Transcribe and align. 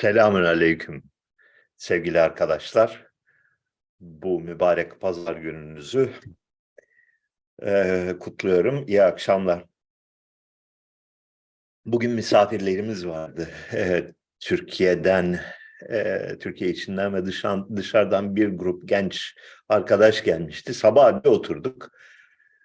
Selamün 0.00 0.44
aleyküm 0.44 1.02
sevgili 1.76 2.20
arkadaşlar. 2.20 3.06
Bu 4.00 4.40
mübarek 4.40 5.00
pazar 5.00 5.36
gününüzü 5.36 6.12
eee, 7.62 8.16
kutluyorum. 8.20 8.84
İyi 8.86 9.02
akşamlar. 9.02 9.64
Bugün 11.84 12.10
misafirlerimiz 12.10 13.06
vardı. 13.06 13.48
Eee, 13.72 14.14
Türkiye'den, 14.40 15.40
eee, 15.90 16.38
Türkiye 16.40 16.70
içinden 16.70 17.14
ve 17.14 17.26
dışan, 17.26 17.76
dışarıdan 17.76 18.36
bir 18.36 18.48
grup 18.48 18.88
genç 18.88 19.34
arkadaş 19.68 20.24
gelmişti. 20.24 20.74
Sabah 20.74 21.24
bir 21.24 21.28
oturduk. 21.28 21.90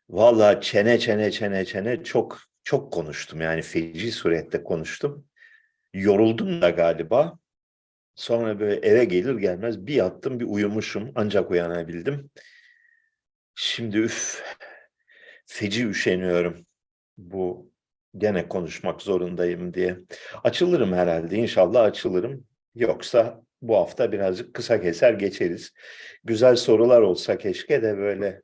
Vallahi 0.09 0.61
çene 0.61 0.99
çene 0.99 1.31
çene 1.31 1.65
çene 1.65 2.03
çok 2.03 2.39
çok 2.63 2.93
konuştum. 2.93 3.41
Yani 3.41 3.61
feci 3.61 4.11
surette 4.11 4.63
konuştum. 4.63 5.25
Yoruldum 5.93 6.61
da 6.61 6.69
galiba. 6.69 7.39
Sonra 8.15 8.59
böyle 8.59 8.87
eve 8.87 9.05
gelir 9.05 9.35
gelmez 9.37 9.87
bir 9.87 9.95
yattım 9.95 10.39
bir 10.39 10.45
uyumuşum 10.45 11.11
ancak 11.15 11.51
uyanabildim. 11.51 12.31
Şimdi 13.55 13.97
üf 13.97 14.43
feci 15.45 15.87
üşeniyorum 15.87 16.65
bu 17.17 17.71
gene 18.17 18.47
konuşmak 18.47 19.01
zorundayım 19.01 19.73
diye. 19.73 19.97
Açılırım 20.43 20.93
herhalde 20.93 21.35
inşallah 21.37 21.83
açılırım. 21.83 22.47
Yoksa 22.75 23.43
bu 23.61 23.75
hafta 23.77 24.11
birazcık 24.11 24.53
kısa 24.53 24.81
keser 24.81 25.13
geçeriz. 25.13 25.73
Güzel 26.23 26.55
sorular 26.55 27.01
olsa 27.01 27.37
keşke 27.37 27.83
de 27.83 27.97
böyle 27.97 28.41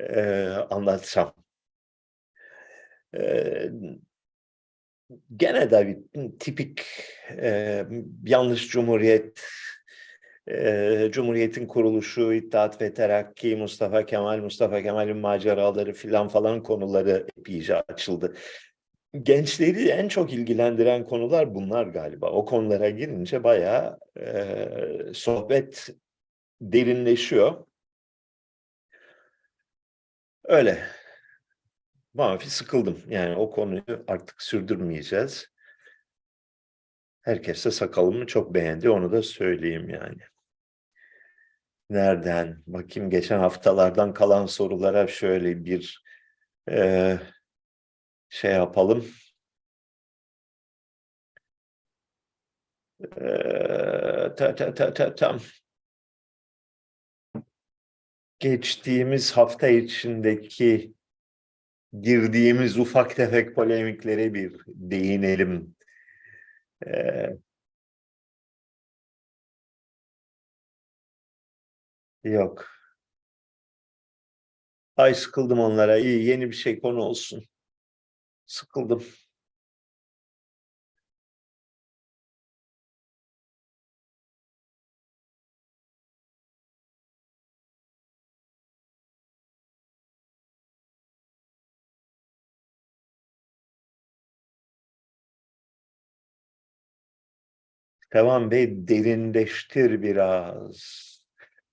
eee, 0.00 0.48
anlatsam. 0.70 1.34
Eee, 3.14 3.72
gene 5.36 5.70
de 5.70 5.86
bir 5.88 5.98
tipik 6.40 6.82
eee, 7.38 7.86
yanlış 8.24 8.68
cumhuriyet, 8.68 9.40
eee, 10.48 11.08
cumhuriyetin 11.12 11.66
kuruluşu, 11.66 12.32
İttihat 12.34 12.82
ve 12.82 12.94
Terakki, 12.94 13.56
Mustafa 13.56 14.06
Kemal, 14.06 14.38
Mustafa 14.40 14.82
Kemal'in 14.82 15.16
maceraları 15.16 15.92
filan 15.92 16.28
falan 16.28 16.62
konuları 16.62 17.26
epeyce 17.38 17.76
açıldı. 17.88 18.34
Gençleri 19.22 19.88
en 19.88 20.08
çok 20.08 20.32
ilgilendiren 20.32 21.04
konular 21.04 21.54
bunlar 21.56 21.86
galiba. 21.86 22.30
O 22.30 22.44
konulara 22.44 22.90
girince 22.90 23.44
bayağı 23.44 23.98
eee, 24.20 25.02
sohbet 25.14 25.88
derinleşiyor. 26.62 27.66
Öyle. 30.44 30.78
Mafi 32.16 32.50
sıkıldım. 32.50 33.02
Yani 33.08 33.36
o 33.36 33.50
konuyu 33.50 34.04
artık 34.08 34.42
sürdürmeyeceğiz. 34.42 35.46
Herkes 37.22 37.64
de 37.64 37.70
sakalımı 37.70 38.26
çok 38.26 38.54
beğendi. 38.54 38.90
Onu 38.90 39.12
da 39.12 39.22
söyleyeyim 39.22 39.90
yani. 39.90 40.18
Nereden? 41.90 42.62
Bakayım 42.66 43.10
geçen 43.10 43.38
haftalardan 43.38 44.14
kalan 44.14 44.46
sorulara 44.46 45.06
şöyle 45.06 45.64
bir 45.64 46.04
eee, 46.70 47.20
şey 48.28 48.52
yapalım. 48.52 49.06
Eee, 53.00 54.34
ta, 54.36 54.54
ta, 54.54 54.74
ta, 54.74 54.92
ta, 54.94 55.14
tam. 55.14 55.38
Geçtiğimiz 58.38 59.32
hafta 59.32 59.68
içindeki 59.68 60.94
girdiğimiz 62.02 62.78
ufak 62.78 63.16
tefek 63.16 63.54
polemiklere 63.54 64.34
bir 64.34 64.52
değinelim. 64.68 65.74
Eee, 66.86 67.38
yok. 72.24 72.68
Ay 74.96 75.14
sıkıldım 75.14 75.58
onlara. 75.60 75.98
İyi 75.98 76.24
yeni 76.24 76.50
bir 76.50 76.56
şey 76.56 76.80
konu 76.80 77.02
olsun. 77.02 77.44
Sıkıldım. 78.46 79.04
Tevan 98.16 98.50
Bey 98.50 98.88
derinleştir 98.88 100.02
biraz. 100.02 101.06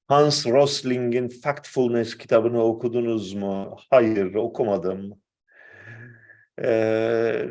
Hans 0.08 0.48
Rosling'in 0.48 1.30
Factfulness 1.30 2.18
kitabını 2.18 2.64
okudunuz 2.64 3.34
mu? 3.34 3.78
Hayır, 3.90 4.36
okumadım. 4.36 5.22
Ee, 6.64 7.46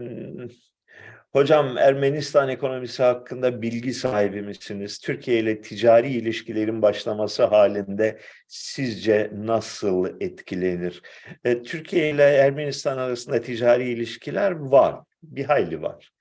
hocam 1.33 1.79
Ermenistan 1.79 2.49
ekonomisi 2.49 3.03
hakkında 3.03 3.63
bilgi 3.63 3.95
sahibi 3.95 4.43
misiniz? 4.43 4.99
Türkiye 4.99 5.39
ile 5.39 5.61
ticari 5.61 6.11
ilişkilerin 6.11 6.83
başlaması 6.83 7.45
halinde 7.45 8.19
sizce 8.49 9.31
nasıl 9.35 10.21
etkilenir? 10.21 11.03
Ee, 11.45 11.63
Türkiye 11.63 12.11
ile 12.11 12.23
Ermenistan 12.25 12.99
arasında 12.99 13.41
ticari 13.41 13.91
ilişkiler 13.91 14.51
var, 14.51 15.01
bir 15.23 15.45
hayli 15.45 15.83
var. 15.83 16.13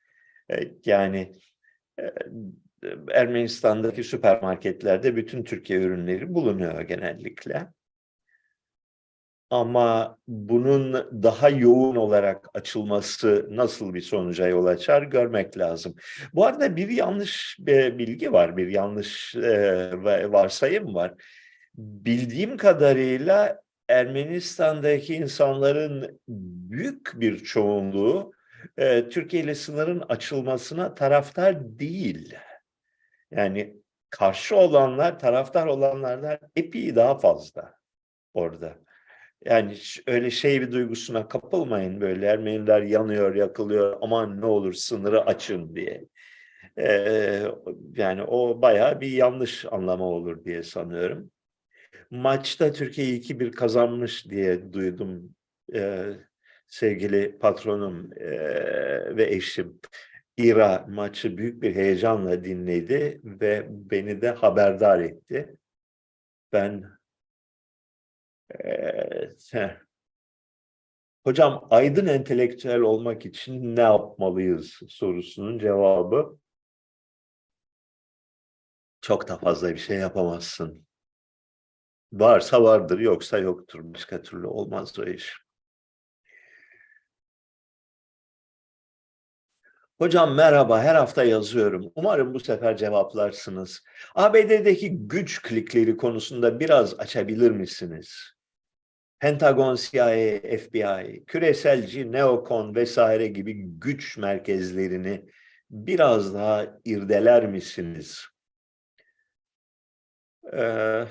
Ee, 0.51 0.71
yani 0.85 1.31
Ermenistan'daki 3.11 4.03
süpermarketlerde 4.03 5.15
bütün 5.15 5.43
Türkiye 5.43 5.79
ürünleri 5.79 6.33
bulunuyor 6.33 6.81
genellikle. 6.81 7.67
Ama 9.49 10.17
bunun 10.27 10.93
daha 11.23 11.49
yoğun 11.49 11.95
olarak 11.95 12.47
açılması 12.53 13.47
nasıl 13.51 13.93
bir 13.93 14.01
sonuca 14.01 14.47
yol 14.47 14.65
açar 14.65 15.03
görmek 15.03 15.57
lazım. 15.57 15.95
Bu 16.33 16.45
arada 16.45 16.75
bir 16.75 16.89
yanlış 16.89 17.57
bir 17.59 17.97
bilgi 17.97 18.31
var, 18.31 18.57
bir 18.57 18.67
yanlış 18.67 19.35
varsayım 20.31 20.95
var. 20.95 21.13
Bildiğim 21.75 22.57
kadarıyla 22.57 23.61
Ermenistan'daki 23.89 25.15
insanların 25.15 26.19
büyük 26.69 27.11
bir 27.19 27.37
çoğunluğu 27.43 28.31
e, 28.77 29.09
Türkiye 29.09 29.43
ile 29.43 29.55
sınırın 29.55 30.03
açılmasına 30.09 30.95
taraftar 30.95 31.79
değil. 31.79 32.35
Yani 33.31 33.77
karşı 34.09 34.55
olanlar, 34.55 35.19
taraftar 35.19 35.67
olanlardan 35.67 36.39
epey 36.55 36.95
daha 36.95 37.19
fazla 37.19 37.73
orada. 38.33 38.77
Yani 39.45 39.77
öyle 40.07 40.31
şey 40.31 40.61
bir 40.61 40.71
duygusuna 40.71 41.27
kapılmayın 41.27 42.01
böyle 42.01 42.25
Ermeniler 42.25 42.81
yanıyor, 42.81 43.35
yakılıyor, 43.35 43.97
aman 44.01 44.41
ne 44.41 44.45
olur 44.45 44.73
sınırı 44.73 45.25
açın 45.25 45.75
diye. 45.75 46.05
Ee, 46.77 47.43
yani 47.95 48.23
o 48.23 48.61
bayağı 48.61 49.01
bir 49.01 49.11
yanlış 49.11 49.65
anlama 49.71 50.05
olur 50.05 50.45
diye 50.45 50.63
sanıyorum. 50.63 51.31
Maçta 52.11 52.71
Türkiye 52.71 53.07
2-1 53.07 53.51
kazanmış 53.51 54.29
diye 54.29 54.73
duydum 54.73 55.35
ee, 55.73 56.03
sevgili 56.71 57.39
patronum 57.39 58.13
ee, 58.17 59.17
ve 59.17 59.35
eşim. 59.35 59.79
İra 60.37 60.85
maçı 60.89 61.37
büyük 61.37 61.61
bir 61.63 61.75
heyecanla 61.75 62.43
dinledi 62.43 63.21
ve 63.23 63.67
beni 63.69 64.21
de 64.21 64.29
haberdar 64.29 64.99
etti. 64.99 65.57
Ben 66.53 66.83
ee, 68.63 69.77
hocam 71.23 71.67
aydın 71.69 72.07
entelektüel 72.07 72.79
olmak 72.79 73.25
için 73.25 73.75
ne 73.75 73.81
yapmalıyız 73.81 74.79
sorusunun 74.87 75.59
cevabı 75.59 76.37
çok 79.01 79.27
da 79.27 79.37
fazla 79.37 79.69
bir 79.73 79.79
şey 79.79 79.97
yapamazsın. 79.97 80.85
Varsa 82.13 82.63
vardır, 82.63 82.99
yoksa 82.99 83.37
yoktur. 83.37 83.79
Başka 83.83 84.21
türlü 84.21 84.47
olmaz 84.47 84.99
o 84.99 85.03
iş. 85.05 85.40
Hocam 90.01 90.35
merhaba, 90.35 90.83
her 90.83 90.95
hafta 90.95 91.23
yazıyorum. 91.23 91.91
Umarım 91.95 92.33
bu 92.33 92.39
sefer 92.39 92.77
cevaplarsınız. 92.77 93.83
ABD'deki 94.15 95.07
güç 95.07 95.41
klikleri 95.41 95.97
konusunda 95.97 96.59
biraz 96.59 96.99
açabilir 96.99 97.51
misiniz? 97.51 98.33
Pentagon, 99.19 99.75
CIA, 99.75 100.39
FBI, 100.57 101.23
küreselci, 101.27 102.11
neokon 102.11 102.75
vesaire 102.75 103.27
gibi 103.27 103.53
güç 103.63 104.17
merkezlerini 104.17 105.25
biraz 105.69 106.33
daha 106.33 106.67
irdeler 106.85 107.47
misiniz? 107.47 108.25
Ee, 110.53 111.05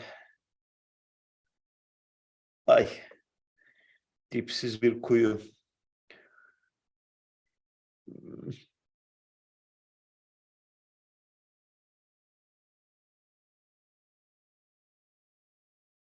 ay, 2.66 2.88
dipsiz 4.32 4.82
bir 4.82 5.02
kuyu. 5.02 5.40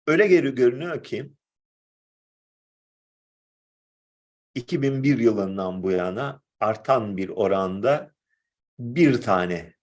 Öyle 0.06 0.26
geri 0.26 0.55
görünüyor 0.55 1.03
ki 1.03 1.32
2001 4.55 5.19
yılından 5.19 5.82
bu 5.82 5.91
yana 5.91 6.43
artan 6.61 7.17
bir 7.17 7.29
oranda 7.29 8.14
bir 8.79 9.20
tane 9.20 9.75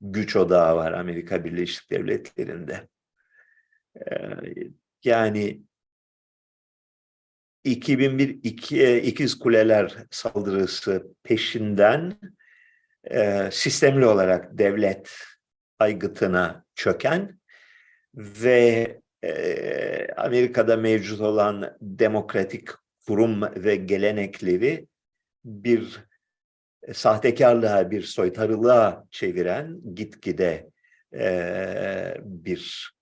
güç 0.00 0.36
odağı 0.36 0.76
var 0.76 0.92
Amerika 0.92 1.44
Birleşik 1.44 1.90
Devletleri'nde. 1.90 2.88
Ee, 3.96 4.10
yani 5.04 5.62
2001 7.64 8.28
iki, 8.42 8.82
e, 8.82 9.02
İkiz 9.02 9.38
Kuleler 9.38 9.96
saldırısı 10.10 11.14
peşinden 11.22 12.20
e, 13.04 13.50
sistemli 13.52 14.06
olarak 14.06 14.58
devlet 14.58 15.12
aygıtına 15.78 16.64
çöken 16.74 17.40
ve 18.14 19.02
e, 19.24 20.06
Amerika'da 20.16 20.76
mevcut 20.76 21.20
olan 21.20 21.76
demokratik 21.80 22.68
kurum 23.06 23.42
ve 23.42 23.76
gelenekleri 23.76 24.86
bir 25.44 26.00
sahtekarlığa, 26.92 27.90
bir 27.90 28.02
soytarılığa 28.02 29.04
çeviren 29.10 29.94
gitgide 29.94 30.70
e, 31.14 32.14
bir 32.20 32.92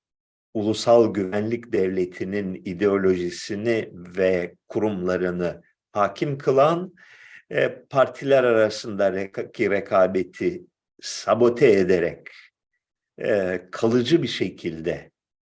ulusal 0.55 1.15
güvenlik 1.15 1.73
devletinin 1.73 2.63
ideolojisini 2.65 3.91
ve 3.95 4.55
kurumlarını 4.69 5.63
hakim 5.93 6.39
kılan 6.39 6.95
e, 7.51 7.85
partiler 7.91 8.45
arasındaki 8.45 9.71
rekabeti 9.71 10.63
sabote 11.01 11.73
ederek 11.73 12.29
e, 13.23 13.61
kalıcı 13.71 14.23
bir 14.23 14.29
şekilde 14.29 15.10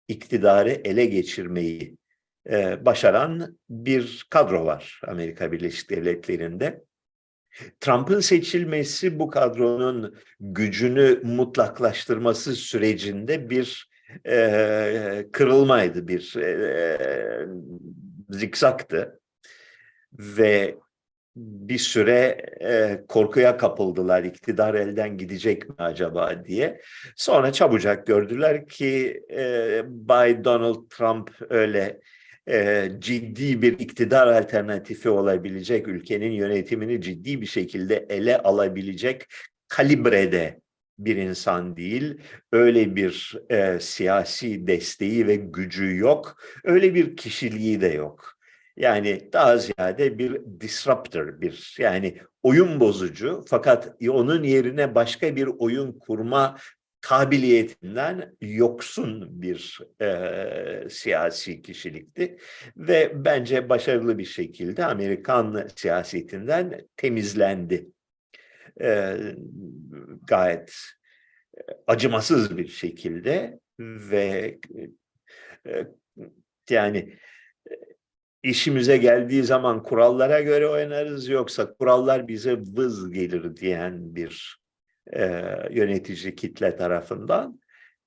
iktidarı 0.08 0.70
ele 0.70 1.06
geçirmeyi 1.06 1.98
e, 2.50 2.86
başaran 2.86 3.58
bir 3.70 4.28
kadro 4.30 4.66
var 4.66 5.02
Amerika 5.08 5.52
Birleşik 5.52 5.90
Devletleri'nde. 5.90 6.84
Trump'ın 7.80 8.20
seçilmesi 8.20 9.20
bu 9.20 9.30
kadronun 9.30 10.16
gücünü 10.40 11.22
mutlaklaştırması 11.24 12.56
sürecinde 12.56 13.50
bir 13.50 13.90
e, 14.28 15.28
kırılmaydı, 15.32 16.08
bir 16.08 16.36
e, 16.36 17.48
zikzaktı. 18.30 19.20
Ve 20.14 20.76
bir 21.36 21.78
süre 21.78 22.46
e, 22.62 23.04
korkuya 23.08 23.58
kapıldılar 23.58 24.24
iktidar 24.24 24.74
elden 24.74 25.18
gidecek 25.18 25.70
mi 25.70 25.76
acaba 25.78 26.46
diye. 26.46 26.82
Sonra 27.16 27.52
çabucak 27.52 28.08
gördüler 28.08 28.68
ki 28.68 29.22
e, 29.32 29.82
Bay 29.86 30.44
Donald 30.44 30.90
Trump 30.90 31.32
öyle 31.50 32.00
e, 32.50 32.90
ciddi 33.00 33.62
bir 33.62 33.80
iktidar 33.80 34.28
alternatifi 34.28 35.10
olabilecek, 35.10 35.88
ülkenin 35.88 36.32
yönetimini 36.32 37.02
ciddi 37.02 37.42
bir 37.42 37.46
şekilde 37.46 38.06
ele 38.10 38.38
alabilecek 38.38 39.26
kalibrede 39.68 40.60
bir 41.00 41.16
insan 41.16 41.78
değil, 41.78 42.18
öyle 42.52 42.96
bir 42.96 43.34
e, 43.50 43.80
siyasi 43.80 44.68
desteği 44.68 45.28
ve 45.28 45.36
gücü 45.36 45.98
yok, 45.98 46.38
öyle 46.64 46.96
bir 46.96 47.16
kişiliği 47.16 47.82
de 47.82 47.88
yok. 47.88 48.35
Yani 48.78 49.30
daha 49.34 49.58
ziyade 49.58 50.18
bir 50.18 50.42
disruptor, 50.60 51.42
bir 51.42 51.76
yani 51.80 52.18
oyun 52.44 52.80
bozucu 52.80 53.44
fakat 53.48 53.96
onun 54.10 54.44
yerine 54.44 54.96
başka 54.96 55.36
bir 55.36 55.50
oyun 55.60 56.00
kurma 56.00 56.58
kabiliyetinden 57.02 58.36
yoksun 58.42 59.42
bir 59.42 59.80
e, 60.02 60.90
siyasi 60.90 61.62
kişilikti 61.62 62.38
ve 62.78 63.26
bence 63.26 63.70
başarılı 63.70 64.18
bir 64.18 64.26
şekilde 64.26 64.86
Amerikan 64.86 65.68
siyasetinden 65.76 66.88
temizlendi. 66.98 67.88
E, 68.82 69.18
gayet 70.28 70.76
acımasız 71.88 72.58
bir 72.58 72.68
şekilde 72.68 73.60
ve 73.80 74.60
e, 75.66 75.88
yani 76.70 77.18
işimize 78.46 78.98
geldiği 78.98 79.44
zaman 79.44 79.84
kurallara 79.84 80.42
göre 80.42 80.68
oynarız 80.68 81.30
yoksa 81.30 81.74
kurallar 81.74 82.28
bize 82.28 82.58
vız 82.58 83.12
gelir 83.12 83.56
diyen 83.56 84.16
bir 84.16 84.60
e, 85.14 85.44
yönetici 85.72 86.36
kitle 86.36 86.76
tarafından 86.76 87.60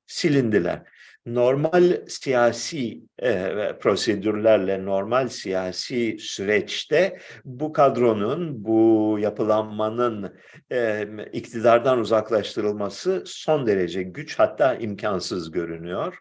silindiler. 0.07 0.83
Normal 1.27 2.07
siyasi 2.09 3.01
e, 3.23 3.53
prosedürlerle, 3.81 4.85
normal 4.85 5.29
siyasi 5.29 6.17
süreçte 6.21 7.19
bu 7.45 7.73
kadronun, 7.73 8.65
bu 8.65 9.17
yapılanmanın 9.21 10.37
e, 10.73 11.09
iktidardan 11.33 11.99
uzaklaştırılması 11.99 13.23
son 13.27 13.67
derece 13.67 14.03
güç 14.03 14.39
hatta 14.39 14.75
imkansız 14.75 15.51
görünüyor. 15.51 16.19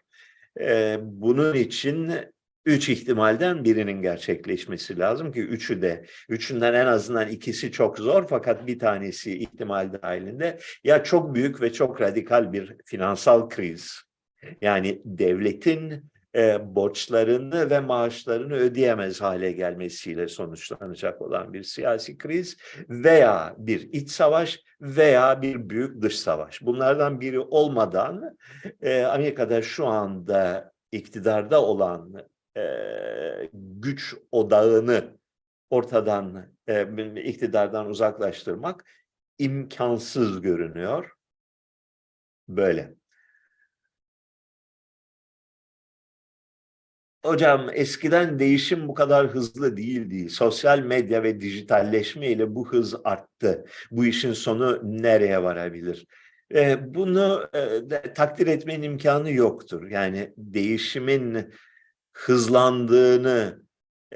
E, 0.60 0.98
bunun 1.02 1.54
için 1.54 2.12
üç 2.68 2.88
ihtimalden 2.88 3.64
birinin 3.64 4.02
gerçekleşmesi 4.02 4.98
lazım 4.98 5.32
ki 5.32 5.40
üçü 5.40 5.82
de, 5.82 6.04
üçünden 6.28 6.74
en 6.74 6.86
azından 6.86 7.28
ikisi 7.28 7.72
çok 7.72 7.98
zor 7.98 8.26
fakat 8.28 8.66
bir 8.66 8.78
tanesi 8.78 9.38
ihtimal 9.38 9.92
dahilinde 9.92 10.58
ya 10.84 11.04
çok 11.04 11.34
büyük 11.34 11.60
ve 11.60 11.72
çok 11.72 12.00
radikal 12.00 12.52
bir 12.52 12.76
finansal 12.84 13.48
kriz. 13.48 14.02
Yani 14.60 15.02
devletin 15.04 16.10
e, 16.36 16.74
borçlarını 16.74 17.70
ve 17.70 17.80
maaşlarını 17.80 18.54
ödeyemez 18.54 19.20
hale 19.20 19.52
gelmesiyle 19.52 20.28
sonuçlanacak 20.28 21.22
olan 21.22 21.52
bir 21.52 21.62
siyasi 21.62 22.18
kriz 22.18 22.56
veya 22.88 23.54
bir 23.58 23.80
iç 23.80 24.10
savaş 24.10 24.60
veya 24.80 25.42
bir 25.42 25.70
büyük 25.70 26.02
dış 26.02 26.18
savaş. 26.18 26.62
Bunlardan 26.62 27.20
biri 27.20 27.40
olmadan 27.40 28.36
e, 28.82 29.02
Amerika'da 29.02 29.62
şu 29.62 29.86
anda 29.86 30.72
iktidarda 30.92 31.62
olan 31.62 32.28
güç 33.52 34.14
odağını 34.32 35.18
ortadan 35.70 36.46
iktidardan 37.16 37.86
uzaklaştırmak 37.86 38.84
imkansız 39.38 40.40
görünüyor. 40.40 41.12
Böyle. 42.48 42.94
Hocam 47.24 47.70
eskiden 47.72 48.38
değişim 48.38 48.88
bu 48.88 48.94
kadar 48.94 49.26
hızlı 49.26 49.76
değildi. 49.76 50.30
Sosyal 50.30 50.78
medya 50.78 51.22
ve 51.22 51.40
dijitalleşme 51.40 52.28
ile 52.28 52.54
bu 52.54 52.72
hız 52.72 52.94
arttı. 53.04 53.64
Bu 53.90 54.06
işin 54.06 54.32
sonu 54.32 54.80
nereye 55.02 55.42
varabilir? 55.42 56.06
Bunu 56.80 57.50
takdir 58.14 58.46
etmenin 58.46 58.82
imkanı 58.82 59.30
yoktur. 59.30 59.90
Yani 59.90 60.34
değişimin 60.36 61.54
hızlandığını 62.18 63.62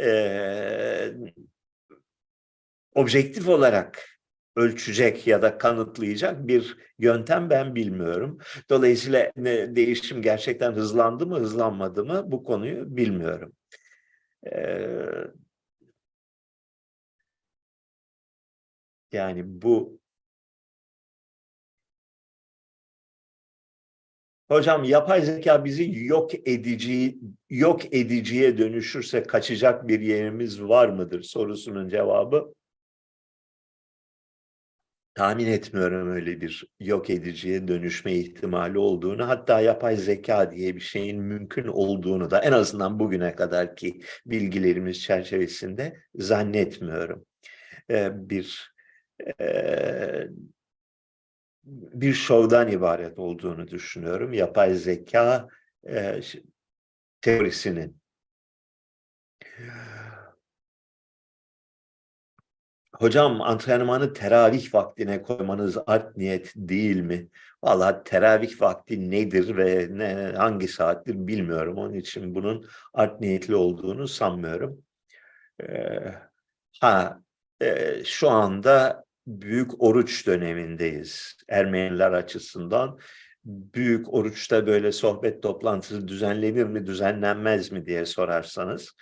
e, 0.00 1.12
objektif 2.94 3.48
olarak 3.48 4.18
ölçecek 4.56 5.26
ya 5.26 5.42
da 5.42 5.58
kanıtlayacak 5.58 6.46
bir 6.48 6.76
yöntem 6.98 7.50
ben 7.50 7.74
bilmiyorum. 7.74 8.38
Dolayısıyla 8.70 9.32
ne, 9.36 9.76
değişim 9.76 10.22
gerçekten 10.22 10.72
hızlandı 10.72 11.26
mı 11.26 11.38
hızlanmadı 11.38 12.04
mı 12.04 12.22
bu 12.26 12.44
konuyu 12.44 12.96
bilmiyorum. 12.96 13.52
Ee, 14.52 15.24
yani 19.12 19.42
bu 19.62 20.01
Hocam 24.52 24.84
yapay 24.84 25.22
zeka 25.22 25.64
bizi 25.64 26.04
yok 26.04 26.34
edici 26.48 27.18
yok 27.50 27.94
ediciye 27.94 28.58
dönüşürse 28.58 29.22
kaçacak 29.22 29.88
bir 29.88 30.00
yerimiz 30.00 30.62
var 30.62 30.88
mıdır 30.88 31.22
sorusunun 31.22 31.88
cevabı 31.88 32.54
tahmin 35.14 35.46
etmiyorum 35.46 36.10
öyle 36.10 36.40
bir 36.40 36.64
yok 36.80 37.10
ediciye 37.10 37.68
dönüşme 37.68 38.12
ihtimali 38.12 38.78
olduğunu 38.78 39.28
hatta 39.28 39.60
yapay 39.60 39.96
zeka 39.96 40.50
diye 40.52 40.74
bir 40.74 40.80
şeyin 40.80 41.22
mümkün 41.22 41.66
olduğunu 41.66 42.30
da 42.30 42.40
en 42.40 42.52
azından 42.52 42.98
bugüne 42.98 43.34
kadarki 43.34 44.00
bilgilerimiz 44.26 45.02
çerçevesinde 45.02 45.96
zannetmiyorum. 46.14 47.26
Ee, 47.90 48.10
bir 48.30 48.74
e, 49.40 50.28
bir 51.64 52.12
şovdan 52.12 52.68
ibaret 52.68 53.18
olduğunu 53.18 53.68
düşünüyorum. 53.68 54.32
Yapay 54.32 54.74
zeka 54.74 55.48
e, 55.88 56.20
teorisinin. 57.20 58.02
Hocam 62.96 63.42
antrenmanı 63.42 64.12
teravih 64.12 64.74
vaktine 64.74 65.22
koymanız 65.22 65.78
art 65.86 66.16
niyet 66.16 66.52
değil 66.56 66.96
mi? 66.96 67.28
Vallahi 67.62 68.04
teravih 68.04 68.60
vakti 68.60 69.10
nedir 69.10 69.56
ve 69.56 69.88
ne, 69.90 70.32
hangi 70.36 70.68
saattir 70.68 71.26
bilmiyorum. 71.26 71.78
Onun 71.78 71.94
için 71.94 72.34
bunun 72.34 72.66
art 72.94 73.20
niyetli 73.20 73.54
olduğunu 73.54 74.08
sanmıyorum. 74.08 74.82
Ee, 75.62 76.14
ha, 76.80 77.20
e, 77.62 78.04
şu 78.04 78.30
anda 78.30 79.04
büyük 79.26 79.82
oruç 79.82 80.26
dönemindeyiz 80.26 81.36
Ermeniler 81.48 82.12
açısından. 82.12 82.98
Büyük 83.44 84.14
oruçta 84.14 84.66
böyle 84.66 84.92
sohbet 84.92 85.42
toplantısı 85.42 86.08
düzenlenir 86.08 86.64
mi, 86.64 86.86
düzenlenmez 86.86 87.72
mi 87.72 87.86
diye 87.86 88.06
sorarsanız 88.06 88.92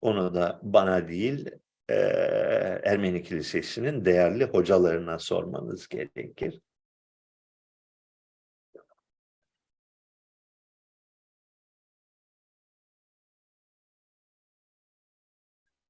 onu 0.00 0.34
da 0.34 0.60
bana 0.62 1.08
değil 1.08 1.50
Ermeni 1.88 3.22
Kilisesi'nin 3.22 4.04
değerli 4.04 4.44
hocalarına 4.44 5.18
sormanız 5.18 5.88
gerekir. 5.88 6.60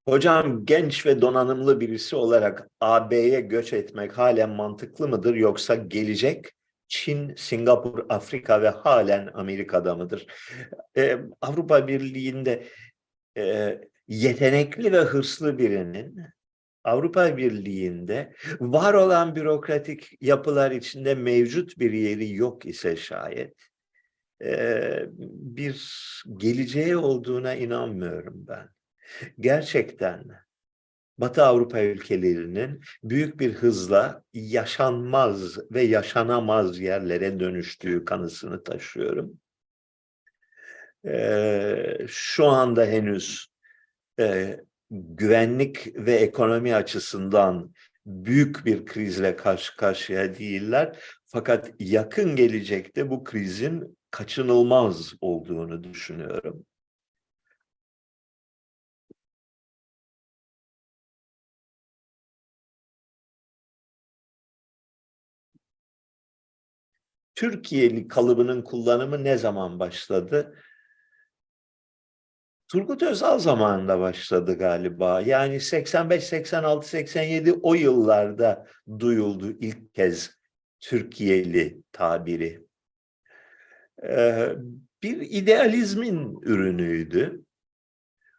Hocam 0.07 0.65
genç 0.65 1.05
ve 1.05 1.21
donanımlı 1.21 1.79
birisi 1.79 2.15
olarak 2.15 2.69
AB'ye 2.79 3.41
göç 3.41 3.73
etmek 3.73 4.17
halen 4.17 4.49
mantıklı 4.49 5.07
mıdır 5.07 5.35
yoksa 5.35 5.75
gelecek 5.75 6.45
Çin, 6.87 7.35
Singapur, 7.35 8.05
Afrika 8.09 8.61
ve 8.61 8.69
halen 8.69 9.29
Amerika'da 9.33 9.95
mıdır? 9.95 10.27
Ee, 10.97 11.17
Avrupa 11.41 11.87
Birliği'nde 11.87 12.63
e, 13.37 13.77
yetenekli 14.07 14.91
ve 14.91 14.99
hırslı 14.99 15.57
birinin 15.57 16.19
Avrupa 16.83 17.37
Birliği'nde 17.37 18.33
var 18.59 18.93
olan 18.93 19.35
bürokratik 19.35 20.21
yapılar 20.21 20.71
içinde 20.71 21.15
mevcut 21.15 21.79
bir 21.79 21.93
yeri 21.93 22.33
yok 22.33 22.65
ise 22.65 22.95
şayet 22.95 23.53
e, 24.43 25.05
bir 25.19 25.91
geleceği 26.37 26.97
olduğuna 26.97 27.55
inanmıyorum 27.55 28.45
ben 28.47 28.76
gerçekten 29.39 30.23
Batı 31.17 31.43
Avrupa 31.43 31.81
ülkelerinin 31.81 32.81
büyük 33.03 33.39
bir 33.39 33.53
hızla 33.53 34.23
yaşanmaz 34.33 35.57
ve 35.71 35.81
yaşanamaz 35.81 36.79
yerlere 36.79 37.39
dönüştüğü 37.39 38.05
kanısını 38.05 38.63
taşıyorum. 38.63 39.39
Ee, 41.05 41.97
şu 42.07 42.45
anda 42.45 42.85
henüz 42.85 43.47
e, 44.19 44.57
güvenlik 44.91 45.95
ve 45.95 46.13
ekonomi 46.13 46.75
açısından 46.75 47.73
büyük 48.05 48.65
bir 48.65 48.85
krizle 48.85 49.35
karşı 49.35 49.77
karşıya 49.77 50.35
değiller. 50.39 50.99
Fakat 51.25 51.71
yakın 51.79 52.35
gelecekte 52.35 53.09
bu 53.09 53.23
krizin 53.23 53.97
kaçınılmaz 54.11 55.13
olduğunu 55.21 55.83
düşünüyorum. 55.83 56.65
Türkiye'li 67.37 68.07
kalıbının 68.07 68.61
kullanımı 68.61 69.23
ne 69.23 69.37
zaman 69.37 69.79
başladı? 69.79 70.55
Turgut 72.67 73.03
Özal 73.03 73.39
zamanında 73.39 73.99
başladı 73.99 74.57
galiba. 74.57 75.21
Yani 75.21 75.59
85, 75.59 76.23
86, 76.23 76.87
87 76.87 77.53
o 77.53 77.73
yıllarda 77.73 78.67
duyuldu 78.99 79.51
ilk 79.51 79.93
kez 79.93 80.37
Türkiye'li 80.79 81.83
tabiri. 81.91 82.67
Ee, 84.03 84.49
bir 85.03 85.21
idealizmin 85.21 86.41
ürünüydü. 86.41 87.45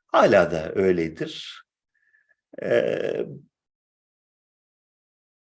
Hala 0.06 0.50
da 0.50 0.72
öyledir. 0.74 1.62
Ee, 2.62 3.26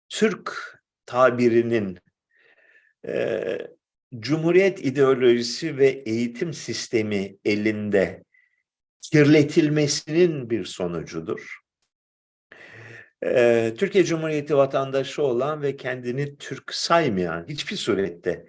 Türk 0.09 0.79
tabirinin 1.05 1.99
e, 3.07 3.57
Cumhuriyet 4.19 4.85
ideolojisi 4.85 5.77
ve 5.77 5.87
eğitim 5.87 6.53
sistemi 6.53 7.37
elinde 7.45 8.23
kirletilmesinin 9.01 10.49
bir 10.49 10.65
sonucudur. 10.65 11.59
Ee, 13.25 13.73
Türkiye 13.77 14.03
Cumhuriyeti 14.03 14.57
vatandaşı 14.57 15.23
olan 15.23 15.61
ve 15.61 15.77
kendini 15.77 16.37
Türk 16.37 16.73
saymayan, 16.73 17.45
hiçbir 17.49 17.75
surette 17.75 18.45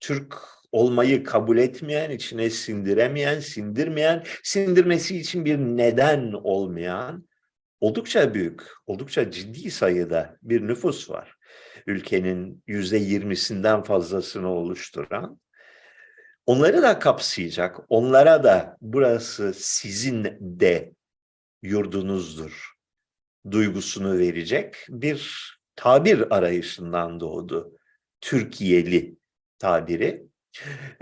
Türk 0.00 0.34
olmayı 0.72 1.24
kabul 1.24 1.58
etmeyen, 1.58 2.10
içine 2.10 2.50
sindiremeyen, 2.50 3.40
sindirmeyen, 3.40 4.24
sindirmesi 4.42 5.18
için 5.18 5.44
bir 5.44 5.58
neden 5.58 6.32
olmayan 6.32 7.28
oldukça 7.80 8.34
büyük, 8.34 8.62
oldukça 8.86 9.30
ciddi 9.30 9.70
sayıda 9.70 10.36
bir 10.42 10.68
nüfus 10.68 11.10
var 11.10 11.36
ülkenin 11.86 12.62
yüzde 12.66 12.96
yirmisinden 12.96 13.82
fazlasını 13.82 14.48
oluşturan 14.48 15.40
onları 16.46 16.82
da 16.82 16.98
kapsayacak, 16.98 17.80
onlara 17.88 18.44
da 18.44 18.76
burası 18.80 19.54
sizin 19.54 20.24
de 20.40 20.92
yurdunuzdur 21.62 22.72
duygusunu 23.50 24.18
verecek 24.18 24.76
bir 24.88 25.52
tabir 25.76 26.36
arayışından 26.36 27.20
doğdu. 27.20 27.72
Türkiye'li 28.20 29.16
tabiri. 29.58 30.22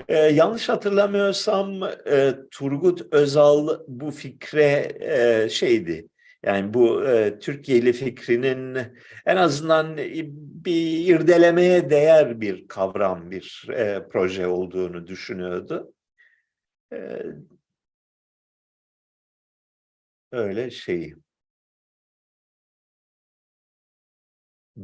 Ee, 0.09 0.17
yanlış 0.17 0.69
hatırlamıyorsam 0.69 1.83
e, 2.07 2.35
Turgut 2.51 3.15
Özal 3.15 3.69
bu 3.89 4.11
fikre 4.11 4.93
e, 5.01 5.49
şeydi, 5.49 6.09
yani 6.43 6.75
bu 6.75 7.05
e, 7.05 7.39
Türkiye'li 7.39 7.93
fikrinin 7.93 8.79
en 9.27 9.37
azından 9.37 9.97
bir 9.97 11.07
irdelemeye 11.15 11.91
değer 11.91 12.41
bir 12.41 12.69
kavram, 12.69 13.31
bir 13.31 13.67
e, 13.71 14.09
proje 14.13 14.47
olduğunu 14.47 15.07
düşünüyordu. 15.07 15.95
E, 16.93 17.23
öyle 20.33 20.71
şeyi. 20.71 21.17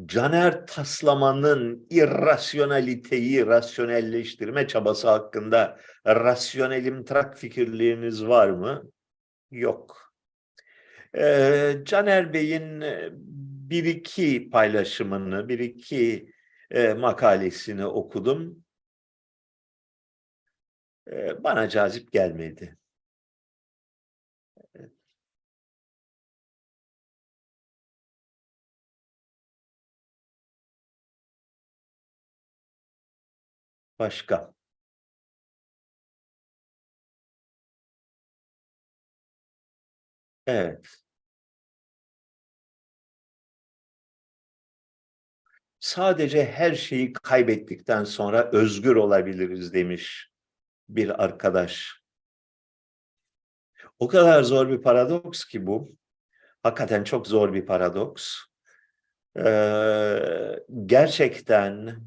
Caner 0.06 0.66
Taslaman'ın 0.66 1.86
irrasyonaliteyi 1.90 3.46
rasyonelleştirme 3.46 4.68
çabası 4.68 5.08
hakkında 5.08 5.80
rasyonelim 6.06 7.04
trak 7.04 7.38
fikirleriniz 7.38 8.26
var 8.26 8.50
mı? 8.50 8.82
Yok. 9.50 10.05
Caner 11.84 12.32
Bey'in 12.32 12.80
e, 12.80 13.08
bir 13.70 13.84
iki 13.84 14.50
paylaşımını, 14.50 15.48
bir 15.48 15.58
iki 15.58 16.32
e, 16.70 16.94
makalesini 16.94 17.86
okudum. 17.86 18.64
Bana 21.44 21.68
cazip 21.68 22.12
gelmedi. 22.12 22.76
Başka. 33.98 34.52
Evet. 40.46 41.05
Sadece 45.86 46.44
her 46.44 46.74
şeyi 46.74 47.12
kaybettikten 47.12 48.04
sonra 48.04 48.50
özgür 48.52 48.96
olabiliriz 48.96 49.74
demiş 49.74 50.30
bir 50.88 51.24
arkadaş. 51.24 52.02
O 53.98 54.08
kadar 54.08 54.42
zor 54.42 54.68
bir 54.68 54.82
paradoks 54.82 55.44
ki 55.44 55.66
bu. 55.66 55.96
Hakikaten 56.62 57.04
çok 57.04 57.26
zor 57.26 57.52
bir 57.52 57.66
paradoks. 57.66 58.36
Ee, 59.38 60.58
gerçekten 60.86 62.00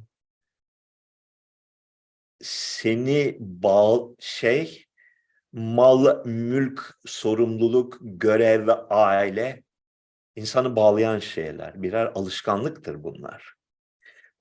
seni 2.41 3.37
bağ 3.39 3.99
şey 4.19 4.85
mal, 5.51 6.25
mülk, 6.25 6.99
sorumluluk, 7.05 7.97
görev 8.01 8.67
ve 8.67 8.73
aile 8.73 9.63
insanı 10.35 10.75
bağlayan 10.75 11.19
şeyler. 11.19 11.83
Birer 11.83 12.05
alışkanlıktır 12.05 13.03
bunlar. 13.03 13.58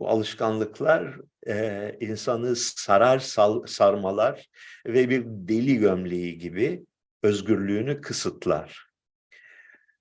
Bu 0.00 0.08
alışkanlıklar 0.08 1.16
e, 1.46 1.96
insanı 2.00 2.56
sarar, 2.56 3.18
sal, 3.18 3.66
sarmalar 3.66 4.48
ve 4.86 5.10
bir 5.10 5.24
deli 5.26 5.76
gömleği 5.76 6.38
gibi 6.38 6.86
özgürlüğünü 7.22 8.00
kısıtlar. 8.00 8.88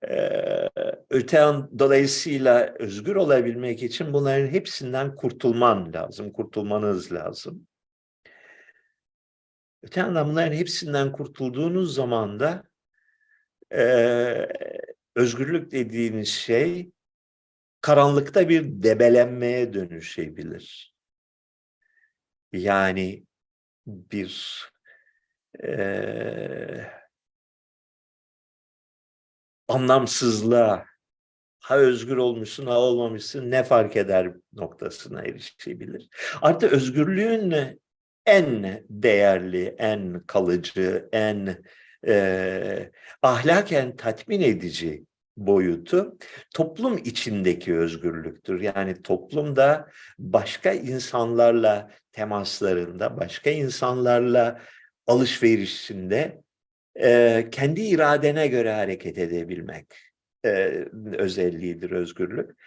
Ee, 0.09 0.69
öte 1.09 1.37
yan 1.37 1.79
dolayısıyla 1.79 2.75
özgür 2.79 3.15
olabilmek 3.15 3.83
için 3.83 4.13
bunların 4.13 4.47
hepsinden 4.47 5.15
kurtulman 5.15 5.93
lazım, 5.93 6.31
kurtulmanız 6.31 7.13
lazım. 7.13 7.67
Öte 9.83 9.99
yandan 9.99 10.29
bunların 10.29 10.55
hepsinden 10.55 11.11
kurtulduğunuz 11.11 11.95
zaman 11.95 12.39
da 12.39 12.63
eee, 13.71 14.49
özgürlük 15.15 15.71
dediğiniz 15.71 16.29
şey 16.29 16.91
karanlıkta 17.81 18.49
bir 18.49 18.83
debelenmeye 18.83 19.73
dönüşebilir. 19.73 20.95
Yani 22.51 23.25
bir 23.87 24.61
eee 25.63 26.91
anlamsızlığa 29.67 30.85
ha 31.59 31.77
özgür 31.77 32.17
olmuşsun 32.17 32.65
ha 32.65 32.79
olmamışsın 32.79 33.51
ne 33.51 33.63
fark 33.63 33.95
eder 33.95 34.33
noktasına 34.53 35.21
erişebilir. 35.21 36.09
Artı 36.41 36.67
özgürlüğün 36.67 37.79
en 38.25 38.83
değerli, 38.89 39.75
en 39.77 40.23
kalıcı, 40.27 41.09
en 41.11 41.63
e, 42.07 42.91
ahlaken 43.21 43.95
tatmin 43.95 44.41
edici 44.41 45.05
boyutu 45.37 46.17
toplum 46.55 46.97
içindeki 46.97 47.75
özgürlüktür. 47.77 48.61
Yani 48.61 49.01
toplumda 49.01 49.89
başka 50.19 50.71
insanlarla 50.71 51.91
temaslarında, 52.11 53.17
başka 53.17 53.49
insanlarla 53.49 54.61
alışverişinde 55.07 56.41
e, 56.99 57.47
kendi 57.51 57.81
iradene 57.81 58.47
göre 58.47 58.73
hareket 58.73 59.17
edebilmek 59.17 59.87
e, 60.45 60.49
özelliğidir 61.17 61.91
özgürlük. 61.91 62.57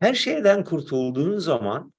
Her 0.00 0.14
şeyden 0.14 0.64
kurtulduğun 0.64 1.38
zaman 1.38 1.92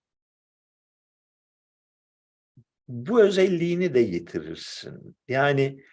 bu 2.88 3.22
özelliğini 3.22 3.94
de 3.94 4.00
yitirirsin. 4.00 5.16
Yani 5.28 5.84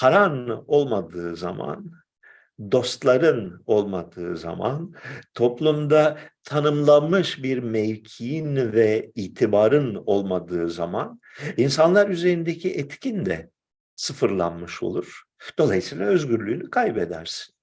paran 0.00 0.64
olmadığı 0.66 1.36
zaman, 1.36 1.90
dostların 2.58 3.62
olmadığı 3.66 4.36
zaman, 4.36 4.94
toplumda 5.34 6.18
tanımlanmış 6.44 7.42
bir 7.42 7.58
mevkiin 7.58 8.72
ve 8.72 9.12
itibarın 9.14 10.02
olmadığı 10.06 10.70
zaman, 10.70 11.20
insanlar 11.56 12.08
üzerindeki 12.08 12.74
etkin 12.74 13.26
de 13.26 13.50
sıfırlanmış 13.96 14.82
olur. 14.82 15.22
Dolayısıyla 15.58 16.06
özgürlüğünü 16.06 16.70
kaybedersin. 16.70 17.54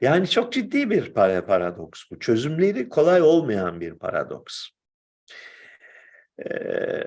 Yani 0.00 0.28
çok 0.28 0.52
ciddi 0.52 0.90
bir 0.90 1.14
paradoks 1.14 2.02
bu. 2.10 2.18
Çözümleri 2.18 2.88
kolay 2.88 3.22
olmayan 3.22 3.80
bir 3.80 3.94
paradoks. 3.94 4.68
Ee, 6.50 7.02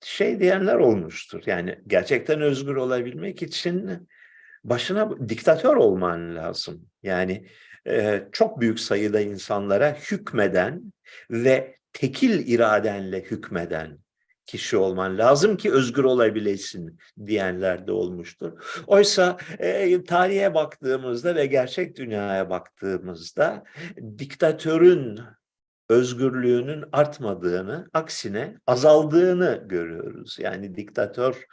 şey 0.00 0.40
diyenler 0.40 0.74
olmuştur. 0.74 1.42
Yani 1.46 1.78
gerçekten 1.86 2.40
özgür 2.40 2.76
olabilmek 2.76 3.42
için 3.42 4.08
başına 4.64 5.28
diktatör 5.28 5.76
olman 5.76 6.36
lazım. 6.36 6.86
Yani 7.02 7.46
e, 7.86 8.24
çok 8.32 8.60
büyük 8.60 8.80
sayıda 8.80 9.20
insanlara 9.20 9.96
hükmeden 10.10 10.92
ve 11.30 11.76
tekil 11.92 12.48
iradenle 12.48 13.22
hükmeden 13.22 13.98
kişi 14.46 14.76
olman 14.76 15.18
lazım 15.18 15.56
ki 15.56 15.72
özgür 15.72 16.04
olabilesin 16.04 16.98
diyenler 17.26 17.86
de 17.86 17.92
olmuştur. 17.92 18.82
Oysa 18.86 19.36
e, 19.58 20.04
tarihe 20.04 20.54
baktığımızda 20.54 21.34
ve 21.34 21.46
gerçek 21.46 21.96
dünyaya 21.96 22.50
baktığımızda 22.50 23.64
diktatörün 24.18 25.20
özgürlüğünün 25.88 26.84
artmadığını, 26.92 27.88
aksine 27.92 28.54
azaldığını 28.66 29.64
görüyoruz. 29.66 30.38
Yani 30.38 30.76
diktatör 30.76 31.44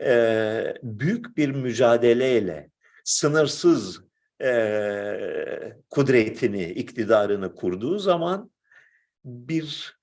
e, 0.00 0.74
büyük 0.82 1.36
bir 1.36 1.50
mücadeleyle 1.50 2.70
sınırsız 3.04 4.00
e, 4.42 5.76
kudretini, 5.90 6.64
iktidarını 6.64 7.54
kurduğu 7.54 7.98
zaman 7.98 8.50
bir 9.24 9.96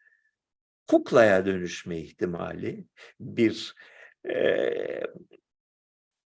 kuklaya 0.88 1.46
dönüşme 1.46 1.98
ihtimali, 1.98 2.86
bir 3.20 3.76
e, 4.30 4.74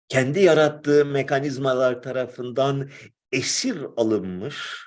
kendi 0.08 0.40
yarattığı 0.40 1.06
mekanizmalar 1.06 2.02
tarafından 2.02 2.90
esir 3.32 3.78
alınmış, 3.96 4.86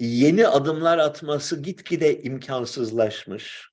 yeni 0.00 0.46
adımlar 0.46 0.98
atması 0.98 1.62
gitgide 1.62 2.22
imkansızlaşmış, 2.22 3.68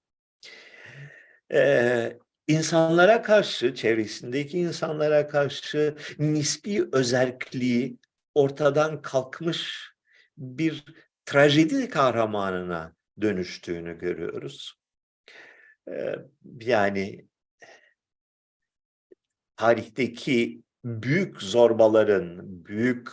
e, 1.54 2.20
insanlara 2.48 3.22
karşı, 3.22 3.76
çevresindeki 3.76 4.60
insanlara 4.60 5.28
karşı 5.28 5.96
nispi 6.20 6.90
özerkliği 6.92 7.98
ortadan 8.36 9.02
kalkmış 9.02 9.92
bir 10.38 10.84
trajedi 11.26 11.90
kahramanına 11.90 12.94
dönüştüğünü 13.22 14.00
görüyoruz. 14.00 14.80
Yani 16.62 17.26
tarihteki 19.56 20.64
büyük 20.86 21.42
zorbaların, 21.42 22.40
büyük 22.66 23.10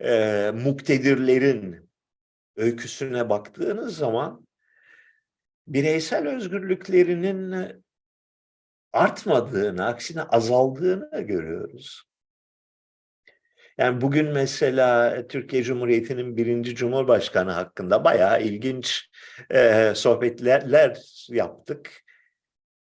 e, 0.00 0.50
muktedirlerin 0.54 1.89
öyküsüne 2.60 3.30
baktığınız 3.30 3.96
zaman 3.96 4.46
bireysel 5.66 6.28
özgürlüklerinin 6.28 7.72
artmadığını, 8.92 9.86
aksine 9.86 10.22
azaldığını 10.22 11.20
görüyoruz. 11.20 12.02
Yani 13.78 14.00
bugün 14.00 14.26
mesela 14.26 15.16
Türkiye 15.28 15.62
Cumhuriyeti'nin 15.62 16.36
birinci 16.36 16.74
Cumhurbaşkanı 16.74 17.50
hakkında 17.50 18.04
bayağı 18.04 18.42
ilginç 18.42 19.10
e, 19.50 19.92
sohbetler 19.96 20.96
yaptık. 21.28 22.02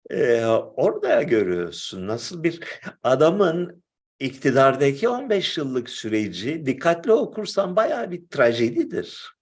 E, 0.10 0.46
orada 0.46 1.24
görüyorsun 1.24 2.08
nasıl 2.08 2.44
bir 2.44 2.60
adamın 3.04 3.84
iktidardaki 4.20 5.10
15 5.10 5.58
yıllık 5.58 5.90
süreci 5.90 6.66
dikkatli 6.66 7.12
okursan 7.12 7.76
bayağı 7.76 8.12
bir 8.12 8.28
trajedidir. 8.28 9.39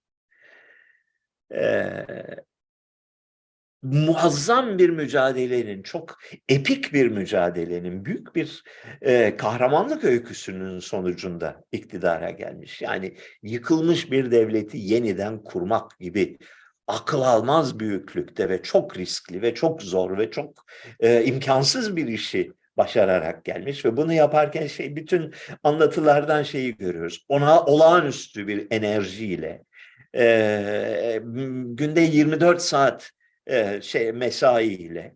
Muazzam 3.82 4.78
bir 4.78 4.90
mücadelenin, 4.90 5.82
çok 5.82 6.18
epik 6.48 6.92
bir 6.92 7.08
mücadelenin, 7.08 8.04
büyük 8.04 8.34
bir 8.34 8.64
e, 9.02 9.36
kahramanlık 9.36 10.04
öyküsünün 10.04 10.78
sonucunda 10.78 11.64
iktidara 11.72 12.30
gelmiş. 12.30 12.82
Yani 12.82 13.16
yıkılmış 13.42 14.10
bir 14.10 14.30
devleti 14.30 14.78
yeniden 14.78 15.42
kurmak 15.42 15.98
gibi 16.00 16.38
akıl 16.86 17.20
almaz 17.20 17.78
büyüklükte 17.78 18.48
ve 18.48 18.62
çok 18.62 18.98
riskli 18.98 19.42
ve 19.42 19.54
çok 19.54 19.82
zor 19.82 20.18
ve 20.18 20.30
çok 20.30 20.64
e, 21.00 21.24
imkansız 21.24 21.96
bir 21.96 22.08
işi 22.08 22.52
başararak 22.76 23.44
gelmiş 23.44 23.84
ve 23.84 23.96
bunu 23.96 24.12
yaparken 24.12 24.66
şey 24.66 24.96
bütün 24.96 25.34
anlatılardan 25.62 26.42
şeyi 26.42 26.76
görüyoruz. 26.76 27.24
Ona 27.28 27.64
olağanüstü 27.64 28.46
bir 28.46 28.66
enerjiyle 28.70 29.64
e, 30.14 31.20
günde 31.64 32.00
24 32.00 32.62
saat 32.62 33.10
e, 33.46 33.82
şey 33.82 34.12
mesaiyle 34.12 35.14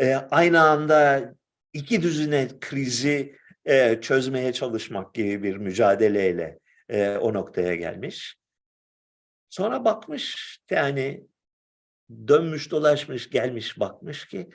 e, 0.00 0.14
aynı 0.14 0.60
anda 0.60 1.34
iki 1.72 2.02
düzine 2.02 2.48
krizi 2.60 3.36
e, 3.64 4.00
çözmeye 4.00 4.52
çalışmak 4.52 5.14
gibi 5.14 5.42
bir 5.42 5.56
mücadeleyle 5.56 6.58
e, 6.88 7.08
o 7.08 7.34
noktaya 7.34 7.74
gelmiş. 7.74 8.36
Sonra 9.48 9.84
bakmış 9.84 10.58
yani 10.70 11.26
dönmüş 12.28 12.70
dolaşmış 12.70 13.30
gelmiş 13.30 13.80
bakmış 13.80 14.26
ki 14.26 14.50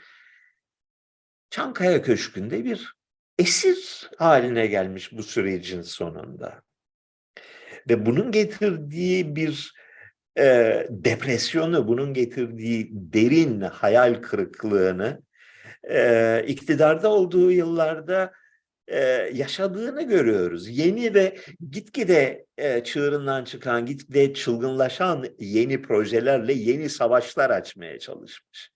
Çankaya 1.50 2.02
Köşkü'nde 2.02 2.66
bir 2.66 2.96
esir 3.38 4.10
haline 4.18 4.68
gelmiş 4.68 5.12
bu 5.12 5.24
sürecin 5.24 5.82
sonunda. 5.82 6.62
Ve 7.90 8.06
bunun 8.06 8.32
getirdiği 8.32 9.36
bir 9.36 9.74
e, 10.38 10.88
depresyonu, 10.90 11.88
bunun 11.88 12.14
getirdiği 12.14 12.90
derin 12.92 13.62
hayal 13.62 14.14
kırıklığını 14.14 15.22
e, 15.90 16.44
iktidarda 16.48 17.10
olduğu 17.10 17.52
yıllarda 17.52 18.32
e, 18.88 19.00
yaşadığını 19.34 20.04
görüyoruz. 20.04 20.78
Yeni 20.78 21.14
ve 21.14 21.38
gitgide 21.72 22.46
e, 22.58 22.84
çığırından 22.84 23.44
çıkan, 23.44 23.86
gitgide 23.86 24.34
çılgınlaşan 24.34 25.26
yeni 25.40 25.82
projelerle 25.82 26.54
yeni 26.54 26.90
savaşlar 26.90 27.50
açmaya 27.50 28.00
çalışmış. 28.00 28.72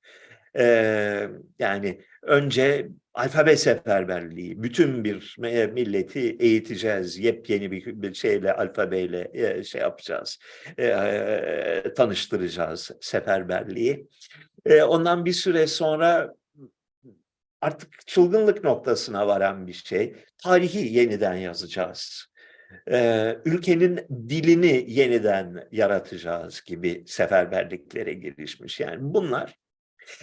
Ee, 0.58 1.30
yani 1.60 2.02
önce 2.22 2.89
alfabe 3.13 3.58
seferberliği, 3.58 4.63
bütün 4.63 5.04
bir 5.04 5.36
milleti 5.67 6.38
eğiteceğiz, 6.39 7.17
yepyeni 7.19 7.71
bir, 7.71 8.13
şeyle, 8.13 8.54
alfabeyle 8.54 9.32
e, 9.34 9.63
şey 9.63 9.82
yapacağız, 9.82 10.39
e, 10.80 11.93
tanıştıracağız 11.95 12.91
seferberliği. 13.02 14.08
E, 14.65 14.84
ondan 14.84 15.26
bir 15.26 15.34
süre 15.34 15.67
sonra 15.67 16.34
artık 17.62 18.08
çılgınlık 18.08 18.63
noktasına 18.63 19.28
varan 19.28 19.67
bir 19.67 19.73
şey. 19.73 20.15
Tarihi 20.38 20.93
yeniden 20.97 21.36
yazacağız. 21.36 22.26
Ülkenin 23.45 24.08
dilini 24.30 24.86
yeniden 24.88 25.67
yaratacağız 25.71 26.62
gibi 26.62 27.04
seferberliklere 27.08 28.13
girişmiş. 28.13 28.80
Yani 28.80 28.97
bunlar 28.99 29.56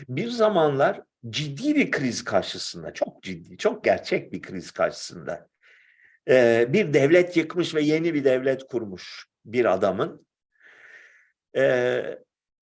bir 0.08 0.28
zamanlar 0.28 1.00
ciddi 1.28 1.74
bir 1.74 1.90
kriz 1.90 2.24
karşısında, 2.24 2.92
çok 2.92 3.22
ciddi, 3.22 3.56
çok 3.56 3.84
gerçek 3.84 4.32
bir 4.32 4.42
kriz 4.42 4.70
karşısında 4.70 5.48
ee, 6.28 6.66
bir 6.68 6.94
devlet 6.94 7.36
yıkmış 7.36 7.74
ve 7.74 7.82
yeni 7.82 8.14
bir 8.14 8.24
devlet 8.24 8.64
kurmuş 8.64 9.26
bir 9.44 9.72
adamın 9.72 10.26
e, 11.56 12.02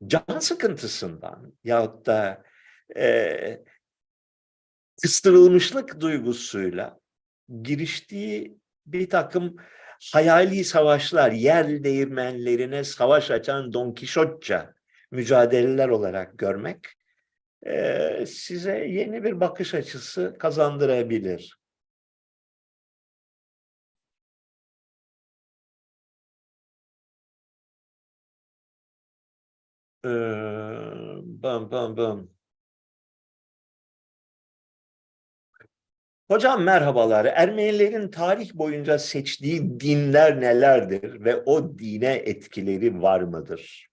can 0.06 0.38
sıkıntısından 0.38 1.52
yahut 1.64 2.06
da 2.06 2.42
e, 2.96 3.62
kıstırılmışlık 5.02 6.00
duygusuyla 6.00 7.00
giriştiği 7.62 8.58
bir 8.86 9.10
takım 9.10 9.56
hayali 10.12 10.64
savaşlar, 10.64 11.32
yer 11.32 11.84
değirmenlerine 11.84 12.84
savaş 12.84 13.30
açan 13.30 13.72
Don 13.72 13.92
Kişotça 13.92 14.74
mücadeleler 15.10 15.88
olarak 15.88 16.38
görmek 16.38 16.97
size 18.26 18.78
yeni 18.88 19.24
bir 19.24 19.40
bakış 19.40 19.74
açısı 19.74 20.36
kazandırabilir. 20.38 21.58
Bam 31.42 31.70
bam 31.70 31.96
bam. 31.96 32.28
Hocam 36.28 36.62
merhabalar. 36.62 37.24
Ermenilerin 37.24 38.10
tarih 38.10 38.54
boyunca 38.54 38.98
seçtiği 38.98 39.80
dinler 39.80 40.40
nelerdir 40.40 41.24
ve 41.24 41.36
o 41.36 41.78
dine 41.78 42.14
etkileri 42.14 43.02
var 43.02 43.20
mıdır? 43.20 43.88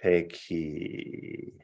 Peki. 0.00 1.60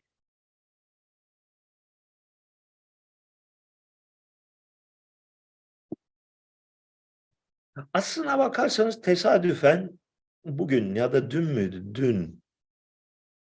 Aslına 7.92 8.38
bakarsanız 8.38 9.00
tesadüfen 9.02 9.98
bugün 10.44 10.94
ya 10.94 11.12
da 11.12 11.30
dün 11.30 11.44
müydü? 11.44 11.94
Dün 11.94 12.42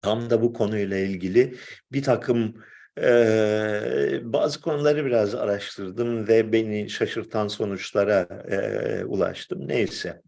tam 0.03 0.31
da 0.31 0.43
bu 0.43 0.53
konuyla 0.53 0.97
ilgili 0.99 1.57
bir 1.93 2.03
takım 2.03 2.65
e, 3.01 4.21
bazı 4.23 4.61
konuları 4.61 5.05
biraz 5.07 5.35
araştırdım 5.35 6.29
ve 6.29 6.53
beni 6.53 6.91
şaşırtan 6.91 7.49
sonuçlara 7.49 8.21
e, 8.51 9.05
ulaştım. 9.05 9.69
Neyse. 9.69 10.23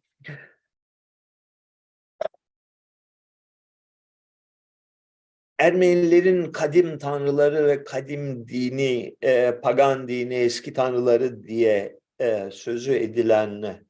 Ermenilerin 5.58 6.52
kadim 6.52 6.98
tanrıları 6.98 7.66
ve 7.66 7.84
kadim 7.84 8.48
dini, 8.48 9.16
e, 9.22 9.60
pagan 9.62 10.08
dini, 10.08 10.34
eski 10.34 10.72
tanrıları 10.72 11.44
diye 11.44 11.98
e, 12.20 12.48
sözü 12.52 12.94
edilen 12.94 13.86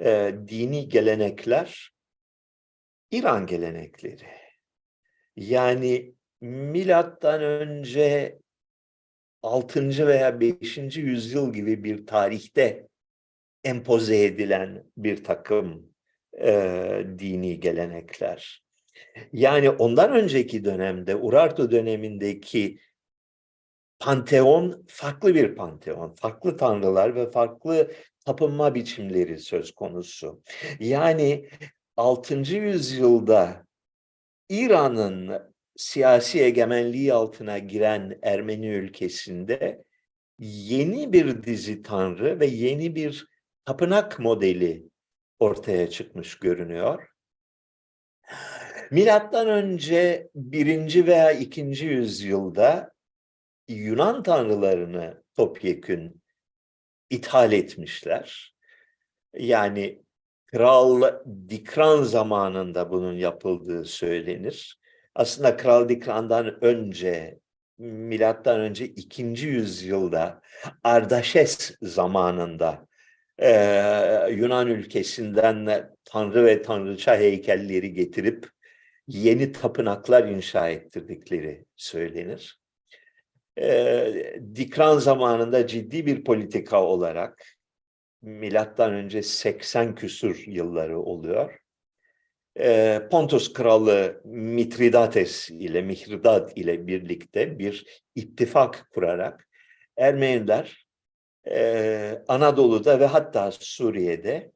e, 0.00 0.34
dini 0.48 0.88
gelenekler 0.88 1.90
İran 3.10 3.46
gelenekleri. 3.46 4.26
Yani 5.36 6.14
milattan 6.40 7.42
önce 7.42 8.38
6. 9.42 10.06
veya 10.06 10.40
5. 10.40 10.78
yüzyıl 10.96 11.52
gibi 11.52 11.84
bir 11.84 12.06
tarihte 12.06 12.88
empoze 13.64 14.24
edilen 14.24 14.84
bir 14.96 15.24
takım 15.24 15.92
e, 16.40 17.06
dini 17.18 17.60
gelenekler. 17.60 18.65
Yani 19.32 19.70
ondan 19.70 20.12
önceki 20.12 20.64
dönemde, 20.64 21.16
Urartu 21.16 21.70
dönemindeki 21.70 22.78
panteon 23.98 24.84
farklı 24.88 25.34
bir 25.34 25.54
panteon, 25.54 26.14
farklı 26.14 26.56
tanrılar 26.56 27.14
ve 27.14 27.30
farklı 27.30 27.92
tapınma 28.24 28.74
biçimleri 28.74 29.38
söz 29.38 29.74
konusu. 29.74 30.42
Yani 30.80 31.48
6. 31.96 32.56
yüzyılda 32.56 33.66
İran'ın 34.48 35.52
siyasi 35.76 36.42
egemenliği 36.42 37.12
altına 37.12 37.58
giren 37.58 38.18
Ermeni 38.22 38.68
ülkesinde 38.68 39.84
yeni 40.38 41.12
bir 41.12 41.42
dizi 41.42 41.82
tanrı 41.82 42.40
ve 42.40 42.46
yeni 42.46 42.94
bir 42.94 43.26
tapınak 43.64 44.18
modeli 44.18 44.88
ortaya 45.38 45.90
çıkmış 45.90 46.38
görünüyor. 46.38 47.08
Milattan 48.90 49.48
önce 49.48 50.28
birinci 50.34 51.06
veya 51.06 51.32
ikinci 51.32 51.86
yüzyılda 51.86 52.90
Yunan 53.68 54.22
tanrılarını 54.22 55.22
topyekün 55.36 56.22
ithal 57.10 57.52
etmişler. 57.52 58.54
Yani 59.34 60.02
Kral 60.46 61.02
Dikran 61.48 62.02
zamanında 62.02 62.90
bunun 62.90 63.14
yapıldığı 63.14 63.84
söylenir. 63.84 64.78
Aslında 65.14 65.56
Kral 65.56 65.88
Dikran'dan 65.88 66.64
önce 66.64 67.38
milattan 67.78 68.60
önce 68.60 68.86
2. 68.86 69.22
yüzyılda 69.46 70.40
Ardaşes 70.84 71.76
zamanında 71.82 72.86
e, 73.38 73.50
Yunan 74.30 74.66
ülkesinden 74.66 75.90
tanrı 76.04 76.44
ve 76.44 76.62
tanrıça 76.62 77.16
heykelleri 77.16 77.92
getirip 77.92 78.55
yeni 79.08 79.52
tapınaklar 79.52 80.28
inşa 80.28 80.68
ettirdikleri 80.68 81.64
söylenir. 81.76 82.60
E, 83.58 84.40
Dikran 84.54 84.98
zamanında 84.98 85.66
ciddi 85.66 86.06
bir 86.06 86.24
politika 86.24 86.82
olarak 86.82 87.44
milattan 88.22 88.92
önce 88.92 89.22
80 89.22 89.94
küsur 89.94 90.44
yılları 90.46 91.00
oluyor. 91.00 91.58
Pontus 93.10 93.52
kralı 93.52 94.20
Mitridates 94.24 95.50
ile 95.50 95.82
Mihridat 95.82 96.58
ile 96.58 96.86
birlikte 96.86 97.58
bir 97.58 98.02
ittifak 98.14 98.88
kurarak 98.94 99.48
Ermeniler 99.96 100.86
Anadolu'da 102.28 103.00
ve 103.00 103.06
hatta 103.06 103.52
Suriye'de 103.52 104.52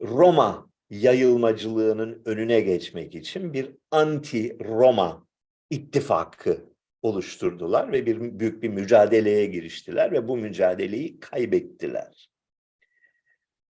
Roma 0.00 0.71
yayılmacılığının 0.92 2.22
önüne 2.24 2.60
geçmek 2.60 3.14
için 3.14 3.52
bir 3.52 3.70
anti-Roma 3.90 5.26
ittifakı 5.70 6.72
oluşturdular 7.02 7.92
ve 7.92 8.06
bir 8.06 8.38
büyük 8.40 8.62
bir 8.62 8.68
mücadeleye 8.68 9.46
giriştiler 9.46 10.12
ve 10.12 10.28
bu 10.28 10.36
mücadeleyi 10.36 11.20
kaybettiler. 11.20 12.30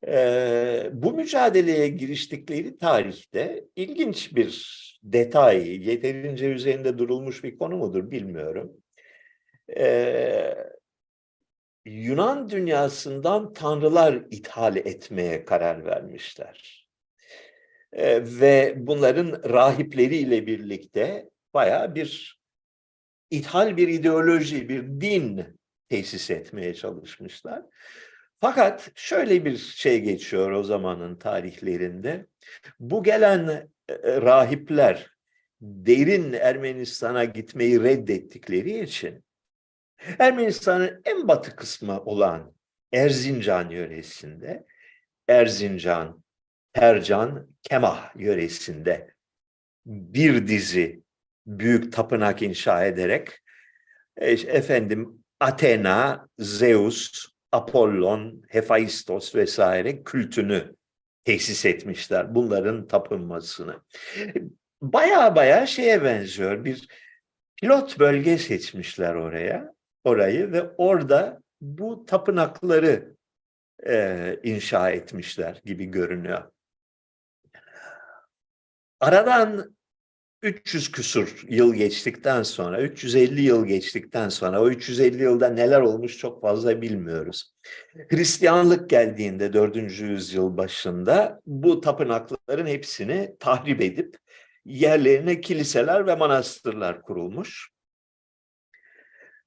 Ee, 0.07 0.91
bu 0.93 1.13
mücadeleye 1.13 1.89
giriştikleri 1.89 2.79
tarihte 2.79 3.65
ilginç 3.77 4.37
bir 4.37 4.79
detay, 5.03 5.89
yeterince 5.89 6.47
üzerinde 6.47 6.99
durulmuş 6.99 7.45
bir 7.45 7.59
konu 7.59 7.77
mudur 7.77 8.11
bilmiyorum. 8.11 8.73
Ee, 9.77 10.55
Yunan 11.85 12.51
dünyasından 12.51 13.53
tanrılar 13.53 14.25
ithal 14.31 14.77
etmeye 14.77 15.45
karar 15.45 15.87
vermişler. 15.87 16.78
Ee, 17.93 18.21
ve 18.41 18.75
bunların 18.77 19.43
rahipleriyle 19.51 20.47
birlikte 20.47 21.31
baya 21.55 21.95
bir 21.95 22.39
ithal 23.31 23.77
bir 23.77 23.89
ideoloji, 23.89 24.69
bir 24.69 25.01
din 25.01 25.59
tesis 25.89 26.31
etmeye 26.31 26.75
çalışmışlar. 26.75 27.63
Fakat 28.41 28.91
şöyle 28.95 29.45
bir 29.45 29.57
şey 29.57 30.01
geçiyor 30.01 30.51
o 30.51 30.63
zamanın 30.63 31.17
tarihlerinde. 31.17 32.27
Bu 32.81 33.03
gelen 33.03 33.49
e, 33.89 33.93
e, 33.93 34.23
rahipler 34.23 35.11
derin 35.61 36.33
Ermenistan'a 36.33 37.25
gitmeyi 37.25 37.83
reddettikleri 37.83 38.81
için 38.81 39.25
Ermenistan'ın 40.19 41.03
en 41.05 41.29
batı 41.29 41.57
kısmı 41.57 42.01
olan 42.05 42.55
Erzincan 42.93 43.71
yöresinde 43.71 44.67
Erzincan, 45.29 46.23
Tercan, 46.79 47.47
Kemah 47.63 48.17
yöresinde 48.17 49.11
bir 49.87 50.49
dizi 50.49 51.03
büyük 51.47 51.93
tapınak 51.93 52.43
inşa 52.43 52.85
ederek 52.85 53.39
e, 54.17 54.31
efendim 54.31 55.25
Athena, 55.41 56.29
Zeus, 56.39 57.27
Apollon, 57.53 58.43
Hephaistos 58.49 59.35
vesaire 59.35 60.03
kültünü 60.03 60.75
tesis 61.25 61.65
etmişler. 61.65 62.35
Bunların 62.35 62.89
tapınmasını. 62.89 63.81
Baya 64.83 65.37
baya 65.37 65.67
şeye 65.67 66.05
benziyor. 66.05 66.65
Bir 66.65 66.89
pilot 67.57 67.99
bölge 67.99 68.39
seçmişler 68.39 69.15
oraya, 69.15 69.75
orayı 70.05 70.53
ve 70.53 70.63
orada 70.63 71.41
bu 71.61 72.07
tapınakları 72.07 73.15
e, 73.87 74.37
inşa 74.43 74.91
etmişler 74.91 75.61
gibi 75.65 75.85
görünüyor. 75.85 76.51
Aradan 79.01 79.77
300 80.43 80.93
küsur 80.93 81.45
yıl 81.49 81.75
geçtikten 81.75 82.43
sonra, 82.43 82.83
350 82.83 83.43
yıl 83.43 83.67
geçtikten 83.67 84.29
sonra, 84.29 84.63
o 84.63 84.71
350 84.71 85.23
yılda 85.23 85.49
neler 85.49 85.81
olmuş 85.81 86.19
çok 86.19 86.43
fazla 86.43 86.83
bilmiyoruz. 86.83 87.53
Hristiyanlık 88.09 88.91
geldiğinde 88.91 89.53
4. 89.53 89.77
yüzyıl 90.01 90.57
başında 90.57 91.41
bu 91.47 91.81
tapınakların 91.81 92.67
hepsini 92.67 93.37
tahrip 93.41 93.81
edip 93.81 94.17
yerlerine 94.65 95.41
kiliseler 95.41 96.07
ve 96.07 96.15
manastırlar 96.15 97.03
kurulmuş. 97.03 97.71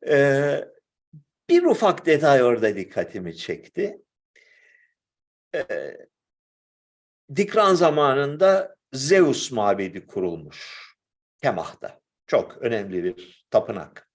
Ee, 0.07 0.65
bir 1.49 1.63
ufak 1.63 2.05
detay 2.05 2.43
orada 2.43 2.75
dikkatimi 2.75 3.37
çekti. 3.37 3.97
Ee, 5.55 5.97
Dikran 7.35 7.73
zamanında 7.73 8.75
Zeus 8.93 9.51
mabedi 9.51 10.05
kurulmuş. 10.05 10.91
Kemah'ta. 11.41 11.99
Çok 12.27 12.57
önemli 12.57 13.03
bir 13.03 13.45
tapınak. 13.49 14.07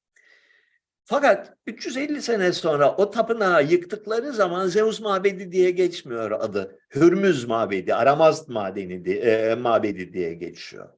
Fakat 1.05 1.57
350 1.67 2.23
sene 2.23 2.53
sonra 2.53 2.97
o 2.97 3.11
tapınağı 3.11 3.65
yıktıkları 3.65 4.33
zaman 4.33 4.67
Zeus 4.67 5.01
mabedi 5.01 5.53
diye 5.53 5.71
geçmiyor 5.71 6.31
adı. 6.31 6.79
Hürmüz 6.95 7.45
mabedi, 7.45 7.95
Aramaz 7.95 8.49
madeni, 8.49 9.11
e, 9.11 9.55
mabedi 9.55 10.13
diye 10.13 10.35
geçiyor. 10.35 10.89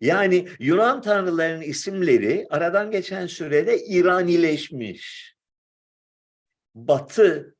Yani 0.00 0.48
Yunan 0.58 1.00
tanrılarının 1.00 1.62
isimleri 1.62 2.46
aradan 2.50 2.90
geçen 2.90 3.26
sürede 3.26 3.84
İranileşmiş. 3.84 5.36
Batı 6.74 7.55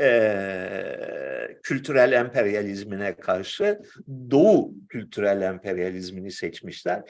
e, 0.00 1.58
kültürel 1.62 2.12
emperyalizmine 2.12 3.16
karşı 3.16 3.80
Doğu 4.30 4.74
kültürel 4.88 5.42
emperyalizmini 5.42 6.30
seçmişler. 6.30 7.02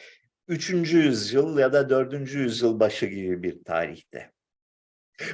Üçüncü 0.48 0.98
yüzyıl 0.98 1.58
ya 1.58 1.72
da 1.72 1.90
dördüncü 1.90 2.38
yüzyıl 2.38 2.80
başı 2.80 3.06
gibi 3.06 3.42
bir 3.42 3.64
tarihte. 3.64 4.30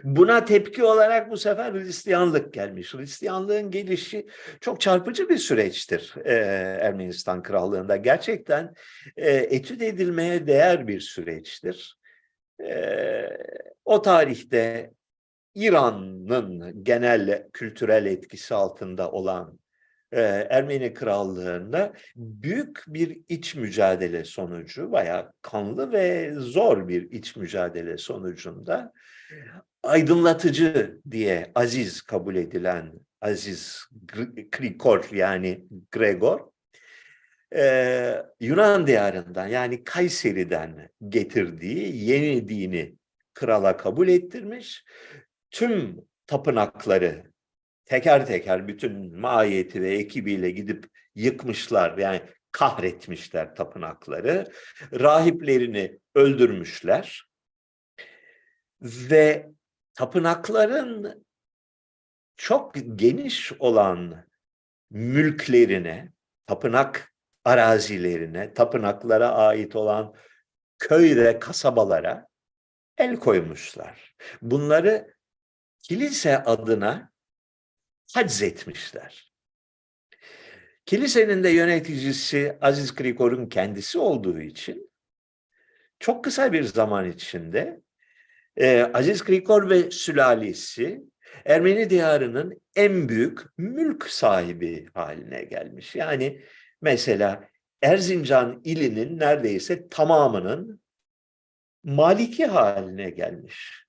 Buna 0.03 0.45
tepki 0.45 0.85
olarak 0.85 1.31
bu 1.31 1.37
sefer 1.37 1.73
Hristiyanlık 1.73 2.55
gelmiş. 2.55 2.95
Hristiyanlığın 2.95 3.71
gelişi 3.71 4.27
çok 4.61 4.81
çarpıcı 4.81 5.29
bir 5.29 5.39
süreçtir 5.39 6.15
e, 6.25 6.35
Ermenistan 6.81 7.43
Krallığı'nda. 7.43 7.97
Gerçekten 7.97 8.75
e, 9.17 9.31
etüt 9.31 9.83
edilmeye 9.83 10.47
değer 10.47 10.89
bir 10.89 11.01
süreçtir. 11.01 11.99
E, 12.65 13.29
o 13.85 14.03
tarihte 14.03 14.91
İran'ın 15.55 16.85
genel 16.85 17.49
kültürel 17.53 18.07
etkisi 18.07 18.55
altında 18.55 19.11
olan 19.11 19.59
e, 20.13 20.21
Ermeni 20.51 20.95
Krallığı'nda 20.95 21.93
büyük 22.17 22.85
bir 22.87 23.21
iç 23.29 23.55
mücadele 23.55 24.25
sonucu, 24.25 24.93
bayağı 24.93 25.33
kanlı 25.43 25.93
ve 25.93 26.35
zor 26.35 26.89
bir 26.89 27.11
iç 27.11 27.37
mücadele 27.37 27.99
sonucunda 27.99 28.93
aydınlatıcı 29.83 31.01
diye 31.11 31.53
aziz 31.55 32.03
kabul 32.03 32.37
edilen 32.37 32.93
Aziz 33.21 33.89
Krikor 34.51 35.09
yani 35.13 35.65
Gregor 35.91 36.41
e, 37.57 38.23
Yunan 38.41 38.87
diyarından 38.87 39.47
yani 39.47 39.85
Kayseri'den 39.85 40.89
getirdiği 41.09 42.05
yeni 42.05 42.49
dini 42.49 42.95
krala 43.35 43.77
kabul 43.77 44.09
ettirmiş. 44.09 44.85
Tüm 45.51 46.09
tapınakları 46.27 47.33
teker 47.85 48.27
teker 48.27 48.69
bütün 48.69 49.21
maiyeti 49.21 49.83
ve 49.83 49.91
ekibiyle 49.95 50.51
gidip 50.51 50.87
yıkmışlar. 51.15 51.99
Yani 51.99 52.23
kahretmişler 52.53 53.55
tapınakları. 53.55 54.53
Rahiplerini 54.93 55.99
öldürmüşler. 56.15 57.29
Ve 58.83 59.49
tapınakların 59.95 61.25
çok 62.37 62.75
geniş 62.95 63.53
olan 63.59 64.25
mülklerine, 64.91 66.13
tapınak 66.47 67.15
arazilerine, 67.45 68.55
tapınaklara 68.55 69.29
ait 69.29 69.77
olan 69.77 70.15
köy 70.79 71.17
ve 71.17 71.39
kasabalara 71.39 72.29
el 72.99 73.17
koymuşlar. 73.17 74.17
Bunları 74.43 75.18
kilise 75.89 76.39
adına 76.39 77.13
etmişler. 78.43 79.33
Kilisenin 80.87 81.45
de 81.45 81.49
yöneticisi 81.49 82.59
Aziz 82.61 82.95
Krikor'un 82.95 83.47
kendisi 83.47 83.99
olduğu 83.99 84.41
için 84.41 84.91
çok 85.99 86.25
kısa 86.25 86.53
bir 86.53 86.63
zaman 86.63 87.11
içinde 87.11 87.81
e, 88.57 88.81
Aziz 88.95 89.25
Krikor 89.25 89.71
ve 89.71 89.91
sülalesi 89.91 91.03
Ermeni 91.45 91.91
diyarının 91.91 92.61
en 92.77 93.09
büyük 93.09 93.59
mülk 93.59 94.11
sahibi 94.11 94.89
haline 94.95 95.43
gelmiş. 95.43 95.97
Yani 95.97 96.43
mesela 96.83 97.49
Erzincan 97.83 98.61
ilinin 98.65 99.19
neredeyse 99.19 99.89
tamamının 99.89 100.81
maliki 101.85 102.47
haline 102.47 103.11
gelmiş. 103.11 103.88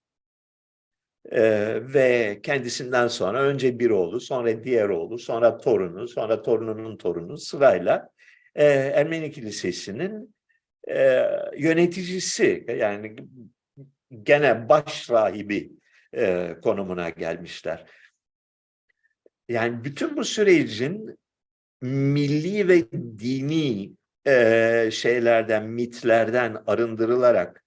Ee, 1.25 1.79
ve 1.93 2.39
kendisinden 2.43 3.07
sonra 3.07 3.41
önce 3.41 3.79
bir 3.79 3.89
oğlu, 3.89 4.19
sonra 4.19 4.63
diğer 4.63 4.89
oğlu, 4.89 5.17
sonra 5.19 5.57
torunu, 5.57 6.07
sonra 6.07 6.41
torununun 6.41 6.97
torunu 6.97 7.37
sırayla 7.37 8.09
e, 8.55 8.65
Ermeni 8.65 9.31
Kilisesi'nin 9.31 10.35
e, 10.87 11.25
yöneticisi 11.57 12.65
yani 12.77 13.15
gene 14.23 14.69
baş 14.69 15.09
rahibi 15.09 15.71
e, 16.15 16.55
konumuna 16.63 17.09
gelmişler. 17.09 17.85
Yani 19.49 19.83
bütün 19.83 20.17
bu 20.17 20.25
sürecin 20.25 21.19
milli 21.81 22.67
ve 22.67 22.91
dini 22.91 23.91
e, 24.27 24.89
şeylerden, 24.91 25.65
mitlerden 25.65 26.63
arındırılarak 26.67 27.63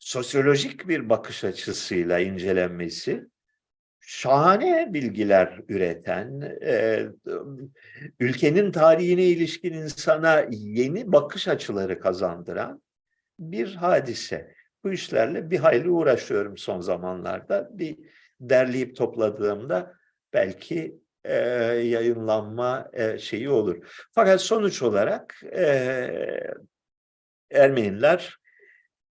sosyolojik 0.00 0.88
bir 0.88 1.08
bakış 1.08 1.44
açısıyla 1.44 2.18
incelenmesi 2.18 3.26
şahane 4.00 4.94
bilgiler 4.94 5.60
üreten, 5.68 6.58
e, 6.62 7.06
ülkenin 8.20 8.72
tarihine 8.72 9.24
ilişkin 9.24 9.72
insana 9.72 10.46
yeni 10.50 11.12
bakış 11.12 11.48
açıları 11.48 12.00
kazandıran 12.00 12.82
bir 13.38 13.74
hadise. 13.74 14.54
Bu 14.84 14.92
işlerle 14.92 15.50
bir 15.50 15.58
hayli 15.58 15.90
uğraşıyorum 15.90 16.58
son 16.58 16.80
zamanlarda. 16.80 17.70
Bir 17.72 17.98
derleyip 18.40 18.96
topladığımda 18.96 19.94
belki 20.32 21.00
e, 21.24 21.34
yayınlanma 21.84 22.90
e, 22.92 23.18
şeyi 23.18 23.50
olur. 23.50 24.06
Fakat 24.12 24.40
sonuç 24.40 24.82
olarak 24.82 25.42
e, 25.56 25.64
Ermeniler 27.50 28.36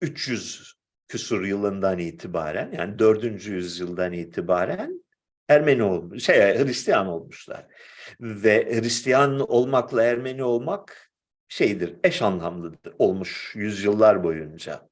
300 0.01 0.74
küsur 1.15 1.45
yılından 1.45 1.99
itibaren 1.99 2.73
yani 2.73 2.99
4. 2.99 3.47
yüzyıldan 3.47 4.13
itibaren 4.13 5.05
Ermeni 5.49 5.83
olmuş, 5.83 6.25
şey 6.25 6.37
Hristiyan 6.37 7.07
olmuşlar. 7.07 7.67
Ve 8.21 8.81
Hristiyan 8.81 9.51
olmakla 9.51 10.03
Ermeni 10.03 10.43
olmak 10.43 11.11
şeydir, 11.49 11.95
eş 12.05 12.23
anlamlıdır 12.23 12.95
olmuş 12.99 13.53
yüzyıllar 13.57 14.25
boyunca. 14.25 14.89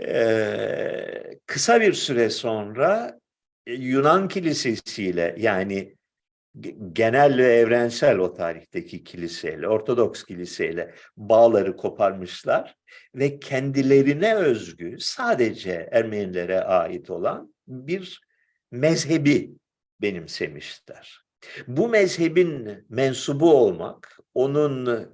Ee, 0.00 1.38
kısa 1.46 1.80
bir 1.80 1.92
süre 1.92 2.30
sonra 2.30 3.20
Yunan 3.66 4.28
kilisesiyle 4.28 5.34
yani 5.38 5.96
genel 6.92 7.38
ve 7.38 7.54
evrensel 7.54 8.18
o 8.18 8.34
tarihteki 8.34 9.04
kiliseyle, 9.04 9.68
Ortodoks 9.68 10.24
kiliseyle 10.24 10.94
bağları 11.16 11.76
koparmışlar 11.76 12.76
ve 13.14 13.40
kendilerine 13.40 14.34
özgü 14.34 14.96
sadece 15.00 15.88
Ermenilere 15.92 16.60
ait 16.60 17.10
olan 17.10 17.54
bir 17.68 18.20
mezhebi 18.70 19.50
benimsemişler. 20.02 21.20
Bu 21.66 21.88
mezhebin 21.88 22.86
mensubu 22.88 23.54
olmak, 23.54 24.18
onun 24.34 25.08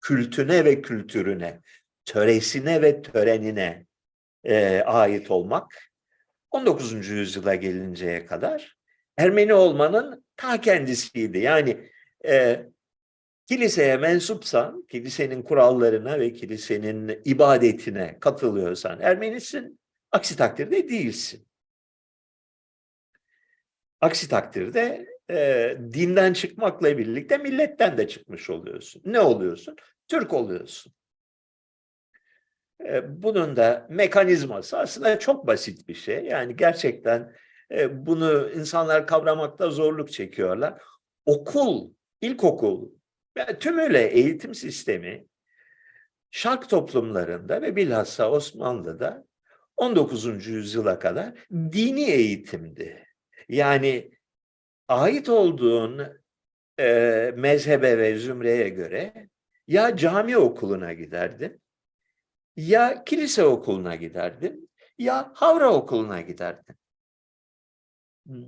kültüne 0.00 0.64
ve 0.64 0.82
kültürüne, 0.82 1.60
töresine 2.04 2.82
ve 2.82 3.02
törenine 3.02 3.86
e, 4.44 4.82
ait 4.86 5.30
olmak 5.30 5.92
19. 6.50 7.08
yüzyıla 7.08 7.54
gelinceye 7.54 8.26
kadar 8.26 8.76
Ermeni 9.16 9.54
olmanın 9.54 10.25
ta 10.36 10.60
kendisiydi. 10.60 11.38
Yani 11.38 11.90
e, 12.26 12.66
kiliseye 13.48 13.96
mensupsan, 13.96 14.86
kilisenin 14.86 15.42
kurallarına 15.42 16.20
ve 16.20 16.32
kilisenin 16.32 17.20
ibadetine 17.24 18.16
katılıyorsan 18.20 19.00
Ermenisin, 19.00 19.80
aksi 20.12 20.36
takdirde 20.36 20.88
değilsin. 20.88 21.46
Aksi 24.00 24.28
takdirde 24.28 25.06
e, 25.30 25.78
dinden 25.92 26.32
çıkmakla 26.32 26.98
birlikte 26.98 27.38
milletten 27.38 27.98
de 27.98 28.08
çıkmış 28.08 28.50
oluyorsun. 28.50 29.02
Ne 29.04 29.20
oluyorsun? 29.20 29.76
Türk 30.08 30.34
oluyorsun. 30.34 30.92
E, 32.84 33.22
bunun 33.22 33.56
da 33.56 33.86
mekanizması 33.90 34.78
aslında 34.78 35.18
çok 35.18 35.46
basit 35.46 35.88
bir 35.88 35.94
şey. 35.94 36.24
Yani 36.24 36.56
gerçekten 36.56 37.32
e, 37.70 38.06
bunu 38.06 38.50
insanlar 38.50 39.06
kavramakta 39.06 39.70
zorluk 39.70 40.12
çekiyorlar. 40.12 40.82
Okul, 41.26 41.90
ilkokul 42.20 42.90
ve 43.36 43.58
tümüyle 43.58 44.06
eğitim 44.06 44.54
sistemi 44.54 45.26
şark 46.30 46.68
toplumlarında 46.68 47.62
ve 47.62 47.76
bilhassa 47.76 48.30
Osmanlı'da 48.30 49.26
19. 49.76 50.46
yüzyıla 50.46 50.98
kadar 50.98 51.34
dini 51.52 52.04
eğitimdi. 52.10 53.06
Yani 53.48 54.10
ait 54.88 55.28
olduğun 55.28 56.02
e, 56.80 57.32
mezhebe 57.36 57.98
ve 57.98 58.18
zümreye 58.18 58.68
göre 58.68 59.28
ya 59.66 59.96
cami 59.96 60.36
okuluna 60.36 60.92
giderdin, 60.92 61.62
ya 62.56 63.04
kilise 63.04 63.44
okuluna 63.44 63.94
giderdin, 63.94 64.70
ya 64.98 65.32
havra 65.34 65.72
okuluna 65.72 66.20
giderdin. 66.20 66.76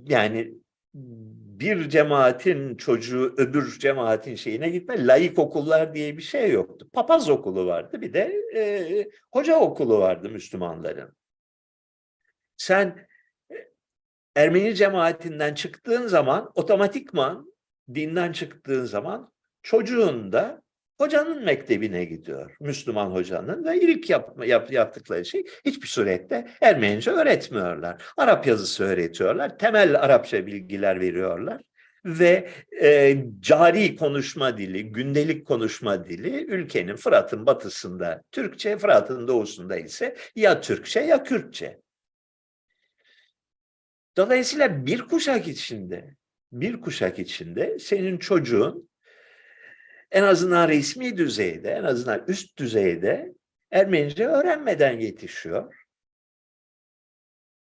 Yani 0.05 0.53
bir 1.59 1.89
cemaatin 1.89 2.75
çocuğu 2.75 3.33
öbür 3.37 3.79
cemaatin 3.79 4.35
şeyine 4.35 4.69
gitme. 4.69 5.07
Laik 5.07 5.39
okullar 5.39 5.93
diye 5.93 6.17
bir 6.17 6.21
şey 6.21 6.51
yoktu. 6.51 6.89
Papaz 6.93 7.29
okulu 7.29 7.65
vardı. 7.65 8.01
Bir 8.01 8.13
de 8.13 8.41
e, 8.55 9.09
hoca 9.31 9.55
okulu 9.55 9.99
vardı 9.99 10.29
Müslümanların. 10.29 11.15
Sen 12.57 13.07
e, 13.51 13.55
Ermeni 14.35 14.75
cemaatinden 14.75 15.53
çıktığın 15.53 16.07
zaman 16.07 16.51
otomatikman 16.55 17.53
dinden 17.93 18.31
çıktığın 18.31 18.85
zaman 18.85 19.31
çocuğun 19.63 20.31
da 20.31 20.61
hocanın 20.99 21.43
mektebine 21.43 22.05
gidiyor. 22.05 22.55
Müslüman 22.59 23.05
hocanın 23.05 23.65
ve 23.65 23.79
ilk 23.79 24.09
yapma, 24.09 24.45
yap, 24.45 24.71
yaptıkları 24.71 25.25
şey 25.25 25.45
hiçbir 25.65 25.87
surette 25.87 26.47
Ermenice 26.61 27.11
öğretmiyorlar. 27.11 28.03
Arap 28.17 28.47
yazısı 28.47 28.83
öğretiyorlar. 28.83 29.57
Temel 29.57 29.99
Arapça 29.99 30.45
bilgiler 30.45 30.99
veriyorlar. 30.99 31.61
Ve 32.05 32.49
e, 32.81 33.17
cari 33.39 33.95
konuşma 33.95 34.57
dili, 34.57 34.91
gündelik 34.91 35.47
konuşma 35.47 36.05
dili 36.05 36.45
ülkenin 36.45 36.95
Fırat'ın 36.95 37.45
batısında 37.45 38.23
Türkçe, 38.31 38.77
Fırat'ın 38.77 39.27
doğusunda 39.27 39.77
ise 39.77 40.15
ya 40.35 40.61
Türkçe 40.61 40.99
ya 40.99 41.23
Kürtçe. 41.23 41.79
Dolayısıyla 44.17 44.85
bir 44.85 45.01
kuşak 45.01 45.47
içinde, 45.47 46.15
bir 46.51 46.81
kuşak 46.81 47.19
içinde 47.19 47.79
senin 47.79 48.17
çocuğun 48.17 48.88
en 50.11 50.23
azından 50.23 50.69
resmi 50.69 51.17
düzeyde, 51.17 51.71
en 51.71 51.83
azından 51.83 52.23
üst 52.27 52.59
düzeyde 52.59 53.33
Ermenice 53.71 54.27
öğrenmeden 54.27 54.99
yetişiyor. 54.99 55.85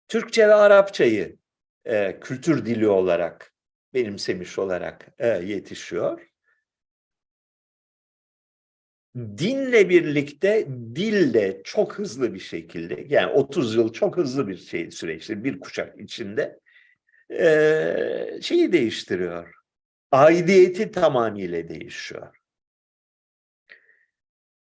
Türkçe 0.07 0.47
ve 0.47 0.53
Arapçayı 0.53 1.37
e, 1.85 2.19
kültür 2.19 2.65
dili 2.65 2.87
olarak 2.87 3.53
benimsemiş 3.93 4.59
olarak 4.59 5.07
e, 5.19 5.27
yetişiyor. 5.27 6.29
Dinle 9.15 9.89
birlikte 9.89 10.67
dil 10.95 11.33
de 11.33 11.61
çok 11.63 11.99
hızlı 11.99 12.33
bir 12.33 12.39
şekilde 12.39 13.05
yani 13.09 13.31
30 13.31 13.75
yıl 13.75 13.93
çok 13.93 14.17
hızlı 14.17 14.47
bir 14.47 14.57
şey 14.57 14.91
süreçte 14.91 15.43
bir 15.43 15.59
kuşak 15.59 15.99
içinde 15.99 16.59
e, 17.31 18.39
şeyi 18.41 18.71
değiştiriyor. 18.71 19.58
Aidiyeti 20.11 20.91
tamamıyla 20.91 21.69
değişiyor. 21.69 22.35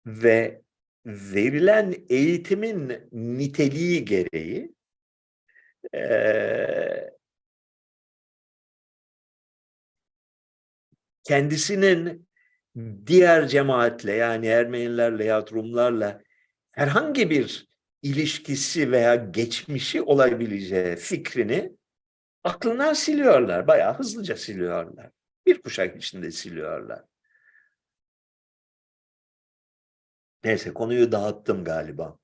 Ve 0.07 0.63
verilen 1.07 1.95
eğitimin 2.09 3.09
niteliği 3.13 4.05
gereği 4.05 4.75
e, 5.95 7.11
kendisinin 11.25 12.29
diğer 13.07 13.49
cemaatle 13.49 14.13
yani 14.13 14.47
Ermenilerle 14.47 15.25
ya 15.25 15.47
Rumlarla 15.53 16.23
herhangi 16.73 17.31
bir 17.31 17.69
ilişkisi 18.03 18.93
veya 18.93 19.15
geçmişi 19.15 20.03
olabileceği 20.03 20.97
fikrini 20.97 21.73
aklından 22.45 22.93
siliyorlar. 22.93 23.67
Bayağı 23.67 23.99
hızlıca 23.99 24.37
siliyorlar. 24.37 25.11
Bir 25.47 25.63
kuşak 25.63 25.97
içinde 25.97 26.31
siliyorlar. 26.31 27.05
Neyse 30.45 30.75
konuyu 30.75 31.13
dağıttım 31.13 31.65
galiba. 31.65 32.19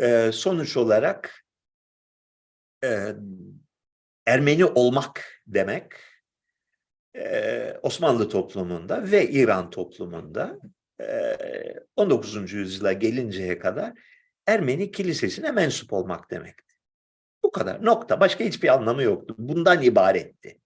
Ee, 0.00 0.30
sonuç 0.32 0.76
olarak 0.76 1.44
e, 2.84 3.12
Ermeni 4.26 4.64
olmak 4.64 5.42
demek 5.46 5.92
e, 7.16 7.74
Osmanlı 7.82 8.28
toplumunda 8.28 9.10
ve 9.10 9.30
İran 9.30 9.70
toplumunda 9.70 10.58
e, 11.00 11.36
19. 11.96 12.52
yüzyıla 12.52 12.92
gelinceye 12.92 13.58
kadar 13.58 13.92
Ermeni 14.46 14.90
kilisesine 14.90 15.50
mensup 15.50 15.92
olmak 15.92 16.30
demekti. 16.30 16.74
Bu 17.42 17.52
kadar. 17.52 17.84
Nokta. 17.84 18.20
Başka 18.20 18.44
hiçbir 18.44 18.68
anlamı 18.68 19.02
yoktu. 19.02 19.34
Bundan 19.38 19.82
ibaretti. 19.82 20.60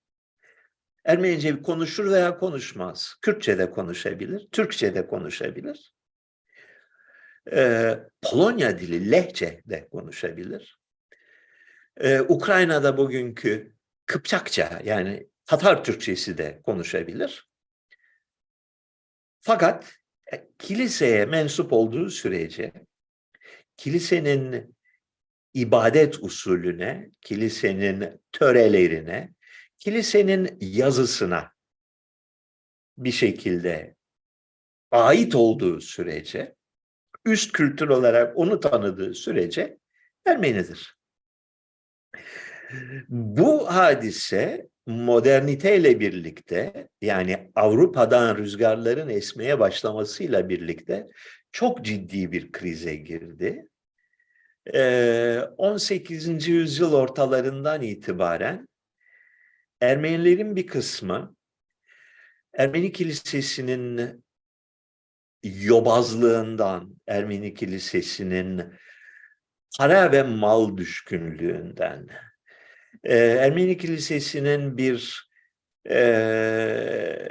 Ermenice 1.04 1.62
konuşur 1.62 2.10
veya 2.10 2.38
konuşmaz. 2.38 3.14
Kürtçe 3.22 3.58
de 3.58 3.70
konuşabilir, 3.70 4.48
Türkçe 4.52 4.94
de 4.94 5.06
konuşabilir. 5.06 5.94
Ee, 7.52 7.98
Polonya 8.22 8.78
dili, 8.78 9.10
Lehçe 9.10 9.62
de 9.66 9.88
konuşabilir. 9.88 10.78
Ee, 12.00 12.20
Ukrayna'da 12.20 12.96
bugünkü 12.96 13.72
Kıpçakça 14.06 14.80
yani 14.84 15.26
Tatar 15.46 15.84
Türkçesi 15.84 16.38
de 16.38 16.60
konuşabilir. 16.62 17.48
Fakat 19.40 19.94
e, 20.32 20.48
kiliseye 20.58 21.26
mensup 21.26 21.72
olduğu 21.72 22.10
sürece 22.10 22.72
kilisenin 23.76 24.76
ibadet 25.54 26.18
usulüne, 26.22 27.10
kilisenin 27.20 28.20
törelerine, 28.32 29.34
kilisenin 29.85 30.59
yazısına 30.61 31.53
bir 32.99 33.12
şekilde 33.12 33.97
ait 34.90 35.35
olduğu 35.35 35.81
sürece, 35.81 36.55
üst 37.25 37.53
kültür 37.53 37.88
olarak 37.88 38.38
onu 38.38 38.61
tanıdığı 38.61 39.14
sürece 39.14 39.79
Ermenidir. 40.27 40.97
Bu 43.09 43.75
hadise 43.75 44.68
moderniteyle 44.87 46.01
birlikte 46.01 46.88
yani 47.01 47.51
Avrupa'dan 47.55 48.37
rüzgarların 48.37 49.09
esmeye 49.09 49.61
başlamasıyla 49.61 50.49
birlikte 50.49 51.09
çok 51.53 51.85
ciddi 51.85 52.33
bir 52.33 52.53
krize 52.53 52.95
girdi. 52.95 53.68
18. 55.57 56.49
yüzyıl 56.49 56.93
ortalarından 56.93 57.83
itibaren 57.83 58.68
Ermenilerin 59.83 60.57
bir 60.57 60.66
kısmı 60.66 61.37
Ermeni 62.55 62.93
kilisesinin 62.93 64.24
yobazlığından, 65.43 66.97
Ermeni 67.07 67.55
kilisesinin 67.55 68.62
para 69.78 70.12
ve 70.12 70.22
mal 70.22 70.76
düşkünlüğünden, 70.76 72.09
Ermeni 73.05 73.76
kilisesinin 73.76 74.78
bir 74.78 75.30
e, 75.91 77.28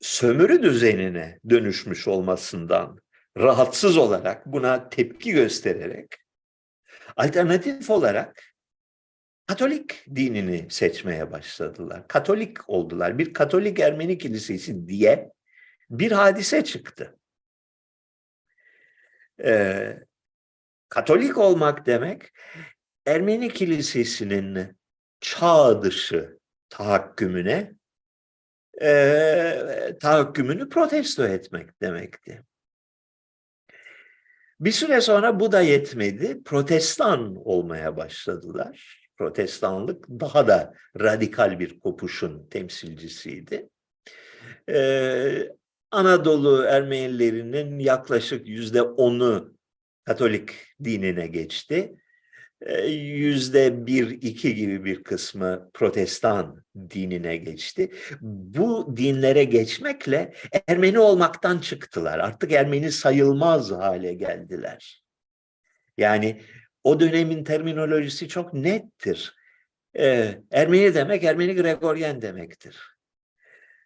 sömürü 0.00 0.62
düzenine 0.62 1.38
dönüşmüş 1.50 2.08
olmasından 2.08 3.00
rahatsız 3.38 3.96
olarak 3.96 4.46
buna 4.46 4.88
tepki 4.88 5.32
göstererek 5.32 6.14
alternatif 7.16 7.90
olarak 7.90 8.47
Katolik 9.48 10.06
dinini 10.14 10.66
seçmeye 10.70 11.32
başladılar. 11.32 12.08
Katolik 12.08 12.70
oldular. 12.70 13.18
Bir 13.18 13.34
Katolik 13.34 13.80
Ermeni 13.80 14.18
Kilisesi 14.18 14.88
diye 14.88 15.32
bir 15.90 16.12
hadise 16.12 16.64
çıktı. 16.64 17.18
Ee, 19.44 19.98
Katolik 20.88 21.38
olmak 21.38 21.86
demek 21.86 22.22
Ermeni 23.06 23.52
kilisesinin 23.52 24.78
çağ 25.20 25.82
dışı 25.82 26.38
tahakkümüne 26.68 27.72
e, 28.82 29.96
tahakkümünü 30.00 30.68
protesto 30.68 31.24
etmek 31.24 31.80
demekti. 31.82 32.42
Bir 34.60 34.72
süre 34.72 35.00
sonra 35.00 35.40
bu 35.40 35.52
da 35.52 35.60
yetmedi. 35.60 36.42
Protestan 36.42 37.36
olmaya 37.36 37.96
başladılar. 37.96 39.07
Protestanlık 39.18 40.08
daha 40.08 40.48
da 40.48 40.74
radikal 41.00 41.60
bir 41.60 41.80
kopuşun 41.80 42.48
temsilcisiydi. 42.50 43.68
Ee, 44.68 45.48
Anadolu 45.90 46.62
Ermenilerinin 46.62 47.78
yaklaşık 47.78 48.48
yüzde 48.48 48.82
onu 48.82 49.54
Katolik 50.04 50.50
dinine 50.84 51.26
geçti. 51.26 51.96
Ee, 52.62 52.86
yüzde 52.86 53.86
bir, 53.86 54.10
iki 54.10 54.54
gibi 54.54 54.84
bir 54.84 55.04
kısmı 55.04 55.70
protestan 55.74 56.64
dinine 56.90 57.36
geçti. 57.36 57.90
Bu 58.20 58.96
dinlere 58.96 59.44
geçmekle 59.44 60.34
Ermeni 60.66 60.98
olmaktan 60.98 61.58
çıktılar. 61.58 62.18
Artık 62.18 62.52
Ermeni 62.52 62.92
sayılmaz 62.92 63.70
hale 63.70 64.14
geldiler. 64.14 65.02
Yani 65.98 66.42
o 66.84 67.00
dönemin 67.00 67.44
terminolojisi 67.44 68.28
çok 68.28 68.54
nettir. 68.54 69.34
Ee, 69.98 70.40
Ermeni 70.50 70.94
demek 70.94 71.24
Ermeni 71.24 71.54
Gregoryen 71.54 72.22
demektir. 72.22 72.76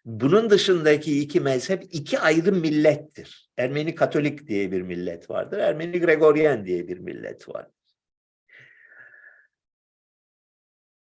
Bunun 0.04 0.50
dışındaki 0.50 1.20
iki 1.20 1.40
mezhep 1.40 1.84
iki 1.90 2.18
ayrı 2.18 2.52
millettir. 2.52 3.50
Ermeni 3.56 3.94
Katolik 3.94 4.46
diye 4.46 4.72
bir 4.72 4.82
millet 4.82 5.30
vardır. 5.30 5.58
Ermeni 5.58 6.00
Gregoryen 6.00 6.66
diye 6.66 6.88
bir 6.88 6.98
millet 6.98 7.48
vardır. 7.48 7.82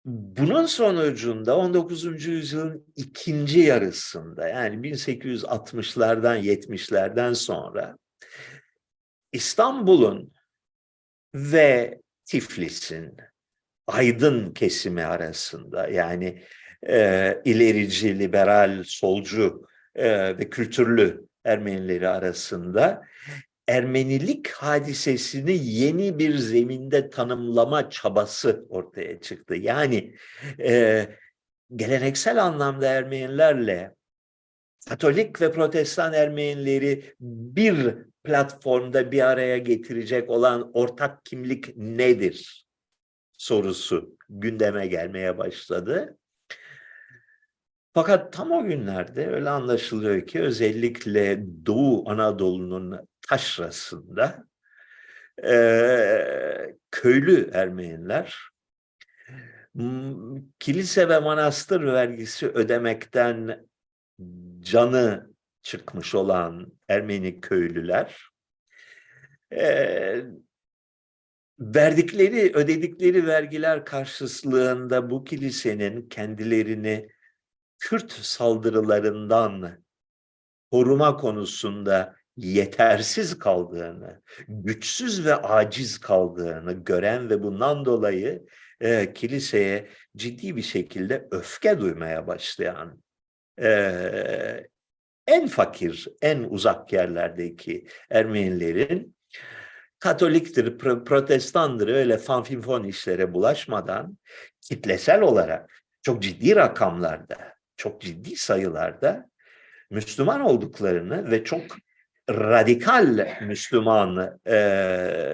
Bunun 0.07 0.67
sonucunda 0.67 1.57
19. 1.57 2.27
yüzyılın 2.27 2.87
ikinci 2.97 3.61
yarısında 3.61 4.49
yani 4.49 4.77
1860'lardan 4.77 6.41
70'lerden 6.41 7.33
sonra 7.33 7.99
İstanbul'un 9.33 10.36
ve 11.37 12.01
Tiflis'in 12.25 13.17
aydın 13.87 14.53
kesimi 14.53 15.05
arasında 15.05 15.89
yani 15.89 16.43
e, 16.89 17.39
ilerici, 17.45 18.19
liberal, 18.19 18.83
solcu 18.87 19.69
e, 19.95 20.39
ve 20.39 20.51
kültürlü 20.51 21.27
Ermenileri 21.45 22.09
arasında 22.09 23.03
Ermenilik 23.69 24.51
hadisesini 24.51 25.53
yeni 25.65 26.19
bir 26.19 26.37
zeminde 26.37 27.11
tanımlama 27.11 27.91
çabası 27.91 28.67
ortaya 28.69 29.21
çıktı. 29.21 29.55
Yani 29.55 30.15
e, 30.61 31.07
geleneksel 31.77 32.45
anlamda 32.45 32.87
Ermenilerle 32.87 33.95
Katolik 34.89 35.41
ve 35.41 35.53
Protestan 35.53 36.13
Ermenileri 36.13 37.15
bir 37.21 37.97
platformda 38.27 39.13
bir 39.13 39.23
araya 39.23 39.59
getirecek 39.59 40.31
olan 40.31 40.71
ortak 40.75 41.25
kimlik 41.25 41.77
nedir 41.77 42.67
sorusu 43.39 44.17
gündeme 44.29 44.87
gelmeye 44.87 45.39
başladı. 45.39 46.19
Fakat 47.95 48.33
tam 48.33 48.53
o 48.53 48.65
günlerde 48.65 49.27
öyle 49.27 49.51
anlaşılıyor 49.51 50.27
ki 50.27 50.43
özellikle 50.43 51.45
Doğu 51.67 52.11
Anadolu'nun 52.11 53.09
taşrasında 53.29 54.45
e, 55.45 56.77
köylü 56.91 57.51
Ermeniler 57.53 58.37
kilise 60.59 61.09
ve 61.09 61.19
manastır 61.19 61.85
vergisi 61.85 62.49
ödemekten 62.49 63.67
canı 64.61 65.36
çıkmış 65.67 66.15
olan 66.15 66.73
Ermeni 66.89 67.41
köylüler 67.41 68.29
e, 69.53 70.23
verdikleri, 71.59 72.53
ödedikleri 72.55 73.27
vergiler 73.27 73.85
karşılığında 73.85 75.11
bu 75.11 75.25
kilisenin 75.25 76.09
kendilerini 76.09 77.09
Kürt 77.79 78.13
saldırılarından 78.13 79.85
koruma 80.71 81.17
konusunda 81.17 82.17
yetersiz 82.37 83.39
kaldığını, 83.39 84.23
güçsüz 84.49 85.27
ve 85.27 85.37
aciz 85.37 85.99
kaldığını 85.99 86.73
gören 86.73 87.31
ve 87.31 87.43
bundan 87.43 87.85
dolayı 87.85 88.47
e, 88.81 89.13
kiliseye 89.13 89.89
ciddi 90.17 90.57
bir 90.57 90.63
şekilde 90.63 91.29
öfke 91.31 91.81
duymaya 91.81 92.27
başlayan 92.27 93.03
e, 93.63 94.67
en 95.27 95.47
fakir, 95.47 96.09
en 96.23 96.43
uzak 96.43 96.93
yerlerdeki 96.93 97.87
Ermenilerin 98.11 99.17
Katoliktir, 99.99 100.79
protestandır 100.79 101.89
öyle 101.89 102.19
fanfinfon 102.19 102.85
işlere 102.85 103.35
bulaşmadan 103.35 104.19
kitlesel 104.61 105.21
olarak 105.21 105.83
çok 106.03 106.23
ciddi 106.23 106.57
rakamlarda, 106.57 107.37
çok 107.77 108.01
ciddi 108.01 108.37
sayılarda 108.37 109.31
Müslüman 109.91 110.41
olduklarını 110.41 111.31
ve 111.31 111.45
çok 111.45 111.63
radikal 112.31 113.27
Müslüman 113.41 114.39
e, 114.47 114.57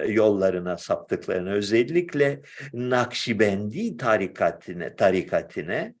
yollarına 0.07 0.77
saptıklarını 0.77 1.51
özellikle 1.51 2.41
Nakşibendi 2.73 3.97
tarikatine, 3.97 4.95
tarikatine 4.95 5.93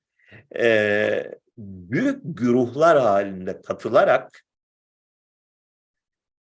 e, 0.59 1.31
büyük 1.57 2.19
güruhlar 2.23 2.99
halinde 2.99 3.61
katılarak 3.61 4.45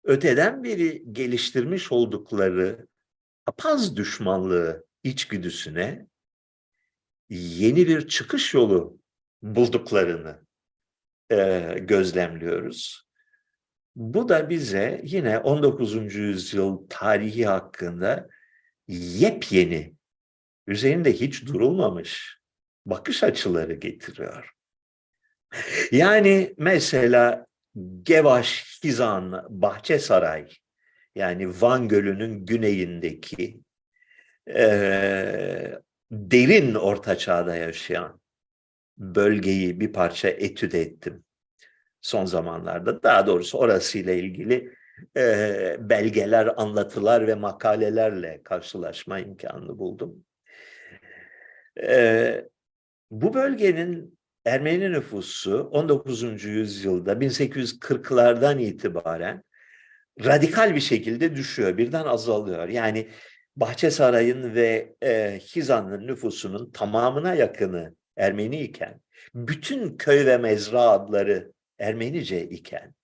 öteden 0.05 0.65
beri 0.65 1.13
geliştirmiş 1.13 1.93
oldukları 1.93 2.87
apaz 3.47 3.97
düşmanlığı 3.97 4.87
içgüdüsüne 5.03 6.07
yeni 7.31 7.87
bir 7.87 8.09
çıkış 8.09 8.55
yolu 8.55 8.99
bulduklarını 9.43 10.47
e, 11.31 11.77
gözlemliyoruz. 11.81 13.09
Bu 13.97 14.29
da 14.29 14.51
bize 14.51 15.01
yine 15.05 15.39
19. 15.39 16.15
yüzyıl 16.15 16.87
tarihi 16.89 17.47
hakkında 17.47 18.29
yepyeni, 18.89 19.95
üzerinde 20.67 21.13
hiç 21.13 21.47
durulmamış 21.47 22.39
bakış 22.87 23.23
açıları 23.23 23.75
getiriyor. 23.75 24.58
Yani 25.93 26.55
mesela 26.59 27.47
Gevaş, 28.03 28.81
Hizan, 28.85 29.47
Bahçesaray 29.49 30.49
yani 31.15 31.61
Van 31.61 31.89
Gölü'nün 31.89 32.47
güneyindeki 32.47 33.61
e, 34.55 35.79
derin 36.11 36.75
orta 36.75 37.19
çağda 37.19 37.57
yaşayan 37.57 38.21
bölgeyi 38.99 39.81
bir 39.81 39.93
parça 39.93 40.29
etüt 40.29 40.75
ettim 40.75 41.25
son 42.01 42.25
zamanlarda. 42.25 43.03
Daha 43.03 43.27
doğrusu 43.27 43.59
orasıyla 43.59 44.13
ilgili 44.13 44.75
e, 45.17 45.77
belgeler, 45.81 46.51
anlatılar 46.57 47.27
ve 47.27 47.35
makalelerle 47.35 48.41
karşılaşma 48.45 49.19
imkanı 49.19 49.79
buldum. 49.79 50.25
E, 51.83 52.49
bu 53.11 53.35
bölgenin 53.35 54.18
Ermeni 54.49 54.93
nüfusu 54.93 55.69
19. 55.73 56.45
yüzyılda 56.45 57.13
1840'lardan 57.13 58.61
itibaren 58.61 59.43
radikal 60.25 60.75
bir 60.75 60.81
şekilde 60.81 61.37
düşüyor, 61.37 61.77
birden 61.77 62.05
azalıyor. 62.05 62.69
Yani 62.69 63.09
Bahçesaray'ın 63.57 64.55
ve 64.55 64.95
e, 65.03 65.39
Hizan'ın 65.39 66.07
nüfusunun 66.07 66.71
tamamına 66.71 67.35
yakını 67.35 67.95
Ermeni 68.17 68.61
iken, 68.61 69.01
bütün 69.35 69.97
köy 69.97 70.27
ve 70.27 70.39
mezra 70.39 70.81
adları 70.81 71.53
Ermenice 71.79 72.49
iken 72.49 72.95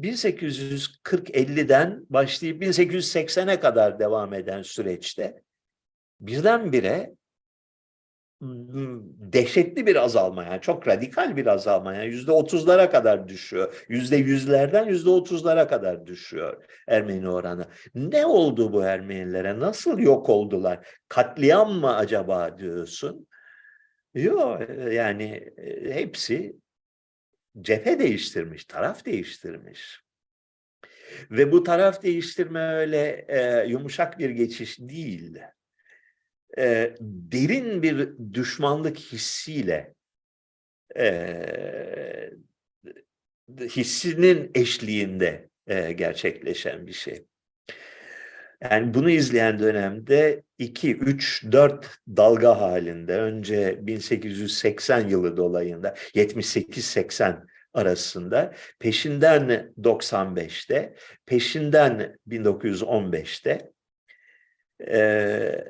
1840-50'den 0.00 2.06
başlayıp 2.10 2.62
1880'e 2.62 3.60
kadar 3.60 3.98
devam 3.98 4.34
eden 4.34 4.62
süreçte 4.62 5.42
birdenbire 6.20 7.14
dehşetli 9.32 9.86
bir 9.86 9.96
azalma 9.96 10.44
yani 10.44 10.60
çok 10.60 10.88
radikal 10.88 11.36
bir 11.36 11.46
azalma 11.46 11.94
yani 11.94 12.06
yüzde 12.06 12.32
otuzlara 12.32 12.90
kadar 12.90 13.28
düşüyor. 13.28 13.84
Yüzde 13.88 14.16
yüzlerden 14.16 14.86
yüzde 14.86 15.10
otuzlara 15.10 15.68
kadar 15.68 16.06
düşüyor 16.06 16.64
Ermeni 16.88 17.28
oranı. 17.28 17.66
Ne 17.94 18.26
oldu 18.26 18.72
bu 18.72 18.82
Ermenilere? 18.82 19.58
Nasıl 19.58 19.98
yok 19.98 20.28
oldular? 20.28 20.86
Katliam 21.08 21.72
mı 21.72 21.96
acaba 21.96 22.58
diyorsun? 22.58 23.26
Yok 24.14 24.60
yani 24.92 25.50
hepsi 25.92 26.56
cephe 27.60 27.98
değiştirmiş, 27.98 28.64
taraf 28.64 29.04
değiştirmiş. 29.04 30.04
Ve 31.30 31.52
bu 31.52 31.62
taraf 31.62 32.02
değiştirme 32.02 32.74
öyle 32.74 33.24
e, 33.28 33.66
yumuşak 33.68 34.18
bir 34.18 34.30
geçiş 34.30 34.80
değil. 34.80 35.38
E, 36.58 36.94
derin 37.00 37.82
bir 37.82 38.08
düşmanlık 38.32 38.98
hissiyle 38.98 39.94
e, 40.96 42.30
hissinin 43.60 44.50
eşliğinde 44.54 45.48
e, 45.66 45.92
gerçekleşen 45.92 46.86
bir 46.86 46.92
şey. 46.92 47.24
Yani 48.70 48.94
bunu 48.94 49.10
izleyen 49.10 49.58
dönemde 49.58 50.42
2, 50.58 50.96
3, 50.96 51.44
4 51.52 51.98
dalga 52.08 52.60
halinde 52.60 53.16
önce 53.16 53.86
1880 53.86 55.08
yılı 55.08 55.36
dolayında 55.36 55.88
78-80 56.14 57.46
arasında 57.74 58.54
peşinden 58.78 59.72
95'te 59.82 60.94
peşinden 61.26 62.18
1915'te 62.28 63.70
e, 64.88 65.64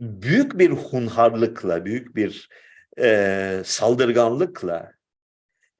büyük 0.00 0.58
bir 0.58 0.70
hunharlıkla 0.70 1.84
büyük 1.84 2.16
bir 2.16 2.48
e, 2.98 3.62
saldırganlıkla 3.64 4.94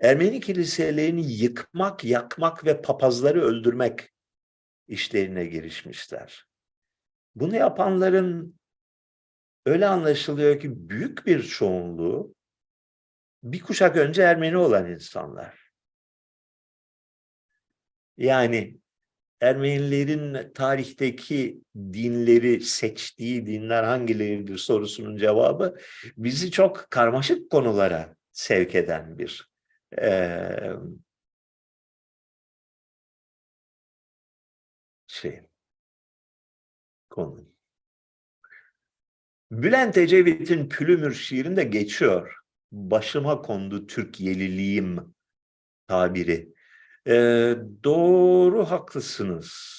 Ermeni 0.01 0.41
kiliselerini 0.41 1.33
yıkmak, 1.33 2.05
yakmak 2.05 2.65
ve 2.65 2.83
papazları 2.83 3.43
öldürmek 3.43 4.11
işlerine 4.89 5.47
girişmişler. 5.47 6.47
Bunu 7.35 7.57
yapanların 7.57 8.59
öyle 9.67 9.87
anlaşılıyor 9.87 10.61
ki 10.61 10.89
büyük 10.91 11.27
bir 11.27 11.43
çoğunluğu 11.43 12.35
bir 13.43 13.61
kuşak 13.61 13.97
önce 13.97 14.23
Ermeni 14.23 14.57
olan 14.57 14.91
insanlar. 14.91 15.71
Yani 18.17 18.79
Ermenilerin 19.41 20.53
tarihteki 20.53 21.61
dinleri 21.77 22.61
seçtiği 22.61 23.47
dinler 23.47 23.85
hangileridir 23.85 24.59
sorusunun 24.59 25.17
cevabı 25.17 25.77
bizi 26.17 26.51
çok 26.51 26.87
karmaşık 26.91 27.51
konulara 27.51 28.17
sevk 28.33 28.75
eden 28.75 29.19
bir 29.19 29.51
e, 30.01 30.39
şey 35.07 35.43
konu. 37.11 37.55
Bülent 39.51 39.99
Ecevit'in 39.99 40.69
Pülümür 40.69 41.15
şiirinde 41.15 41.65
geçiyor. 41.65 42.37
Başıma 42.73 43.43
kondu 43.43 43.87
Türk 43.87 44.21
yeliliğim 44.21 45.15
tabiri. 45.87 46.54
Ee, 47.07 47.57
doğru 47.85 48.65
haklısınız. 48.65 49.75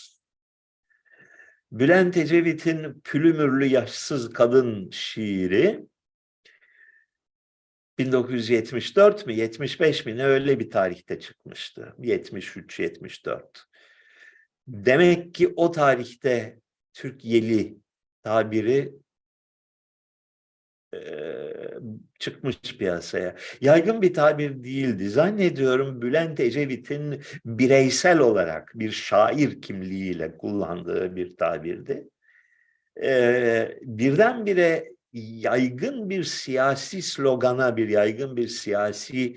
Bülent 1.71 2.17
Ecevit'in 2.17 3.01
Pülümürlü 3.03 3.65
Yaşsız 3.65 4.33
Kadın 4.33 4.89
şiiri 4.89 5.85
1974 7.97 9.27
mi 9.27 9.35
75 9.35 10.05
mi 10.05 10.17
ne 10.17 10.25
öyle 10.25 10.59
bir 10.59 10.69
tarihte 10.69 11.19
çıkmıştı. 11.19 11.95
73-74. 11.99 13.41
Demek 14.67 15.33
ki 15.33 15.53
o 15.55 15.71
tarihte 15.71 16.59
Türk 16.93 17.25
yeli 17.25 17.77
tabiri 18.23 18.93
çıkmış 22.19 22.57
piyasaya. 22.77 23.35
Yaygın 23.61 24.01
bir 24.01 24.13
tabir 24.13 24.63
değildi. 24.63 25.09
Zannediyorum 25.09 26.01
Bülent 26.01 26.39
Ecevit'in 26.39 27.21
bireysel 27.45 28.19
olarak 28.19 28.71
bir 28.75 28.91
şair 28.91 29.61
kimliğiyle 29.61 30.37
kullandığı 30.37 31.15
bir 31.15 31.37
tabirdi. 31.37 32.07
E, 33.03 33.77
birdenbire 33.81 34.95
yaygın 35.13 36.09
bir 36.09 36.23
siyasi 36.23 37.01
slogana, 37.01 37.77
bir 37.77 37.89
yaygın 37.89 38.37
bir 38.37 38.47
siyasi 38.47 39.35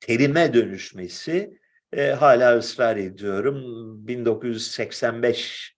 terime 0.00 0.54
dönüşmesi 0.54 1.58
hala 1.96 2.58
ısrar 2.58 2.96
ediyorum. 2.96 3.64
1985 4.08 5.74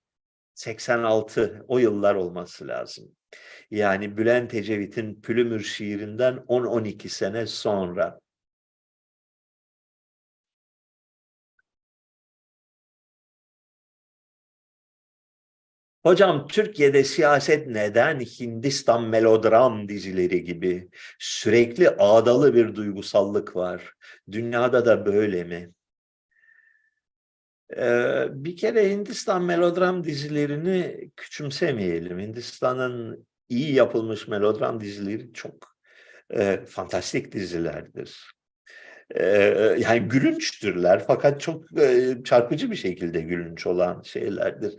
86 0.54 1.64
o 1.68 1.78
yıllar 1.78 2.14
olması 2.14 2.68
lazım. 2.68 3.16
Yani 3.70 4.16
Bülent 4.16 4.54
Ecevit'in 4.54 5.20
Pülümür 5.20 5.62
şiirinden 5.64 6.34
10-12 6.48 7.08
sene 7.08 7.46
sonra. 7.46 8.20
Hocam 16.02 16.46
Türkiye'de 16.46 17.04
siyaset 17.04 17.66
neden 17.66 18.20
Hindistan 18.20 19.02
melodram 19.08 19.88
dizileri 19.88 20.44
gibi 20.44 20.88
sürekli 21.18 21.90
ağdalı 21.90 22.54
bir 22.54 22.74
duygusallık 22.74 23.56
var? 23.56 23.94
Dünyada 24.32 24.86
da 24.86 25.06
böyle 25.06 25.44
mi? 25.44 25.72
Ee, 27.76 28.26
bir 28.30 28.56
kere 28.56 28.90
Hindistan 28.90 29.42
melodram 29.44 30.04
dizilerini 30.04 31.10
küçümsemeyelim. 31.16 32.18
Hindistan'ın 32.18 33.26
iyi 33.48 33.74
yapılmış 33.74 34.28
melodram 34.28 34.80
dizileri 34.80 35.32
çok 35.32 35.76
e, 36.30 36.60
fantastik 36.66 37.32
dizilerdir. 37.32 38.36
E, 39.14 39.26
yani 39.78 40.00
gülünçtürler 40.00 41.04
fakat 41.06 41.40
çok 41.40 41.78
e, 41.80 42.16
çarpıcı 42.24 42.70
bir 42.70 42.76
şekilde 42.76 43.20
gülünç 43.20 43.66
olan 43.66 44.02
şeylerdir. 44.02 44.74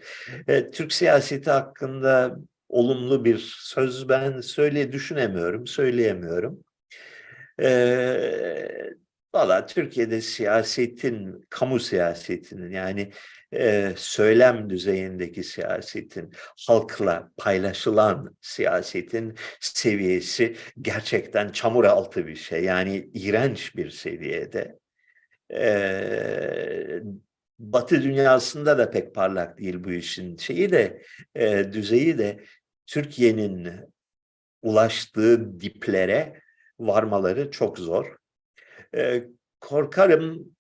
E, 0.48 0.72
Türk 0.72 0.94
siyaseti 0.94 1.52
hakkında 1.52 2.38
olumlu 2.70 3.26
bir 3.26 3.38
söz 3.60 4.10
ben 4.10 4.42
söyle 4.42 4.92
düşünemiyorum, 4.92 5.68
söyleyemiyorum. 5.68 6.64
E, 7.62 7.68
Valla 9.38 9.66
Türkiye'de 9.66 10.22
siyasetin, 10.22 11.46
kamu 11.50 11.80
siyasetinin 11.80 12.72
yani 12.72 13.12
e, 13.54 13.94
söylem 13.98 14.70
düzeyindeki 14.70 15.44
siyasetin, 15.44 16.34
halkla 16.68 17.32
paylaşılan 17.38 18.38
siyasetin 18.42 19.36
seviyesi 19.60 20.56
gerçekten 20.82 21.50
çamur 21.50 21.86
altı 21.86 22.28
bir 22.28 22.36
şey. 22.36 22.64
Yani 22.64 23.10
iğrenç 23.14 23.76
bir 23.76 23.90
seviyede. 23.90 24.80
Batı 27.60 28.04
dünyasında 28.04 28.78
da 28.78 28.92
pek 28.92 29.16
parlak 29.16 29.58
değil 29.58 29.84
bu 29.84 29.92
işin 29.92 30.38
şeyi 30.38 30.72
de, 30.72 31.02
düzeyi 31.72 32.18
de 32.18 32.40
Türkiye'nin 32.86 33.70
ulaştığı 34.62 35.60
diplere 35.60 36.42
varmaları 36.80 37.52
çok 37.52 37.80
zor. 37.80 38.16
Korkarım 39.60 40.57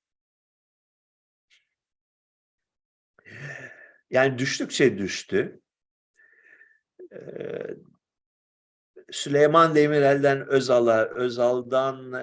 yani 4.11 4.37
düştükçe 4.37 4.97
düştü. 4.97 5.59
Süleyman 9.11 9.75
Demirel'den 9.75 10.47
Özal'a, 10.47 11.05
Özal'dan 11.05 12.13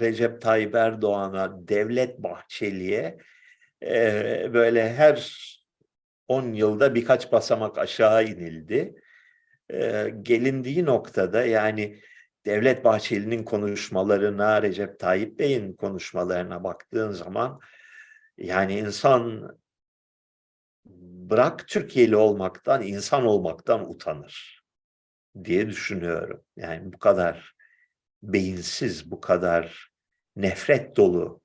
Recep 0.00 0.40
Tayyip 0.40 0.74
Erdoğan'a, 0.74 1.68
Devlet 1.68 2.18
Bahçeli'ye 2.18 3.18
böyle 4.52 4.94
her 4.94 5.48
10 6.28 6.52
yılda 6.52 6.94
birkaç 6.94 7.32
basamak 7.32 7.78
aşağı 7.78 8.24
inildi. 8.24 8.94
Gelindiği 10.22 10.84
noktada 10.84 11.44
yani 11.44 12.00
Devlet 12.46 12.84
Bahçeli'nin 12.84 13.44
konuşmalarına, 13.44 14.62
Recep 14.62 14.98
Tayyip 14.98 15.38
Bey'in 15.38 15.72
konuşmalarına 15.72 16.64
baktığın 16.64 17.10
zaman 17.10 17.60
yani 18.38 18.78
insan 18.78 19.50
bırak 21.30 21.68
Türkiye'li 21.68 22.16
olmaktan, 22.16 22.82
insan 22.82 23.26
olmaktan 23.26 23.90
utanır 23.90 24.62
diye 25.44 25.68
düşünüyorum. 25.68 26.44
Yani 26.56 26.92
bu 26.92 26.98
kadar 26.98 27.54
beyinsiz, 28.22 29.10
bu 29.10 29.20
kadar 29.20 29.88
nefret 30.36 30.96
dolu, 30.96 31.40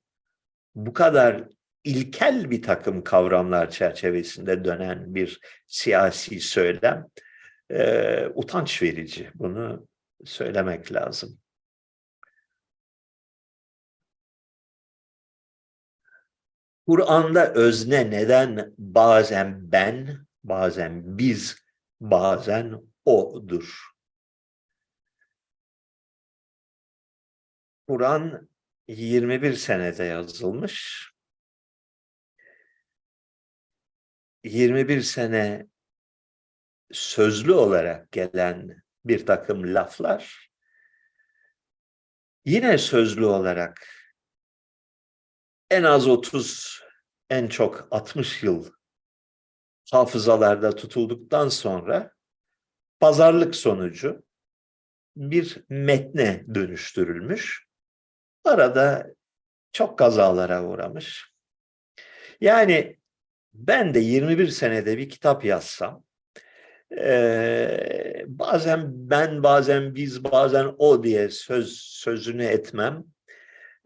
bu 0.74 0.92
kadar 0.92 1.44
ilkel 1.84 2.50
bir 2.50 2.62
takım 2.62 3.04
kavramlar 3.04 3.70
çerçevesinde 3.70 4.64
dönen 4.64 5.14
bir 5.14 5.40
siyasi 5.66 6.40
söylem 6.40 7.06
e, 7.70 8.26
utanç 8.34 8.82
verici. 8.82 9.30
Bunu 9.34 9.86
söylemek 10.24 10.92
lazım. 10.92 11.38
Kur'an'da 16.86 17.52
özne 17.52 18.10
neden 18.10 18.74
bazen 18.78 19.72
ben, 19.72 20.26
bazen 20.44 21.18
biz, 21.18 21.64
bazen 22.00 22.82
odur. 23.04 23.94
Kur'an 27.88 28.48
21 28.88 29.54
senede 29.54 30.04
yazılmış. 30.04 31.04
21 34.44 35.00
sene 35.00 35.66
sözlü 36.92 37.52
olarak 37.52 38.12
gelen 38.12 38.82
bir 39.04 39.26
takım 39.26 39.74
laflar 39.74 40.50
yine 42.44 42.78
sözlü 42.78 43.24
olarak 43.24 44.03
en 45.74 45.82
az 45.82 46.08
30 46.08 46.80
en 47.30 47.48
çok 47.48 47.88
60 47.90 48.42
yıl 48.42 48.70
hafızalarda 49.92 50.74
tutulduktan 50.74 51.48
sonra 51.48 52.12
pazarlık 53.00 53.54
sonucu 53.56 54.24
bir 55.16 55.64
metne 55.68 56.44
dönüştürülmüş. 56.54 57.66
Arada 58.44 59.06
çok 59.72 59.98
kazalara 59.98 60.64
uğramış. 60.64 61.32
Yani 62.40 62.96
ben 63.54 63.94
de 63.94 63.98
21 63.98 64.48
senede 64.48 64.98
bir 64.98 65.08
kitap 65.08 65.44
yazsam, 65.44 66.04
eee, 66.90 68.24
bazen 68.28 69.10
ben, 69.10 69.42
bazen 69.42 69.94
biz, 69.94 70.24
bazen 70.24 70.74
o 70.78 71.04
diye 71.04 71.30
söz 71.30 71.78
sözünü 71.78 72.44
etmem 72.44 73.13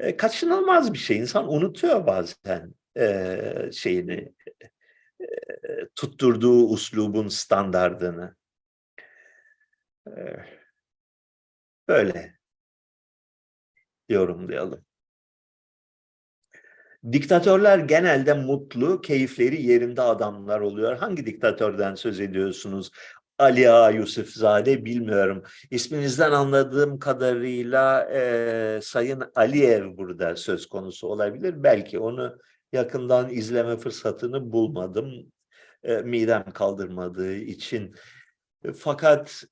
e, 0.00 0.16
kaçınılmaz 0.16 0.92
bir 0.92 0.98
şey. 0.98 1.16
İnsan 1.18 1.52
unutuyor 1.52 2.06
bazen 2.06 2.74
eee, 2.96 3.70
şeyini, 3.72 4.34
eee, 5.20 5.88
tutturduğu 5.96 6.68
uslubun 6.68 7.28
standardını. 7.28 8.36
Böyle 11.88 12.38
yorumlayalım. 14.08 14.84
Diktatörler 17.12 17.78
genelde 17.78 18.34
mutlu, 18.34 19.00
keyifleri 19.00 19.62
yerinde 19.62 20.02
adamlar 20.02 20.60
oluyor. 20.60 20.96
Hangi 20.96 21.26
diktatörden 21.26 21.94
söz 21.94 22.20
ediyorsunuz? 22.20 22.90
Ali 23.38 23.70
Ağa 23.70 23.90
Yusufzade 23.90 24.84
bilmiyorum. 24.84 25.42
İsminizden 25.70 26.32
anladığım 26.32 26.98
kadarıyla 26.98 28.08
e, 28.12 28.80
Sayın 28.82 29.22
Aliyev 29.34 29.96
burada 29.96 30.36
söz 30.36 30.66
konusu 30.66 31.08
olabilir. 31.08 31.62
Belki 31.62 31.98
onu 31.98 32.38
yakından 32.72 33.30
izleme 33.30 33.76
fırsatını 33.76 34.52
bulmadım. 34.52 35.32
E, 35.82 35.96
midem 35.96 36.50
kaldırmadığı 36.50 37.34
için. 37.34 37.94
E, 38.64 38.72
Fakat 38.72 39.44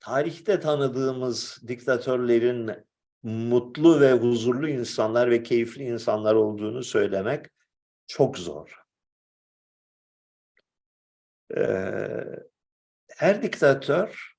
tarihte 0.00 0.60
tanıdığımız 0.60 1.62
diktatörlerin 1.68 2.70
mutlu 3.22 4.00
ve 4.00 4.12
huzurlu 4.12 4.68
insanlar 4.68 5.30
ve 5.30 5.42
keyifli 5.42 5.84
insanlar 5.84 6.34
olduğunu 6.34 6.82
söylemek 6.82 7.46
çok 8.06 8.38
zor. 8.38 8.82
Ee, 11.56 12.51
her 13.22 13.42
diktatör 13.42 14.34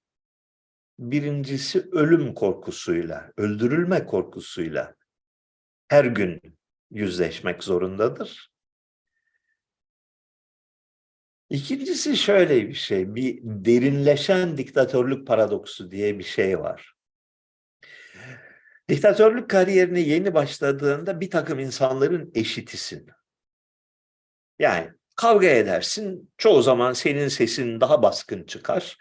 birincisi 1.00 1.90
ölüm 1.92 2.34
korkusuyla, 2.34 3.32
öldürülme 3.38 4.06
korkusuyla 4.06 4.96
her 5.88 6.06
gün 6.06 6.58
yüzleşmek 6.92 7.64
zorundadır. 7.64 8.52
İkincisi 11.50 12.18
şöyle 12.18 12.68
bir 12.68 12.74
şey, 12.74 13.16
bir 13.16 13.40
derinleşen 13.44 14.58
diktatörlük 14.58 15.28
paradoksu 15.28 15.92
diye 15.92 16.20
bir 16.20 16.24
şey 16.24 16.60
var. 16.60 16.94
Diktatörlük 18.90 19.50
kariyerine 19.50 20.00
yeni 20.00 20.34
başladığında 20.34 21.22
bir 21.22 21.30
takım 21.30 21.60
insanların 21.60 22.32
eşitisin. 22.36 23.10
Yani 24.60 24.92
kavga 25.16 25.47
edersin, 25.47 26.32
çoğu 26.38 26.61
zaman 26.61 26.93
senin 26.93 27.28
sesin 27.28 27.82
daha 27.82 28.03
baskın 28.03 28.43
çıkar. 28.43 28.97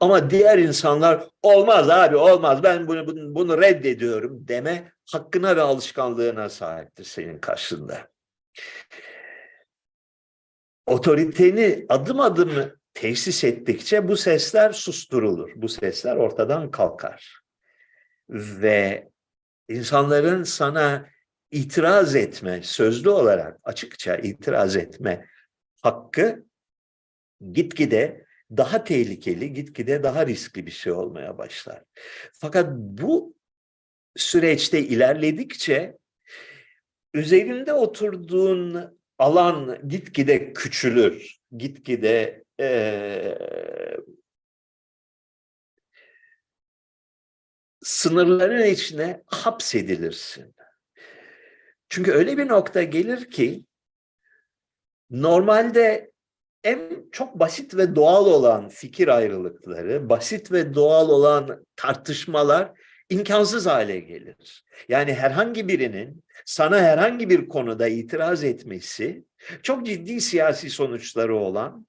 Ama 0.00 0.30
diğer 0.30 0.58
insanlar 0.58 1.24
olmaz 1.42 1.90
abi 1.90 2.16
olmaz 2.16 2.62
ben 2.62 2.88
bunu, 2.88 3.06
bunu, 3.06 3.34
bunu 3.34 3.60
reddediyorum 3.60 4.48
deme 4.48 4.92
hakkına 5.12 5.56
ve 5.56 5.60
alışkanlığına 5.60 6.48
sahiptir 6.48 7.04
senin 7.04 7.38
karşında. 7.38 8.08
Otoriteni 10.86 11.86
adım 11.88 12.20
adım 12.20 12.72
tesis 12.94 13.44
ettikçe 13.44 14.08
bu 14.08 14.16
sesler 14.16 14.72
susturulur. 14.72 15.50
Bu 15.56 15.68
sesler 15.68 16.16
ortadan 16.16 16.70
kalkar. 16.70 17.40
Ve 18.30 19.08
insanların 19.68 20.42
sana 20.42 21.08
itiraz 21.50 22.16
etme, 22.16 22.62
sözlü 22.62 23.10
olarak 23.10 23.58
açıkça 23.64 24.16
itiraz 24.16 24.76
etme 24.76 25.26
hakkı 25.80 26.44
gitgide 27.52 28.26
daha 28.56 28.84
tehlikeli, 28.84 29.52
gitgide 29.52 30.02
daha 30.02 30.26
riskli 30.26 30.66
bir 30.66 30.70
şey 30.70 30.92
olmaya 30.92 31.38
başlar. 31.38 31.82
Fakat 32.32 32.72
bu 32.76 33.34
süreçte 34.16 34.80
ilerledikçe 34.80 35.98
üzerinde 37.14 37.72
oturduğun 37.72 38.98
alan 39.18 39.88
gitgide 39.88 40.52
küçülür, 40.52 41.40
gitgide 41.56 42.44
eee 42.58 43.38
sınırların 47.82 48.66
içine 48.66 49.22
hapsedilirsin. 49.26 50.54
Çünkü 51.88 52.12
öyle 52.12 52.38
bir 52.38 52.48
nokta 52.48 52.82
gelir 52.82 53.30
ki 53.30 53.64
normalde 55.10 56.10
en 56.64 56.80
çok 57.12 57.34
basit 57.38 57.76
ve 57.76 57.96
doğal 57.96 58.26
olan 58.26 58.68
fikir 58.68 59.08
ayrılıkları, 59.08 60.08
basit 60.08 60.52
ve 60.52 60.74
doğal 60.74 61.08
olan 61.08 61.64
tartışmalar 61.76 62.72
imkansız 63.10 63.66
hale 63.66 64.00
gelir. 64.00 64.64
Yani 64.88 65.14
herhangi 65.14 65.68
birinin 65.68 66.24
sana 66.44 66.80
herhangi 66.80 67.30
bir 67.30 67.48
konuda 67.48 67.88
itiraz 67.88 68.44
etmesi 68.44 69.24
çok 69.62 69.86
ciddi 69.86 70.20
siyasi 70.20 70.70
sonuçları 70.70 71.36
olan 71.36 71.86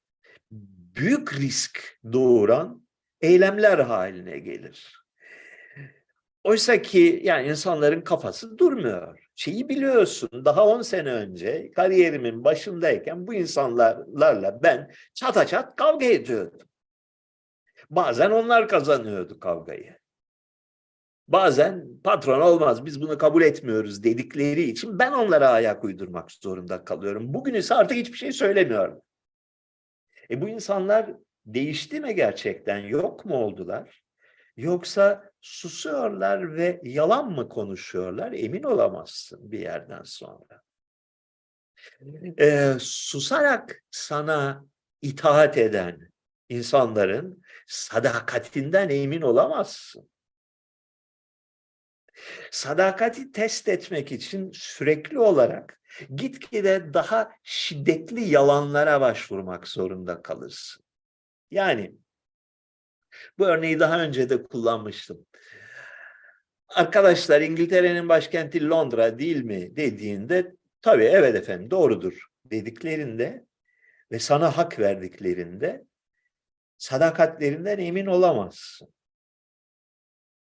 büyük 0.96 1.40
risk 1.40 2.00
doğuran 2.14 2.88
eylemler 3.22 3.80
haline 3.80 4.40
gelir. 4.40 5.04
Oysa 6.44 6.82
ki 6.82 7.22
yani 7.24 7.48
insanların 7.48 8.02
kafası 8.02 8.58
durmuyor. 8.58 9.21
Şeyi 9.36 9.70
biliyorsun 9.70 10.46
daha 10.46 10.68
10 10.68 10.82
sene 10.82 11.12
önce 11.12 11.72
kariyerimin 11.72 12.44
başındayken 12.44 13.28
bu 13.28 13.34
insanlarla 13.34 14.64
ben 14.64 14.92
çata 15.14 15.48
çat 15.48 15.76
kavga 15.76 16.06
ediyordum. 16.06 16.68
Bazen 17.90 18.32
onlar 18.32 18.68
kazanıyordu 18.68 19.40
kavgayı. 19.40 20.02
Bazen 21.28 21.88
patron 22.04 22.42
olmaz 22.42 22.86
biz 22.86 23.02
bunu 23.02 23.18
kabul 23.18 23.42
etmiyoruz 23.42 24.04
dedikleri 24.04 24.64
için 24.64 25.00
ben 25.00 25.12
onlara 25.12 25.50
ayak 25.50 25.84
uydurmak 25.84 26.32
zorunda 26.32 26.86
kalıyorum. 26.86 27.34
Bugün 27.34 27.54
ise 27.54 27.76
artık 27.76 27.98
hiçbir 27.98 28.18
şey 28.18 28.32
söylemiyorum. 28.32 29.02
E 30.30 30.42
bu 30.42 30.50
insanlar 30.50 31.10
değişti 31.46 32.00
mi 32.00 32.16
gerçekten? 32.16 32.78
Yok 32.78 33.26
mu 33.26 33.36
oldular? 33.36 34.04
Yoksa 34.58 35.31
susuyorlar 35.42 36.56
ve 36.56 36.82
yalan 36.84 37.32
mı 37.32 37.50
konuşuyorlar? 37.50 38.32
Emin 38.32 38.64
olamazsın 38.64 39.52
bir 39.52 39.60
yerden 39.60 40.04
sonra. 40.04 40.62
Ee, 42.40 42.74
susarak 42.80 43.84
sana 43.92 44.66
itaat 45.02 45.58
eden 45.58 46.12
insanların 46.50 47.44
sadakatinden 47.68 48.90
emin 48.90 49.22
olamazsın. 49.22 50.10
Sadakati 52.52 53.32
test 53.32 53.70
etmek 53.70 54.12
için 54.12 54.52
sürekli 54.54 55.20
olarak 55.20 55.82
gitgide 56.16 56.94
daha 56.94 57.32
şiddetli 57.44 58.24
yalanlara 58.24 59.02
başvurmak 59.02 59.68
zorunda 59.68 60.22
kalırsın. 60.22 60.86
Yani 61.52 61.96
bu 63.40 63.46
örneği 63.46 63.80
daha 63.80 64.04
önce 64.04 64.30
de 64.30 64.44
kullanmıştım. 64.44 65.26
Arkadaşlar 66.68 67.42
İngiltere'nin 67.42 68.10
başkenti 68.10 68.70
Londra 68.70 69.20
değil 69.20 69.44
mi 69.44 69.76
dediğinde 69.76 70.56
tabii 70.82 71.04
evet 71.04 71.36
efendim 71.36 71.72
doğrudur 71.72 72.28
dediklerinde 72.46 73.46
ve 74.12 74.20
sana 74.20 74.58
hak 74.58 74.80
verdiklerinde 74.80 75.86
sadakatlerinden 76.78 77.78
emin 77.78 78.06
olamazsın. 78.06 78.94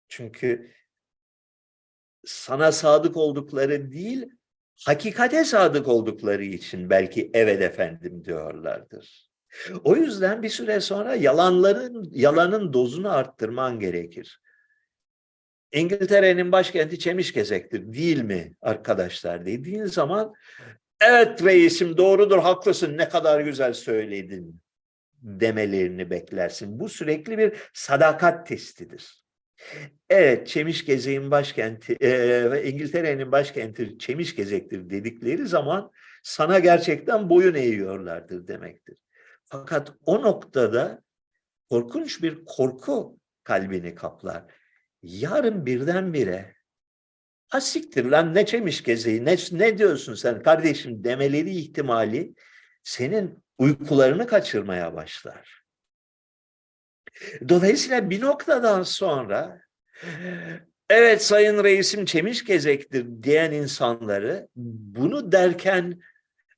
Çünkü 0.08 0.72
sana 2.26 2.72
sadık 2.72 3.18
oldukları 3.18 3.92
değil, 3.92 4.26
hakikate 4.86 5.46
sadık 5.46 5.88
oldukları 5.88 6.44
için 6.44 6.90
belki 6.90 7.32
evet 7.34 7.62
efendim 7.62 8.26
diyorlardır. 8.26 9.29
O 9.84 9.96
yüzden 9.96 10.44
bir 10.44 10.50
süre 10.50 10.80
sonra 10.80 11.16
yalanların 11.16 12.10
yalanın 12.12 12.74
dozunu 12.74 13.12
arttırman 13.12 13.80
gerekir. 13.80 14.42
İngiltere'nin 15.72 16.52
başkenti 16.52 17.00
Çemişgezek'tir 17.00 17.94
değil 17.94 18.22
mi 18.22 18.54
arkadaşlar 18.62 19.46
dediğin 19.46 19.86
zaman 19.86 20.34
evet 21.02 21.44
reisim 21.44 21.98
doğrudur 21.98 22.40
haklısın 22.40 22.98
ne 22.98 23.10
kadar 23.10 23.42
güzel 23.42 23.74
söyledin 23.74 24.62
demelerini 25.22 26.10
beklersin. 26.10 26.80
Bu 26.80 26.90
sürekli 26.90 27.38
bir 27.38 27.54
sadakat 27.74 28.48
testidir. 28.48 29.24
Evet, 30.10 30.48
Çemişgezek'in 30.48 31.32
başkenti, 31.32 31.98
e, 32.02 32.62
İngiltere'nin 32.66 33.32
başkenti 33.32 33.98
Çemişgezek'tir 34.00 34.90
dedikleri 34.90 35.48
zaman 35.48 35.92
sana 36.24 36.60
gerçekten 36.60 37.30
boyun 37.30 37.56
eğiyorlardır 37.56 38.48
demektir. 38.48 38.98
Fakat 39.50 39.92
o 40.06 40.22
noktada 40.22 41.02
korkunç 41.70 42.24
bir 42.24 42.46
korku 42.46 43.20
kalbini 43.44 43.96
kaplar. 43.96 44.44
Yarın 45.02 45.66
birdenbire 45.66 46.56
ha 47.48 47.62
siktir 47.62 48.06
lan 48.06 48.36
ne 48.36 48.46
Çemişgezeği 48.46 49.26
ne, 49.26 49.36
ne 49.52 49.78
diyorsun 49.78 50.14
sen 50.14 50.44
kardeşim 50.44 51.04
demeleri 51.04 51.50
ihtimali 51.50 52.34
senin 52.84 53.44
uykularını 53.58 54.28
kaçırmaya 54.28 54.96
başlar. 54.96 55.64
Dolayısıyla 57.50 58.10
bir 58.10 58.22
noktadan 58.22 58.84
sonra 58.84 59.62
evet 60.90 61.24
sayın 61.24 61.64
reisim 61.64 62.06
Çemişgezek'tir 62.06 63.24
diyen 63.24 63.52
insanları 63.52 64.48
bunu 64.56 65.32
derken 65.32 66.02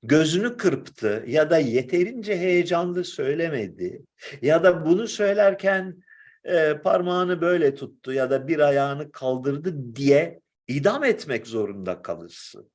gözünü 0.04 0.58
kırptı 0.58 1.24
ya 1.28 1.50
da 1.50 1.58
yeterince 1.58 2.38
heyecanlı 2.38 3.04
söylemedi 3.04 4.02
ya 4.42 4.64
da 4.64 4.86
bunu 4.86 5.08
söylerken 5.08 6.04
e, 6.44 6.78
parmağını 6.84 7.42
böyle 7.42 7.76
tuttu 7.76 8.14
ya 8.14 8.30
da 8.30 8.48
bir 8.48 8.60
ayağını 8.60 9.12
kaldırdı 9.12 9.96
diye 9.96 10.42
idam 10.68 11.04
etmek 11.04 11.48
zorunda 11.48 12.02
kalırsın. 12.02 12.72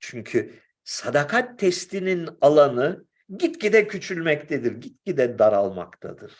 Çünkü 0.00 0.54
sadakat 0.84 1.58
testinin 1.58 2.28
alanı 2.40 3.04
gitgide 3.36 3.88
küçülmektedir, 3.88 4.72
gitgide 4.72 5.38
daralmaktadır. 5.38 6.32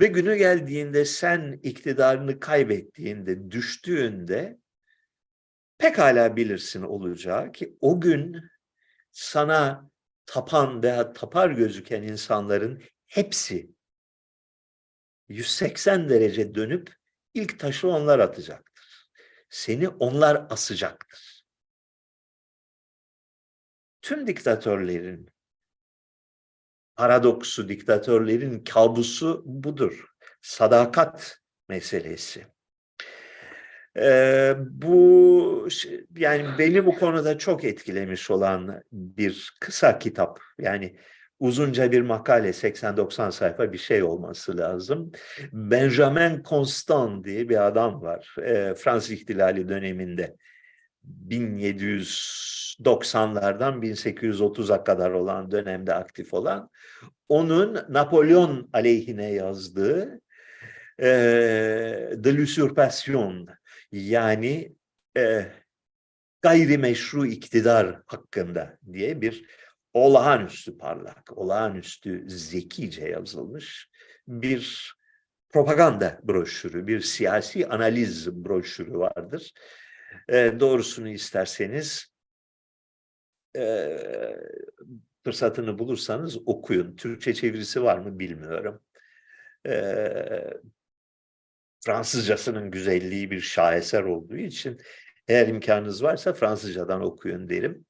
Ve 0.00 0.06
günü 0.06 0.36
geldiğinde 0.36 1.04
sen 1.04 1.60
iktidarını 1.62 2.40
kaybettiğinde, 2.40 3.50
düştüğünde 3.50 4.58
pekala 5.82 6.36
bilirsin 6.36 6.82
olacağı 6.82 7.52
ki 7.52 7.76
o 7.80 8.00
gün 8.00 8.50
sana 9.12 9.90
tapan 10.26 10.82
veya 10.82 11.12
tapar 11.12 11.50
gözüken 11.50 12.02
insanların 12.02 12.82
hepsi 13.06 13.70
180 15.28 16.08
derece 16.08 16.54
dönüp 16.54 16.96
ilk 17.34 17.58
taşı 17.58 17.88
onlar 17.88 18.18
atacaktır. 18.18 19.08
Seni 19.50 19.88
onlar 19.88 20.46
asacaktır. 20.50 21.44
Tüm 24.02 24.26
diktatörlerin 24.26 25.30
paradoksu, 26.96 27.68
diktatörlerin 27.68 28.64
kabusu 28.64 29.42
budur. 29.46 30.06
Sadakat 30.42 31.38
meselesi. 31.68 32.51
Ee, 33.96 34.54
bu 34.70 35.68
yani 36.16 36.44
beni 36.58 36.86
bu 36.86 36.98
konuda 36.98 37.38
çok 37.38 37.64
etkilemiş 37.64 38.30
olan 38.30 38.82
bir 38.92 39.52
kısa 39.60 39.98
kitap. 39.98 40.40
Yani 40.58 40.96
uzunca 41.40 41.92
bir 41.92 42.00
makale 42.00 42.48
80-90 42.48 43.32
sayfa 43.32 43.72
bir 43.72 43.78
şey 43.78 44.02
olması 44.02 44.58
lazım. 44.58 45.12
Benjamin 45.52 46.42
Constant 46.42 47.24
diye 47.24 47.48
bir 47.48 47.66
adam 47.66 48.02
var. 48.02 48.34
E, 48.44 48.74
Fransız 48.74 49.10
İhtilali 49.10 49.68
döneminde 49.68 50.36
1790'lardan 51.28 53.80
1830'a 53.80 54.84
kadar 54.84 55.10
olan 55.10 55.50
dönemde 55.50 55.94
aktif 55.94 56.34
olan 56.34 56.70
onun 57.28 57.78
Napolyon 57.88 58.68
aleyhine 58.72 59.32
yazdığı 59.32 60.20
e, 60.98 61.04
De 62.16 62.36
l'usurpation 62.36 63.48
yani 63.92 64.76
e, 65.16 65.46
gayrimeşru 66.42 67.26
iktidar 67.26 68.02
hakkında 68.06 68.78
diye 68.92 69.20
bir 69.20 69.46
olağanüstü 69.94 70.78
parlak, 70.78 71.38
olağanüstü 71.38 72.24
zekice 72.30 73.08
yazılmış 73.08 73.90
bir 74.28 74.94
propaganda 75.50 76.20
broşürü, 76.22 76.86
bir 76.86 77.00
siyasi 77.00 77.66
analiz 77.66 78.44
broşürü 78.44 78.98
vardır. 78.98 79.52
E, 80.28 80.60
doğrusunu 80.60 81.08
isterseniz 81.08 82.06
e, 83.56 83.98
fırsatını 85.24 85.78
bulursanız 85.78 86.38
okuyun. 86.46 86.96
Türkçe 86.96 87.34
çevirisi 87.34 87.82
var 87.82 87.98
mı 87.98 88.18
bilmiyorum. 88.18 88.80
E, 89.66 89.74
Fransızcasının 91.84 92.70
güzelliği 92.70 93.30
bir 93.30 93.40
şaheser 93.40 94.02
olduğu 94.02 94.36
için 94.36 94.80
eğer 95.28 95.48
imkanınız 95.48 96.02
varsa 96.02 96.32
Fransızcadan 96.32 97.00
okuyun 97.00 97.48
derim. 97.48 97.84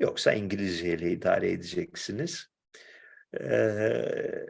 Yoksa 0.00 0.32
İngilizce 0.32 0.94
ile 0.94 1.10
idare 1.10 1.50
edeceksiniz. 1.50 2.46
Ee, 3.40 4.46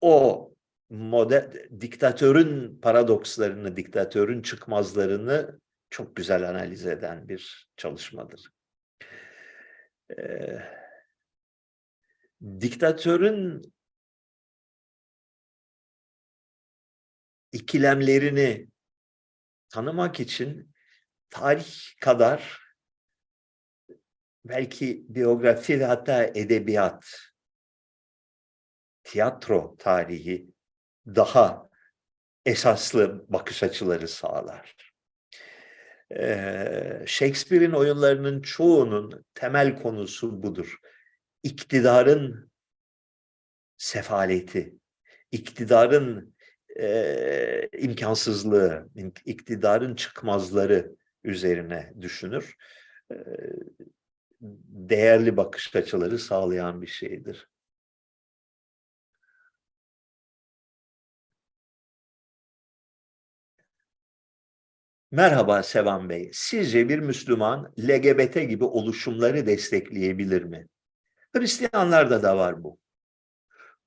o 0.00 0.50
model, 0.90 1.68
diktatörün 1.80 2.80
paradokslarını, 2.80 3.76
diktatörün 3.76 4.42
çıkmazlarını 4.42 5.60
çok 5.90 6.16
güzel 6.16 6.48
analiz 6.48 6.86
eden 6.86 7.28
bir 7.28 7.68
çalışmadır. 7.76 8.50
Ee, 10.18 10.58
diktatörün 12.60 13.72
ikilemlerini 17.52 18.68
tanımak 19.68 20.20
için 20.20 20.74
tarih 21.30 22.00
kadar 22.00 22.60
belki 24.44 25.04
biyografi 25.08 25.80
ve 25.80 25.84
hatta 25.84 26.24
edebiyat, 26.24 27.30
tiyatro 29.02 29.76
tarihi 29.78 30.50
daha 31.06 31.68
esaslı 32.46 33.24
bakış 33.28 33.62
açıları 33.62 34.08
sağlar. 34.08 34.92
Ee, 36.16 37.02
Shakespeare'in 37.06 37.72
oyunlarının 37.72 38.42
çoğunun 38.42 39.24
temel 39.34 39.82
konusu 39.82 40.42
budur. 40.42 40.76
İktidarın 41.42 42.50
sefaleti, 43.76 44.74
iktidarın 45.32 46.34
e, 46.80 47.68
imkansızlığı, 47.78 48.88
iktidarın 49.24 49.94
çıkmazları 49.94 50.96
üzerine 51.24 51.92
düşünür. 52.00 52.56
E, 53.12 53.16
değerli 54.90 55.36
bakış 55.36 55.76
açıları 55.76 56.18
sağlayan 56.18 56.82
bir 56.82 56.86
şeydir. 56.86 57.48
Merhaba 65.12 65.62
Sevan 65.62 66.08
Bey. 66.08 66.30
Sizce 66.32 66.88
bir 66.88 66.98
Müslüman 66.98 67.72
LGBT 67.78 68.34
gibi 68.34 68.64
oluşumları 68.64 69.46
destekleyebilir 69.46 70.42
mi? 70.42 70.66
Hristiyanlarda 71.36 72.22
da 72.22 72.36
var 72.36 72.64
bu. 72.64 72.78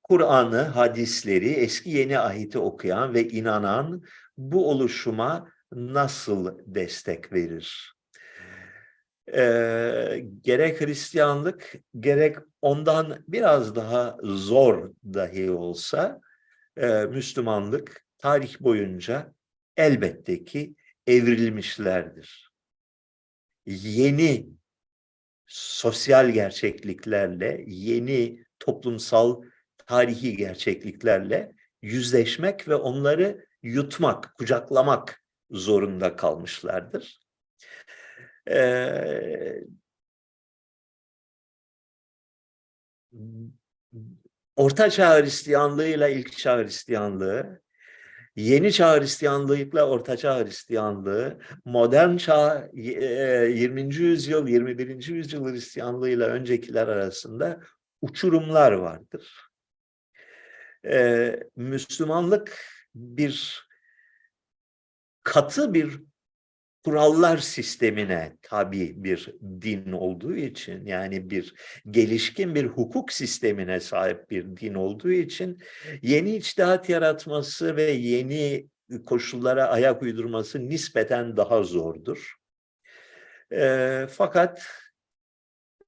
Kur'an'ı, 0.03 0.61
hadisleri, 0.61 1.49
eski 1.49 1.89
yeni 1.89 2.19
ahiti 2.19 2.59
okuyan 2.59 3.13
ve 3.13 3.27
inanan 3.27 4.03
bu 4.37 4.69
oluşuma 4.69 5.51
nasıl 5.71 6.57
destek 6.65 7.33
verir? 7.33 7.93
Ee, 9.33 10.25
gerek 10.41 10.81
Hristiyanlık, 10.81 11.75
gerek 11.99 12.37
ondan 12.61 13.23
biraz 13.27 13.75
daha 13.75 14.17
zor 14.23 14.91
dahi 15.03 15.51
olsa 15.51 16.21
e, 16.77 17.05
Müslümanlık 17.05 18.05
tarih 18.17 18.59
boyunca 18.59 19.33
elbette 19.77 20.43
ki 20.43 20.75
evrilmişlerdir. 21.07 22.51
Yeni 23.65 24.49
sosyal 25.47 26.29
gerçekliklerle, 26.29 27.63
yeni 27.67 28.45
toplumsal 28.59 29.41
tarihi 29.87 30.37
gerçekliklerle 30.37 31.53
yüzleşmek 31.81 32.67
ve 32.67 32.75
onları 32.75 33.45
yutmak, 33.63 34.35
kucaklamak 34.37 35.23
zorunda 35.51 36.15
kalmışlardır. 36.15 37.19
Ee, 38.49 39.63
Orta 44.55 44.89
Çağ 44.89 45.21
Hristiyanlığı 45.21 45.87
ile 45.87 46.15
ilk 46.15 46.37
Çağ 46.37 46.57
Hristiyanlığı 46.57 47.63
Yeni 48.35 48.73
Çağ 48.73 48.99
Hristiyanlığıyla 48.99 49.89
Orta 49.89 50.17
Çağ 50.17 50.45
Hristiyanlığı, 50.45 51.39
modern 51.65 52.17
çağ 52.17 52.69
e, 52.73 53.05
20. 53.55 53.95
yüzyıl, 53.95 54.47
21. 54.47 55.07
yüzyıl 55.07 55.51
Hristiyanlığıyla 55.51 56.27
öncekiler 56.27 56.87
arasında 56.87 57.59
uçurumlar 58.01 58.71
vardır. 58.71 59.52
Ee, 60.85 61.39
Müslümanlık 61.55 62.59
bir 62.95 63.67
katı 65.23 65.73
bir 65.73 65.99
kurallar 66.83 67.37
sistemine 67.37 68.37
tabi 68.41 69.03
bir 69.03 69.35
din 69.61 69.91
olduğu 69.91 70.35
için 70.35 70.85
yani 70.85 71.29
bir 71.29 71.53
gelişkin 71.91 72.55
bir 72.55 72.65
hukuk 72.65 73.11
sistemine 73.13 73.79
sahip 73.79 74.29
bir 74.29 74.57
din 74.57 74.73
olduğu 74.73 75.11
için 75.11 75.57
yeni 76.01 76.35
içtihat 76.35 76.89
yaratması 76.89 77.75
ve 77.75 77.83
yeni 77.83 78.67
koşullara 79.05 79.67
ayak 79.67 80.01
uydurması 80.01 80.69
nispeten 80.69 81.37
daha 81.37 81.63
zordur. 81.63 82.35
E, 83.51 84.07
fakat 84.09 84.67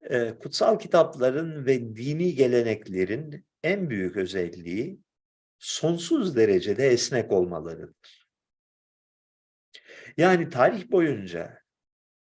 e, 0.10 0.34
kutsal 0.40 0.80
kitapların 0.80 1.66
ve 1.66 1.96
dini 1.96 2.36
geleneklerin 2.36 3.46
en 3.66 3.90
büyük 3.90 4.18
özelliği 4.18 5.00
sonsuz 5.60 6.36
derecede 6.36 6.88
esnek 6.88 7.32
olmalarıdır. 7.32 8.28
Yani 10.18 10.50
tarih 10.50 10.92
boyunca 10.92 11.60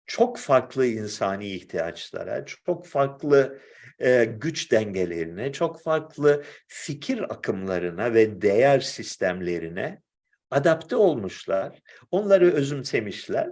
çok 0.07 0.39
farklı 0.39 0.87
insani 0.87 1.49
ihtiyaçlara, 1.49 2.45
çok 2.45 2.87
farklı 2.87 3.61
e, 3.99 4.25
güç 4.25 4.73
dengelerine, 4.73 5.53
çok 5.53 5.83
farklı 5.83 6.45
fikir 6.69 7.33
akımlarına 7.35 8.15
ve 8.15 8.43
değer 8.43 8.81
sistemlerine 8.81 10.03
adapte 10.51 10.97
olmuşlar. 10.97 11.83
Onları 12.11 12.53
özümsemişler. 12.53 13.49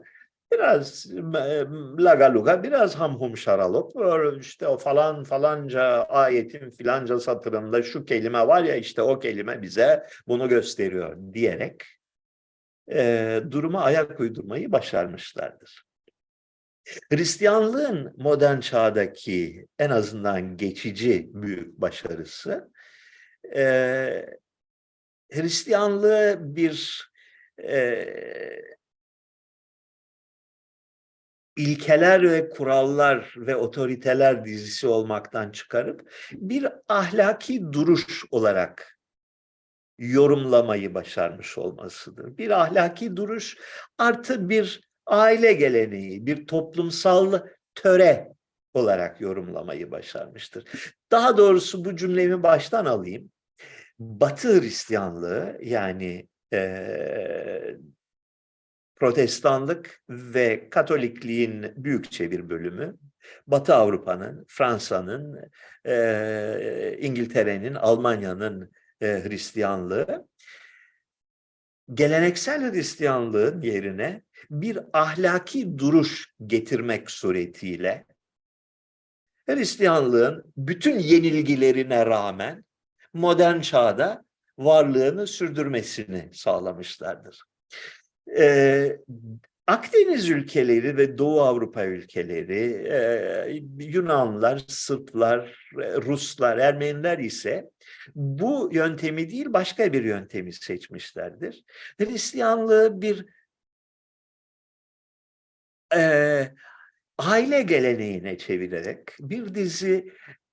Biraz 0.54 1.06
lagaluga, 1.98 2.62
biraz 2.62 2.94
hamhum 2.94 3.36
şaralop, 3.36 3.92
işte 4.40 4.66
o 4.68 4.78
falan 4.78 5.24
falanca 5.24 5.82
ayetin 6.02 6.70
filanca 6.70 7.20
satırında 7.20 7.82
şu 7.82 8.04
kelime 8.04 8.46
var 8.46 8.62
ya 8.64 8.76
işte 8.76 9.02
o 9.02 9.18
kelime 9.18 9.62
bize 9.62 10.06
bunu 10.28 10.48
gösteriyor 10.48 11.16
diyerek 11.32 11.82
e, 12.92 13.40
duruma 13.50 13.82
ayak 13.82 14.20
uydurmayı 14.20 14.72
başarmışlardır. 14.72 15.84
Hristiyanlığın 17.12 18.14
modern 18.16 18.60
çağdaki 18.60 19.66
en 19.78 19.90
azından 19.90 20.56
geçici 20.56 21.30
büyük 21.34 21.80
başarısı 21.80 22.70
e, 23.56 24.26
Hristiyanlığı 25.32 26.36
bir 26.40 27.08
e, 27.62 28.06
ilkeler 31.56 32.30
ve 32.30 32.48
kurallar 32.48 33.34
ve 33.36 33.56
otoriteler 33.56 34.44
dizisi 34.44 34.86
olmaktan 34.86 35.50
çıkarıp 35.50 36.12
bir 36.32 36.66
ahlaki 36.88 37.72
duruş 37.72 38.24
olarak 38.30 38.98
yorumlamayı 39.98 40.94
başarmış 40.94 41.58
olmasıdır. 41.58 42.38
Bir 42.38 42.50
ahlaki 42.50 43.16
duruş 43.16 43.56
artı 43.98 44.48
bir 44.48 44.80
aile 45.06 45.52
geleneği, 45.52 46.26
bir 46.26 46.46
toplumsal 46.46 47.40
töre 47.74 48.34
olarak 48.74 49.20
yorumlamayı 49.20 49.90
başarmıştır. 49.90 50.64
Daha 51.10 51.36
doğrusu 51.36 51.84
bu 51.84 51.96
cümlemi 51.96 52.42
baştan 52.42 52.84
alayım. 52.84 53.30
Batı 53.98 54.60
Hristiyanlığı 54.60 55.58
yani 55.62 56.28
e, 56.52 57.76
Protestanlık 58.96 60.00
ve 60.08 60.68
Katolikliğin 60.70 61.72
büyükçe 61.76 62.30
bir 62.30 62.48
bölümü 62.48 62.96
Batı 63.46 63.74
Avrupa'nın, 63.74 64.44
Fransa'nın, 64.48 65.50
e, 65.86 66.96
İngiltere'nin, 67.00 67.74
Almanya'nın 67.74 68.72
e, 69.00 69.06
Hristiyanlığı 69.06 70.28
geleneksel 71.94 72.72
Hristiyanlığın 72.72 73.62
yerine 73.62 74.22
bir 74.50 74.78
ahlaki 74.92 75.78
duruş 75.78 76.34
getirmek 76.46 77.10
suretiyle 77.10 78.06
Hristiyanlığın 79.46 80.52
bütün 80.56 80.98
yenilgilerine 80.98 82.06
rağmen 82.06 82.64
modern 83.12 83.60
çağda 83.60 84.24
varlığını 84.58 85.26
sürdürmesini 85.26 86.30
sağlamışlardır. 86.32 87.42
Ee, 88.38 88.98
Akdeniz 89.66 90.28
ülkeleri 90.30 90.96
ve 90.96 91.18
Doğu 91.18 91.40
Avrupa 91.40 91.84
ülkeleri, 91.84 92.88
e, 92.90 93.62
Yunanlar, 93.78 94.64
Sırplar, 94.68 95.68
e, 95.82 95.96
Ruslar, 95.96 96.58
Ermeniler 96.58 97.18
ise 97.18 97.70
bu 98.14 98.70
yöntemi 98.72 99.30
değil 99.30 99.52
başka 99.52 99.92
bir 99.92 100.04
yöntemi 100.04 100.52
seçmişlerdir. 100.52 101.64
Hristiyanlığı 101.98 103.02
bir 103.02 103.26
e, 105.96 106.54
aile 107.18 107.62
geleneğine 107.62 108.38
çevirerek 108.38 108.98
bir 109.20 109.54
dizi 109.54 110.12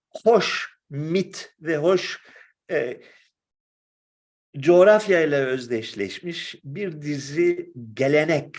hoş 0.09 0.77
mit 0.89 1.55
ve 1.61 1.77
hoş 1.77 2.19
e, 2.71 3.01
coğrafya 4.57 5.21
ile 5.21 5.35
özdeşleşmiş 5.35 6.55
bir 6.63 7.01
dizi 7.01 7.73
gelenek, 7.93 8.57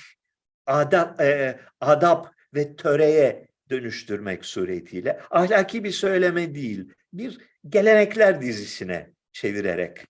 adab, 0.67 1.21
e, 1.21 1.61
adap 1.81 2.35
ve 2.55 2.77
töreye 2.77 3.49
dönüştürmek 3.71 4.45
suretiyle 4.45 5.21
ahlaki 5.31 5.85
bir 5.85 5.91
söyleme 5.91 6.55
değil, 6.55 6.93
bir 7.13 7.39
gelenekler 7.69 8.41
dizisine 8.41 9.11
çevirerek 9.33 10.07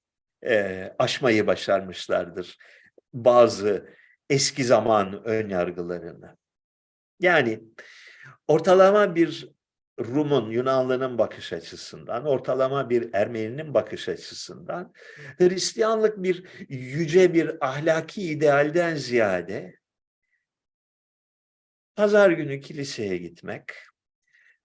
e, 0.46 0.88
aşmayı 0.98 1.46
başarmışlardır 1.46 2.58
bazı 3.12 3.88
eski 4.30 4.64
zaman 4.64 5.24
ön 5.24 5.48
yargılarını. 5.48 6.36
Yani 7.20 7.60
ortalama 8.48 9.14
bir 9.14 9.48
Rum'un, 10.04 10.50
Yunanlı'nın 10.50 11.18
bakış 11.18 11.52
açısından, 11.52 12.26
ortalama 12.26 12.90
bir 12.90 13.10
Ermeni'nin 13.12 13.74
bakış 13.74 14.08
açısından 14.08 14.92
Hristiyanlık 15.38 16.22
bir 16.22 16.44
yüce 16.68 17.34
bir 17.34 17.66
ahlaki 17.66 18.22
idealden 18.22 18.94
ziyade 18.94 19.76
pazar 21.96 22.30
günü 22.30 22.60
kiliseye 22.60 23.16
gitmek, 23.16 23.64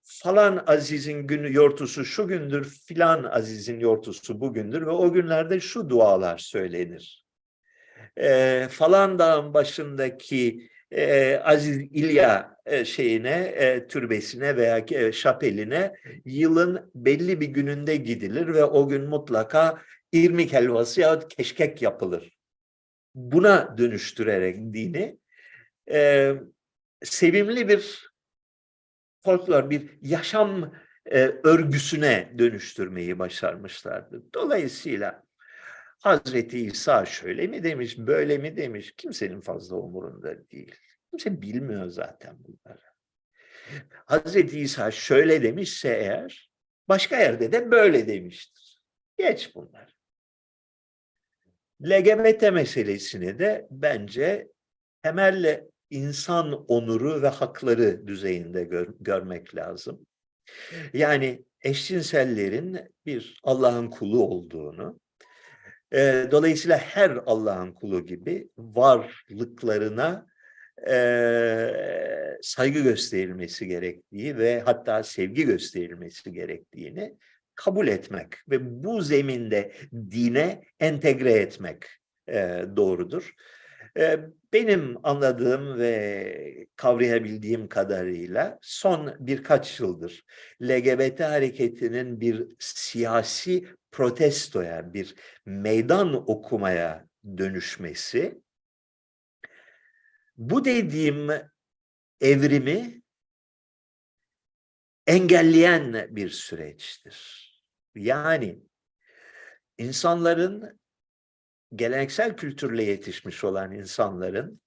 falan 0.03 0.63
azizin 0.67 1.27
günü 1.27 1.53
yortusu 1.53 2.05
şu 2.05 2.27
gündür, 2.27 2.69
filan 2.69 3.23
azizin 3.23 3.79
yortusu 3.79 4.41
bugündür 4.41 4.85
ve 4.85 4.89
o 4.89 5.13
günlerde 5.13 5.59
şu 5.59 5.89
dualar 5.89 6.37
söylenir. 6.37 7.25
E, 8.17 8.67
falan 8.71 9.19
dağın 9.19 9.53
başındaki 9.53 10.69
e, 10.91 11.35
Aziz 11.35 11.77
İlya 11.77 12.57
e, 12.65 12.85
şeyine, 12.85 13.41
e, 13.41 13.87
türbesine 13.87 14.57
veya 14.57 14.85
e, 14.91 15.11
şapeline 15.11 15.93
yılın 16.25 16.91
belli 16.95 17.41
bir 17.41 17.47
gününde 17.47 17.95
gidilir 17.95 18.47
ve 18.47 18.63
o 18.63 18.87
gün 18.87 19.09
mutlaka 19.09 19.81
irmik 20.11 20.53
helvası 20.53 21.01
yahut 21.01 21.35
keşkek 21.35 21.81
yapılır. 21.81 22.37
Buna 23.15 23.77
dönüştürerek 23.77 24.55
dini 24.73 25.17
e, 25.91 26.33
sevimli 27.03 27.67
bir 27.67 28.07
folklor, 29.23 29.69
bir 29.69 29.89
yaşam 30.01 30.73
e, 31.05 31.19
örgüsüne 31.43 32.33
dönüştürmeyi 32.37 33.19
başarmışlardı. 33.19 34.23
Dolayısıyla 34.33 35.26
Hazreti 35.99 36.59
İsa 36.59 37.05
şöyle 37.05 37.47
mi 37.47 37.63
demiş, 37.63 37.97
böyle 37.97 38.37
mi 38.37 38.57
demiş 38.57 38.93
kimsenin 38.97 39.41
fazla 39.41 39.75
umurunda 39.75 40.49
değil. 40.49 40.75
Kimse 41.09 41.41
bilmiyor 41.41 41.89
zaten 41.89 42.37
bunları. 42.39 42.81
Hazreti 44.05 44.59
İsa 44.59 44.91
şöyle 44.91 45.43
demişse 45.43 45.89
eğer 45.89 46.51
başka 46.87 47.17
yerde 47.17 47.51
de 47.51 47.71
böyle 47.71 48.07
demiştir. 48.07 48.81
Geç 49.17 49.55
bunlar. 49.55 49.97
LGBT 51.81 52.41
meselesini 52.53 53.39
de 53.39 53.67
bence 53.71 54.47
temelle 55.03 55.67
insan 55.89 56.65
onuru 56.67 57.21
ve 57.21 57.27
hakları 57.27 58.07
düzeyinde 58.07 58.63
gör, 58.63 58.93
görmek 58.99 59.55
lazım. 59.55 60.05
Yani 60.93 61.45
eşcinsellerin 61.61 62.79
bir 63.05 63.39
Allah'ın 63.43 63.89
kulu 63.89 64.23
olduğunu, 64.23 64.99
e, 65.93 66.27
dolayısıyla 66.31 66.77
her 66.77 67.11
Allah'ın 67.25 67.71
kulu 67.71 68.05
gibi 68.05 68.49
varlıklarına 68.57 70.27
e, 70.89 72.37
saygı 72.41 72.79
gösterilmesi 72.79 73.67
gerektiği 73.67 74.37
ve 74.37 74.59
hatta 74.65 75.03
sevgi 75.03 75.45
gösterilmesi 75.45 76.31
gerektiğini 76.31 77.17
kabul 77.55 77.87
etmek 77.87 78.27
ve 78.49 78.83
bu 78.83 79.01
zeminde 79.01 79.71
dine 79.93 80.61
entegre 80.79 81.33
etmek 81.33 81.85
e, 82.29 82.65
doğrudur. 82.75 83.33
Benim 84.53 84.97
anladığım 85.03 85.79
ve 85.79 86.67
kavrayabildiğim 86.75 87.69
kadarıyla 87.69 88.59
son 88.61 89.15
birkaç 89.19 89.79
yıldır 89.79 90.25
LGBT 90.61 91.19
hareketinin 91.19 92.21
bir 92.21 92.55
siyasi 92.59 93.67
protestoya, 93.91 94.93
bir 94.93 95.15
meydan 95.45 96.29
okumaya 96.29 97.07
dönüşmesi 97.37 98.41
bu 100.37 100.65
dediğim 100.65 101.29
evrimi 102.21 103.01
engelleyen 105.07 106.07
bir 106.15 106.29
süreçtir. 106.29 107.47
Yani 107.95 108.59
insanların 109.77 110.79
geleneksel 111.75 112.37
kültürle 112.37 112.83
yetişmiş 112.83 113.43
olan 113.43 113.71
insanların 113.71 114.61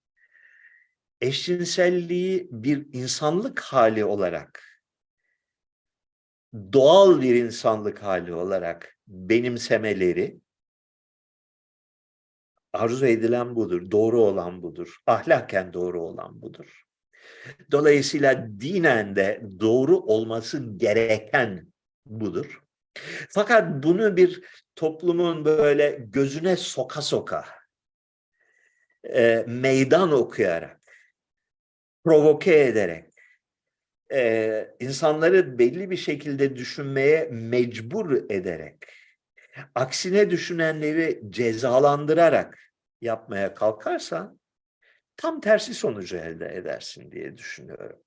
eşcinselliği 1.21 2.49
bir 2.51 2.87
insanlık 2.93 3.61
hali 3.61 4.05
olarak 4.05 4.65
doğal 6.73 7.23
bir 7.23 7.35
insanlık 7.35 8.03
hali 8.03 8.35
olarak 8.35 8.97
benimsemeleri 9.09 10.41
arzu 12.73 13.07
edilen 13.07 13.57
budur, 13.57 13.91
doğru 13.91 14.21
olan 14.21 14.63
budur, 14.63 14.97
ahlaken 15.07 15.73
doğru 15.73 16.03
olan 16.03 16.43
budur. 16.43 16.83
Dolayısıyla 17.71 18.49
dinen 18.61 19.17
de 19.17 19.43
doğru 19.61 19.97
olması 19.99 20.77
gereken 20.77 21.73
budur. 22.07 22.63
Fakat 23.29 23.83
bunu 23.83 24.17
bir 24.17 24.45
toplumun 24.77 25.45
böyle 25.45 25.91
gözüne 26.01 26.57
soka 26.57 27.03
soka, 27.03 27.45
e, 29.05 29.45
meydan 29.47 30.13
okuyarak, 30.13 30.81
provoke 32.05 32.59
ederek, 32.61 33.15
e, 34.13 34.75
insanları 34.81 35.59
belli 35.59 35.91
bir 35.91 35.97
şekilde 35.97 36.57
düşünmeye 36.57 37.29
mecbur 37.31 38.31
ederek, 38.31 38.77
aksine 39.75 40.31
düşünenleri 40.31 41.23
cezalandırarak 41.31 42.59
yapmaya 43.01 43.55
kalkarsan, 43.55 44.41
tam 45.17 45.41
tersi 45.41 45.75
sonucu 45.75 46.17
elde 46.17 46.57
edersin 46.57 47.13
diye 47.13 47.39
düşünüyorum. 47.39 48.03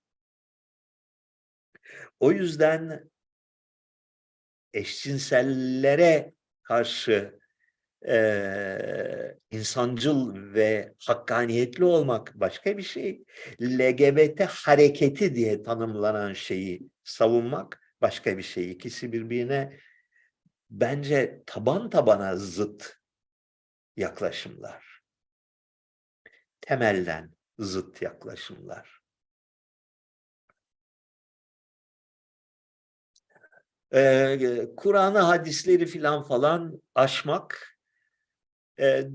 O 2.19 2.31
yüzden 2.31 3.09
eşcinsellere 4.73 6.33
karşı 6.63 7.39
e, 8.07 9.37
insancıl 9.51 10.53
ve 10.53 10.93
hakkaniyetli 11.05 11.85
olmak 11.85 12.31
başka 12.35 12.77
bir 12.77 12.83
şey. 12.83 13.23
LGBT 13.61 14.41
hareketi 14.41 15.35
diye 15.35 15.63
tanımlanan 15.63 16.33
şeyi 16.33 16.89
savunmak 17.03 17.81
başka 18.01 18.37
bir 18.37 18.43
şey. 18.43 18.71
İkisi 18.71 19.13
birbirine 19.13 19.79
bence 20.69 21.43
taban 21.45 21.89
tabana 21.89 22.35
zıt 22.35 22.97
yaklaşımlar. 23.97 25.01
Temelden 26.61 27.35
zıt 27.57 28.01
yaklaşımlar. 28.01 29.02
Ee, 33.93 34.67
Kur'an'ı, 34.77 35.19
hadisleri 35.19 35.85
filan 35.85 36.23
falan 36.23 36.81
aşmak 36.95 37.77
e, 38.79 39.07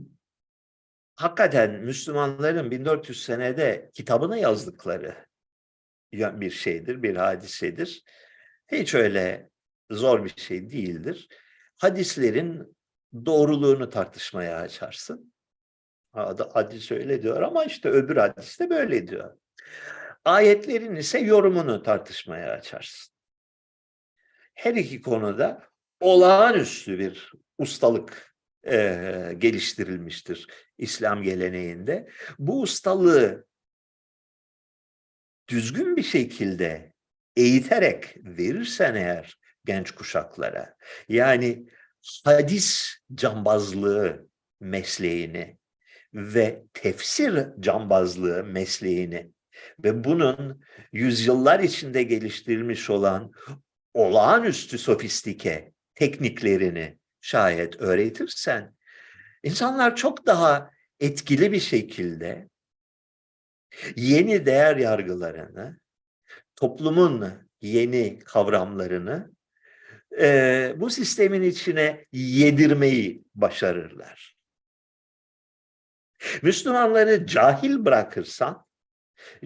hakikaten 1.17 1.71
Müslümanların 1.71 2.71
1400 2.71 3.25
senede 3.25 3.91
kitabını 3.95 4.39
yazdıkları 4.39 5.15
bir 6.13 6.51
şeydir, 6.51 7.03
bir 7.03 7.17
hadisedir. 7.17 8.05
Hiç 8.73 8.95
öyle 8.95 9.51
zor 9.91 10.25
bir 10.25 10.35
şey 10.37 10.71
değildir. 10.71 11.29
Hadislerin 11.79 12.77
doğruluğunu 13.27 13.91
tartışmaya 13.91 14.57
açarsın. 14.57 15.33
Hadis 16.53 16.93
öyle 16.93 17.23
diyor 17.23 17.43
ama 17.43 17.65
işte 17.65 17.89
öbür 17.89 18.17
hadis 18.17 18.61
de 18.61 18.71
böyle 18.71 19.09
diyor. 19.09 19.37
Ayetlerin 20.25 20.97
ise 20.97 21.19
yorumunu 21.19 21.83
tartışmaya 21.83 22.53
açarsın. 22.53 23.18
Her 24.59 24.75
iki 24.75 25.01
konuda 25.01 25.63
olağanüstü 26.01 26.99
bir 26.99 27.33
ustalık 27.59 28.35
e, 28.67 29.35
geliştirilmiştir 29.39 30.47
İslam 30.79 31.23
geleneğinde. 31.23 32.09
Bu 32.39 32.63
ustalığı 32.63 33.47
düzgün 35.49 35.97
bir 35.97 36.03
şekilde 36.03 36.93
eğiterek 37.37 38.17
verirsen 38.17 38.95
eğer 38.95 39.39
genç 39.65 39.91
kuşaklara, 39.91 40.77
yani 41.09 41.67
hadis 42.25 42.97
cambazlığı 43.15 44.29
mesleğini 44.61 45.59
ve 46.15 46.63
tefsir 46.73 47.47
cambazlığı 47.61 48.45
mesleğini 48.45 49.31
ve 49.85 50.05
bunun 50.05 50.63
yüzyıllar 50.93 51.61
içinde 51.61 52.03
geliştirilmiş 52.03 52.91
olan 52.91 53.33
olağanüstü 53.99 54.79
sofistike 54.79 55.73
tekniklerini 55.95 56.99
şayet 57.21 57.81
öğretirsen 57.81 58.75
insanlar 59.43 59.97
çok 59.97 60.27
daha 60.27 60.71
etkili 61.01 61.53
bir 61.53 61.61
şekilde 61.61 62.49
yeni 63.97 64.47
değer 64.47 64.77
yargılarını, 64.77 65.79
toplumun 66.57 67.49
yeni 67.61 68.19
kavramlarını 68.19 69.31
e, 70.21 70.75
bu 70.77 70.91
sistemin 70.91 71.43
içine 71.43 72.07
yedirmeyi 72.13 73.25
başarırlar. 73.35 74.37
Müslümanları 76.43 77.27
cahil 77.27 77.85
bırakırsan, 77.85 78.67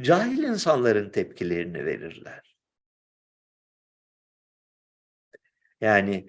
cahil 0.00 0.42
insanların 0.42 1.11
tepkilerini 1.11 1.86
verirler. 1.86 2.51
Yani 5.83 6.28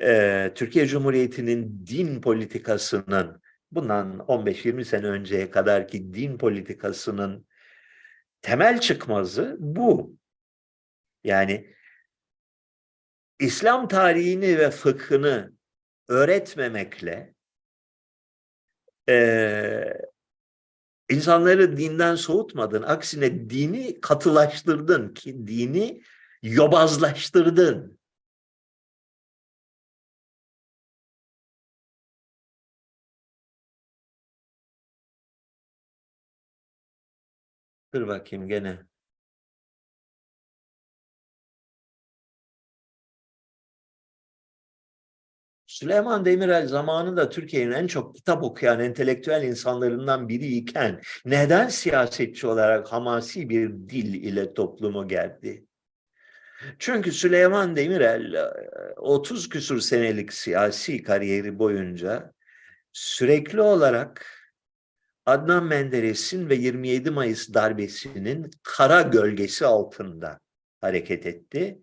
e, 0.00 0.52
Türkiye 0.54 0.86
Cumhuriyeti'nin 0.86 1.86
din 1.86 2.20
politikasının 2.20 3.42
bundan 3.70 4.18
15-20 4.18 4.84
sene 4.84 5.06
önceye 5.06 5.50
kadarki 5.50 6.14
din 6.14 6.38
politikasının 6.38 7.46
temel 8.42 8.80
çıkmazı 8.80 9.56
bu. 9.60 10.16
Yani 11.24 11.74
İslam 13.38 13.88
tarihini 13.88 14.58
ve 14.58 14.70
fıkhını 14.70 15.52
öğretmemekle 16.08 17.34
e, 19.08 19.94
insanları 21.10 21.76
dinden 21.76 22.14
soğutmadın. 22.14 22.82
Aksine 22.82 23.50
dini 23.50 24.00
katılaştırdın 24.00 25.14
ki 25.14 25.46
dini 25.46 26.02
yobazlaştırdın. 26.42 28.01
Dur 37.94 38.08
bakayım 38.08 38.48
gene. 38.48 38.78
Süleyman 45.66 46.24
Demirel 46.24 46.68
zamanında 46.68 47.28
Türkiye'nin 47.28 47.72
en 47.72 47.86
çok 47.86 48.14
kitap 48.14 48.42
okuyan 48.42 48.80
entelektüel 48.80 49.42
insanlarından 49.42 50.28
biri 50.28 50.46
iken 50.46 51.00
neden 51.24 51.68
siyasetçi 51.68 52.46
olarak 52.46 52.92
hamasi 52.92 53.48
bir 53.48 53.68
dil 53.68 54.14
ile 54.14 54.54
toplumu 54.54 55.08
geldi? 55.08 55.66
Çünkü 56.78 57.12
Süleyman 57.12 57.76
Demirel 57.76 58.52
30 58.96 59.48
küsur 59.48 59.80
senelik 59.80 60.32
siyasi 60.32 61.02
kariyeri 61.02 61.58
boyunca 61.58 62.32
sürekli 62.92 63.60
olarak 63.60 64.41
Adnan 65.26 65.64
Menderes'in 65.64 66.48
ve 66.48 66.54
27 66.54 67.10
Mayıs 67.10 67.54
darbesinin 67.54 68.50
kara 68.62 69.02
gölgesi 69.02 69.66
altında 69.66 70.40
hareket 70.80 71.26
etti 71.26 71.78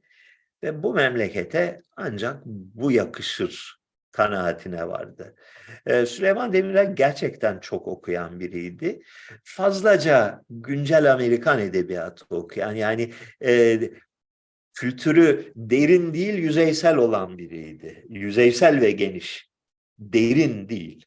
ve 0.63 0.83
bu 0.83 0.93
memlekete 0.93 1.81
ancak 1.97 2.45
bu 2.45 2.91
yakışır 2.91 3.79
kanaatine 4.11 4.87
vardı. 4.87 5.35
Ee, 5.85 6.05
Süleyman 6.05 6.53
Demirel 6.53 6.95
gerçekten 6.95 7.59
çok 7.59 7.87
okuyan 7.87 8.39
biriydi. 8.39 9.01
Fazlaca 9.43 10.41
güncel 10.49 11.13
Amerikan 11.13 11.59
edebiyatı 11.59 12.25
okuyan 12.29 12.73
yani 12.75 13.13
e, 13.45 13.79
kültürü 14.73 15.51
derin 15.55 16.13
değil 16.13 16.33
yüzeysel 16.33 16.95
olan 16.95 17.37
biriydi. 17.37 18.05
Yüzeysel 18.09 18.81
ve 18.81 18.91
geniş, 18.91 19.49
derin 19.99 20.69
değil. 20.69 21.05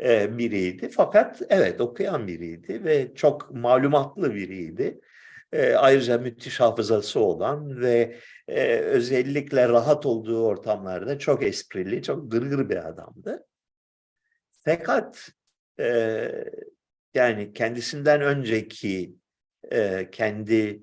E, 0.00 0.38
biriydi. 0.38 0.88
Fakat 0.88 1.42
evet 1.48 1.80
okuyan 1.80 2.26
biriydi 2.26 2.84
ve 2.84 3.14
çok 3.14 3.50
malumatlı 3.50 4.34
biriydi. 4.34 5.00
E, 5.52 5.74
ayrıca 5.74 6.18
müthiş 6.18 6.60
hafızası 6.60 7.20
olan 7.20 7.80
ve 7.80 8.16
e, 8.48 8.76
özellikle 8.76 9.68
rahat 9.68 10.06
olduğu 10.06 10.46
ortamlarda 10.46 11.18
çok 11.18 11.42
esprili, 11.42 12.02
çok 12.02 12.32
gırgır 12.32 12.68
bir 12.68 12.88
adamdı. 12.88 13.46
Fakat 14.64 15.28
e, 15.80 16.30
yani 17.14 17.52
kendisinden 17.52 18.20
önceki 18.20 19.16
kendi 20.12 20.82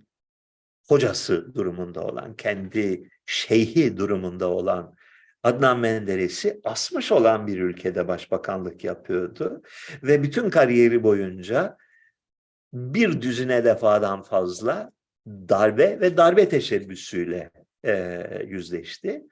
hocası 0.88 1.56
durumunda 1.56 2.02
olan, 2.02 2.36
kendi 2.36 3.10
şeyhi 3.26 3.98
durumunda 3.98 4.50
olan 4.50 4.96
Adnan 5.44 5.80
Menderes'i 5.80 6.62
asmış 6.64 7.12
olan 7.12 7.48
bir 7.48 7.60
ülkede 7.60 8.08
başbakanlık 8.08 8.84
yapıyordu. 8.84 9.62
Ve 10.04 10.24
bütün 10.24 10.50
kariyeri 10.50 11.04
boyunca 11.04 11.78
bir 12.74 13.22
düzine 13.22 13.66
defadan 13.66 14.22
fazla 14.22 14.92
darbe 15.28 16.00
ve 16.00 16.18
darbe 16.18 16.50
teşebbüsüyle 16.50 17.52
e, 17.86 18.24
yüzleşti. 18.48 19.24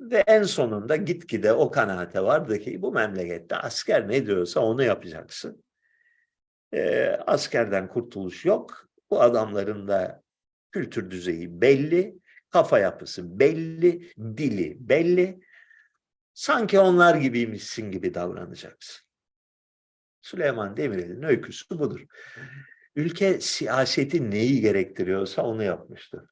Ve 0.00 0.24
en 0.26 0.42
sonunda 0.42 0.96
gitgide 0.96 1.52
o 1.52 1.70
kanaate 1.70 2.22
vardı 2.22 2.58
ki 2.58 2.82
bu 2.82 2.92
memlekette 2.92 3.56
asker 3.56 4.08
ne 4.08 4.26
diyorsa 4.26 4.60
onu 4.60 4.82
yapacaksın. 4.82 5.64
E, 6.74 7.06
askerden 7.26 7.88
kurtuluş 7.88 8.44
yok. 8.44 8.88
Bu 9.10 9.22
adamların 9.22 9.88
da 9.88 10.22
kültür 10.72 11.10
düzeyi 11.10 11.60
belli, 11.60 12.18
kafa 12.50 12.78
yapısı 12.78 13.40
belli, 13.40 14.12
dili 14.18 14.76
belli. 14.80 15.40
Sanki 16.38 16.78
onlar 16.78 17.14
gibiymişsin 17.14 17.90
gibi 17.90 18.14
davranacaksın. 18.14 19.06
Süleyman 20.22 20.76
Demirel'in 20.76 21.22
öyküsü 21.22 21.78
budur. 21.78 22.00
Ülke 22.96 23.40
siyaseti 23.40 24.30
neyi 24.30 24.60
gerektiriyorsa 24.60 25.42
onu 25.42 25.62
yapmıştır. 25.62 26.24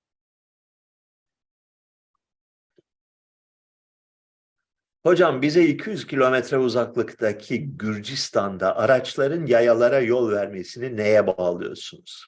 Hocam 5.02 5.42
bize 5.42 5.64
200 5.64 6.06
kilometre 6.06 6.58
uzaklıktaki 6.58 7.76
Gürcistan'da 7.76 8.76
araçların 8.76 9.46
yayalara 9.46 10.00
yol 10.00 10.30
vermesini 10.30 10.96
neye 10.96 11.26
bağlıyorsunuz? 11.26 12.26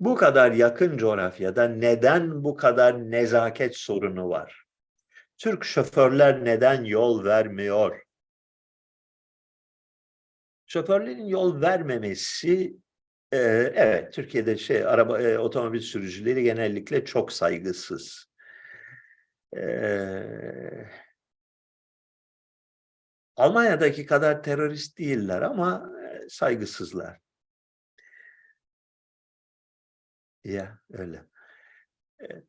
Bu 0.00 0.14
kadar 0.14 0.52
yakın 0.52 0.98
coğrafyada 0.98 1.68
neden 1.68 2.44
bu 2.44 2.56
kadar 2.56 3.10
nezaket 3.10 3.76
sorunu 3.76 4.28
var? 4.28 4.69
Türk 5.40 5.64
şoförler 5.64 6.44
neden 6.44 6.84
yol 6.84 7.24
vermiyor? 7.24 8.02
Şoförlerin 10.66 11.26
yol 11.26 11.60
vermemesi 11.60 12.76
e, 13.32 13.36
evet 13.74 14.12
Türkiye'de 14.12 14.56
şey 14.56 14.84
araba 14.84 15.20
e, 15.22 15.38
otomobil 15.38 15.80
sürücüleri 15.80 16.42
genellikle 16.42 17.04
çok 17.04 17.32
saygısız. 17.32 18.26
Eee 19.56 20.90
Almanya'daki 23.36 24.06
kadar 24.06 24.42
terörist 24.42 24.98
değiller 24.98 25.42
ama 25.42 25.90
e, 26.24 26.28
saygısızlar. 26.28 27.18
Ya 30.44 30.78
öyle. 30.90 31.24
Evet. 32.20 32.44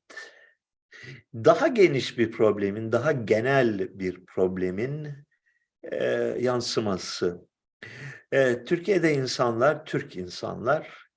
Daha 1.33 1.67
geniş 1.67 2.17
bir 2.17 2.31
problemin, 2.31 2.91
daha 2.91 3.11
genel 3.11 3.99
bir 3.99 4.25
problemin 4.25 5.25
e, 5.83 6.05
yansıması. 6.39 7.47
E, 8.31 8.63
Türkiye'de 8.63 9.13
insanlar, 9.13 9.85
Türk 9.85 10.15
insanlar 10.15 11.07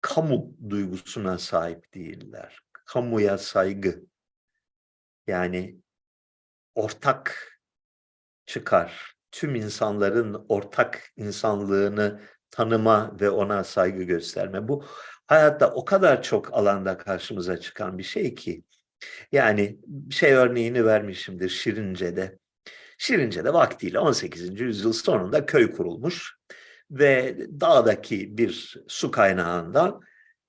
kamu 0.00 0.56
duygusuna 0.70 1.38
sahip 1.38 1.94
değiller. 1.94 2.58
Kamuya 2.84 3.38
saygı. 3.38 4.02
Yani 5.26 5.76
ortak 6.74 7.58
çıkar. 8.46 9.14
Tüm 9.30 9.54
insanların 9.54 10.46
ortak 10.48 11.12
insanlığını 11.16 12.20
tanıma 12.50 13.20
ve 13.20 13.30
ona 13.30 13.64
saygı 13.64 14.02
gösterme. 14.02 14.68
Bu 14.68 14.84
hayatta 15.26 15.74
o 15.74 15.84
kadar 15.84 16.22
çok 16.22 16.54
alanda 16.54 16.98
karşımıza 16.98 17.56
çıkan 17.60 17.98
bir 17.98 18.02
şey 18.02 18.34
ki. 18.34 18.62
Yani 19.32 19.78
şey 20.10 20.32
örneğini 20.32 20.84
vermişimdir 20.84 21.48
Şirince'de. 21.48 22.38
Şirince'de 22.98 23.52
vaktiyle 23.52 23.98
18. 23.98 24.60
yüzyıl 24.60 24.92
sonunda 24.92 25.46
köy 25.46 25.70
kurulmuş 25.70 26.36
ve 26.90 27.36
dağdaki 27.60 28.38
bir 28.38 28.76
su 28.88 29.10
kaynağından 29.10 30.00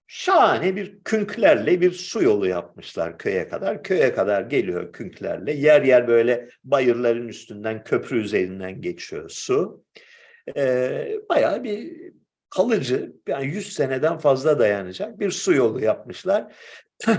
şahane 0.07 0.75
bir 0.75 1.03
künklerle 1.03 1.81
bir 1.81 1.91
su 1.91 2.23
yolu 2.23 2.47
yapmışlar 2.47 3.17
köye 3.17 3.47
kadar. 3.47 3.83
Köye 3.83 4.13
kadar 4.13 4.41
geliyor 4.41 4.93
künklerle. 4.93 5.53
Yer 5.53 5.81
yer 5.81 6.07
böyle 6.07 6.49
bayırların 6.63 7.27
üstünden 7.27 7.83
köprü 7.83 8.21
üzerinden 8.21 8.81
geçiyor 8.81 9.29
su. 9.29 9.83
Ee, 10.57 11.19
bayağı 11.29 11.63
bir 11.63 12.11
kalıcı 12.55 13.13
yani 13.27 13.45
100 13.45 13.73
seneden 13.73 14.17
fazla 14.17 14.59
dayanacak 14.59 15.19
bir 15.19 15.31
su 15.31 15.53
yolu 15.53 15.83
yapmışlar. 15.83 16.55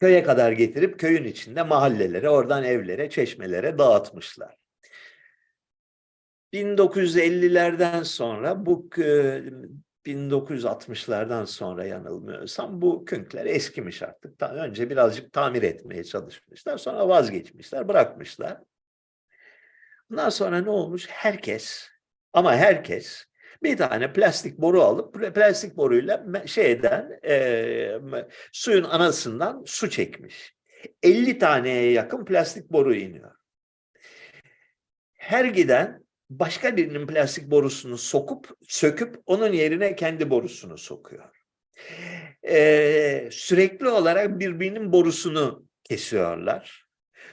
Köye 0.00 0.22
kadar 0.22 0.52
getirip 0.52 0.98
köyün 0.98 1.24
içinde 1.24 1.62
mahallelere, 1.62 2.28
oradan 2.28 2.64
evlere, 2.64 3.10
çeşmelere 3.10 3.78
dağıtmışlar. 3.78 4.56
1950'lerden 6.52 8.02
sonra 8.02 8.66
bu 8.66 8.88
1960'lardan 10.06 11.46
sonra 11.46 11.84
yanılmıyorsam 11.84 12.82
bu 12.82 13.04
künkler 13.04 13.46
eskimiş 13.46 14.02
artık. 14.02 14.42
Önce 14.42 14.90
birazcık 14.90 15.32
tamir 15.32 15.62
etmeye 15.62 16.04
çalışmışlar. 16.04 16.78
Sonra 16.78 17.08
vazgeçmişler, 17.08 17.88
bırakmışlar. 17.88 18.58
Bundan 20.10 20.30
sonra 20.30 20.60
ne 20.60 20.70
olmuş? 20.70 21.06
Herkes 21.08 21.88
ama 22.32 22.56
herkes 22.56 23.28
bir 23.62 23.76
tane 23.76 24.12
plastik 24.12 24.58
boru 24.58 24.82
alıp 24.82 25.34
plastik 25.34 25.76
boruyla 25.76 26.46
şeyden 26.46 27.20
e, 27.24 28.00
suyun 28.52 28.84
anasından 28.84 29.62
su 29.66 29.90
çekmiş. 29.90 30.54
50 31.02 31.38
taneye 31.38 31.92
yakın 31.92 32.24
plastik 32.24 32.70
boru 32.70 32.94
iniyor. 32.94 33.34
Her 35.14 35.44
giden 35.44 36.04
başka 36.30 36.76
birinin 36.76 37.06
plastik 37.06 37.50
borusunu 37.50 37.98
sokup 37.98 38.56
söküp 38.68 39.16
onun 39.26 39.52
yerine 39.52 39.96
kendi 39.96 40.30
borusunu 40.30 40.78
sokuyor. 40.78 41.38
Ee, 42.48 43.28
sürekli 43.32 43.88
olarak 43.88 44.40
birbirinin 44.40 44.92
borusunu 44.92 45.66
kesiyorlar. 45.84 46.87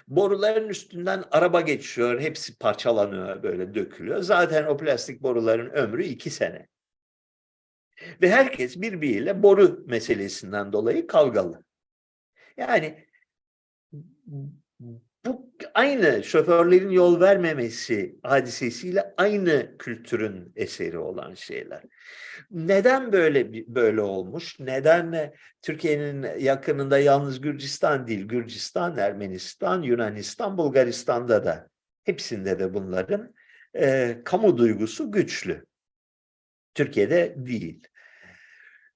Boruların 0.08 0.70
üstünden 0.70 1.24
araba 1.32 1.62
geçiyor, 1.62 2.22
hepsi 2.22 2.58
parçalanıyor, 2.58 3.44
böyle 3.44 3.76
dökülüyor. 3.76 4.22
Zaten 4.22 4.66
o 4.66 4.78
plastik 4.78 5.22
boruların 5.24 5.70
ömrü 5.70 6.04
iki 6.04 6.30
sene. 6.30 6.68
Ve 8.22 8.30
herkes 8.30 8.82
birbiriyle 8.82 9.44
boru 9.44 9.84
meselesinden 9.88 10.74
dolayı 10.74 11.08
kavgalı. 11.08 11.64
Yani 12.58 13.06
aynı 15.74 16.24
şoförlerin 16.24 16.90
yol 16.90 17.20
vermemesi 17.20 18.16
hadisesiyle 18.24 19.14
aynı 19.18 19.78
kültürün 19.78 20.54
eseri 20.56 20.98
olan 20.98 21.34
şeyler. 21.34 21.82
Neden 22.52 23.12
böyle 23.12 23.68
böyle 23.76 24.02
olmuş? 24.02 24.60
Neden 24.60 25.34
Türkiye'nin 25.62 26.40
yakınında 26.40 27.00
yalnız 27.00 27.42
Gürcistan 27.42 28.08
değil, 28.08 28.28
Gürcistan, 28.28 28.98
Ermenistan, 28.98 29.82
Yunanistan, 29.82 30.58
Bulgaristan'da 30.58 31.46
da 31.46 31.70
hepsinde 32.04 32.60
de 32.60 32.74
bunların 32.74 33.34
e, 33.76 34.18
kamu 34.26 34.58
duygusu 34.58 35.12
güçlü. 35.12 35.66
Türkiye'de 36.74 37.36
değil. 37.38 37.88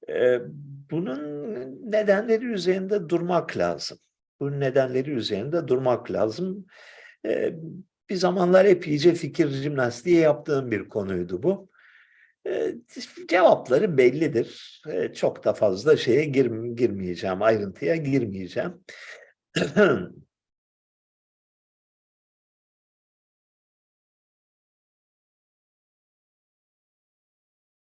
E, 0.09 0.39
bunun 0.91 1.21
nedenleri 1.91 2.45
üzerinde 2.45 3.09
durmak 3.09 3.57
lazım 3.57 3.97
bu 4.39 4.59
nedenleri 4.59 5.11
üzerinde 5.11 5.67
durmak 5.67 6.11
lazım. 6.11 6.65
Ee, 7.25 7.53
bir 8.09 8.15
zamanlar 8.15 8.67
hep 8.67 8.87
iyice 8.87 9.13
fikir 9.15 9.49
jimnastiği 9.49 10.17
yaptığım 10.17 10.71
bir 10.71 10.89
konuydu 10.89 11.43
bu. 11.43 11.69
Ee, 12.47 12.75
cevapları 13.29 13.97
bellidir. 13.97 14.81
Ee, 14.89 15.13
çok 15.13 15.43
da 15.45 15.53
fazla 15.53 15.97
şeye 15.97 16.25
gir, 16.25 16.45
girmeyeceğim, 16.75 17.41
ayrıntıya 17.41 17.95
girmeyeceğim. 17.95 18.83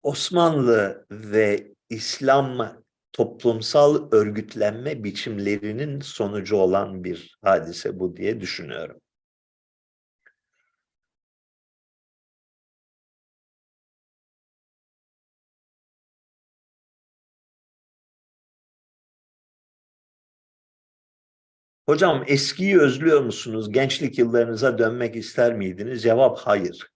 Osmanlı 0.04 1.06
ve 1.12 1.74
İslam 1.90 2.84
toplumsal 3.14 4.10
örgütlenme 4.12 5.04
biçimlerinin 5.04 6.00
sonucu 6.00 6.56
olan 6.56 7.04
bir 7.04 7.38
hadise 7.44 8.00
bu 8.00 8.18
diye 8.18 8.42
düşünüyorum. 8.42 9.02
Hocam 21.86 22.24
eskiyi 22.28 22.80
özlüyor 22.80 23.22
musunuz? 23.22 23.72
Gençlik 23.72 24.18
yıllarınıza 24.20 24.78
dönmek 24.78 25.16
ister 25.16 25.54
miydiniz? 25.54 26.04
Cevap 26.04 26.40
hayır. 26.40 26.90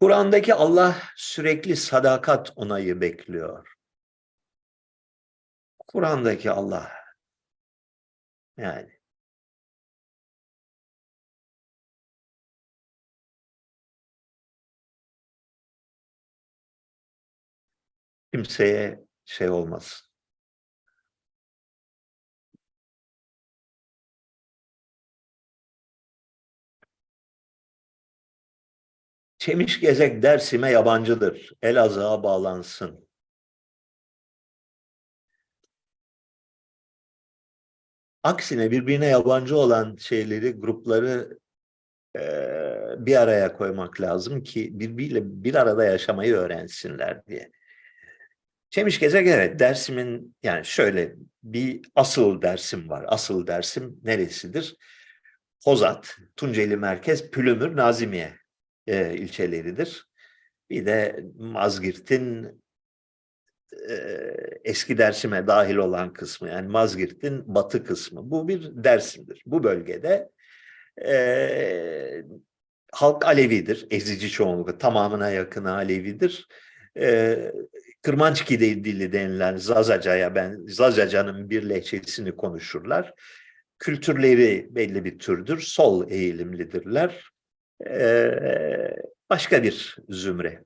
Kur'an'daki 0.00 0.54
Allah 0.54 1.02
sürekli 1.16 1.76
sadakat 1.76 2.52
onayı 2.56 3.00
bekliyor. 3.00 3.76
Kur'an'daki 5.88 6.50
Allah 6.50 6.92
yani 8.56 9.00
kimseye 18.32 19.04
şey 19.24 19.50
olmaz. 19.50 20.09
Çemiş 29.40 29.80
gezek 29.80 30.22
Dersim'e 30.22 30.70
yabancıdır. 30.70 31.52
Elazığ'a 31.62 32.22
bağlansın. 32.22 33.08
Aksine 38.22 38.70
birbirine 38.70 39.06
yabancı 39.06 39.56
olan 39.56 39.96
şeyleri, 39.96 40.50
grupları 40.50 41.38
e, 42.16 42.20
bir 43.06 43.16
araya 43.16 43.56
koymak 43.56 44.00
lazım 44.00 44.42
ki 44.42 44.80
birbiriyle 44.80 45.20
bir 45.24 45.54
arada 45.54 45.84
yaşamayı 45.84 46.34
öğrensinler 46.34 47.26
diye. 47.26 47.50
Çemiş 48.70 49.00
Gezek 49.00 49.26
evet 49.26 49.58
Dersim'in 49.58 50.36
yani 50.42 50.64
şöyle 50.64 51.14
bir 51.42 51.80
asıl 51.94 52.42
dersim 52.42 52.88
var. 52.90 53.04
Asıl 53.08 53.46
dersim 53.46 54.00
neresidir? 54.04 54.76
Hozat, 55.64 56.16
Tunceli 56.36 56.76
Merkez, 56.76 57.30
Pülümür, 57.30 57.76
Nazimiye 57.76 58.39
e, 58.86 59.14
ilçeleridir. 59.14 60.08
Bir 60.70 60.86
de 60.86 61.24
Mazgirt'in 61.38 62.62
e, 63.90 63.96
eski 64.64 64.98
Dersim'e 64.98 65.46
dahil 65.46 65.76
olan 65.76 66.12
kısmı 66.12 66.48
yani 66.48 66.68
Mazgirt'in 66.68 67.54
batı 67.54 67.84
kısmı. 67.84 68.30
Bu 68.30 68.48
bir 68.48 68.84
Dersim'dir. 68.84 69.42
Bu 69.46 69.64
bölgede 69.64 70.30
e, 71.06 72.24
halk 72.92 73.26
Alevidir. 73.26 73.86
Ezici 73.90 74.30
çoğunlukla 74.30 74.78
tamamına 74.78 75.30
yakını 75.30 75.74
Alevidir. 75.74 76.48
E, 76.98 77.38
Kırmançki 78.02 78.60
dili 78.60 79.12
denilen 79.12 79.56
Zazaca'ya 79.56 80.34
ben 80.34 80.66
Zazaca'nın 80.66 81.50
bir 81.50 81.68
lehçesini 81.68 82.36
konuşurlar. 82.36 83.14
Kültürleri 83.78 84.66
belli 84.70 85.04
bir 85.04 85.18
türdür. 85.18 85.60
Sol 85.60 86.10
eğilimlidirler. 86.10 87.30
Ee, 87.88 88.96
başka 89.30 89.62
bir 89.62 89.96
zümre. 90.08 90.64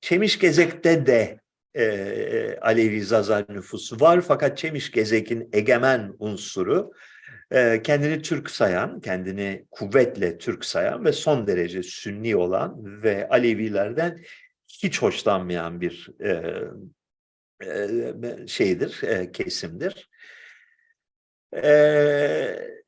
Çemişgezek'te 0.00 1.06
de 1.06 1.40
e, 1.74 2.56
Alevi 2.60 3.02
Zaza 3.02 3.46
nüfusu 3.48 4.00
var 4.00 4.20
fakat 4.20 4.58
Çemişgezek'in 4.58 5.48
egemen 5.52 6.14
unsuru 6.18 6.92
e, 7.50 7.82
kendini 7.82 8.22
Türk 8.22 8.50
sayan, 8.50 9.00
kendini 9.00 9.66
kuvvetle 9.70 10.38
Türk 10.38 10.64
sayan 10.64 11.04
ve 11.04 11.12
son 11.12 11.46
derece 11.46 11.82
Sünni 11.82 12.36
olan 12.36 13.02
ve 13.02 13.28
Alevilerden 13.28 14.24
hiç 14.68 15.02
hoşlanmayan 15.02 15.80
bir 15.80 16.10
e, 16.24 16.52
e, 17.64 18.46
şeydir, 18.46 19.02
e, 19.02 19.32
kesimdir. 19.32 20.10
E, 21.56 22.81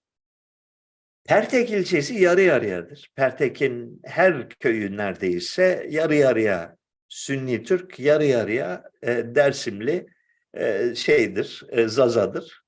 Pertek 1.25 1.71
ilçesi 1.71 2.15
yarı 2.15 2.43
yarıyadır. 2.43 3.11
Pertek'in 3.17 4.01
her 4.05 4.49
köyü 4.49 4.97
neredeyse 4.97 5.87
yarı 5.91 6.15
yarıya 6.15 6.77
Sünni 7.09 7.63
Türk, 7.63 7.99
yarı 8.01 8.25
yarıya 8.25 8.85
e, 9.03 9.35
Dersimli 9.35 10.07
e, 10.55 10.95
şeydir, 10.95 11.63
e, 11.69 11.89
Zazadır. 11.89 12.65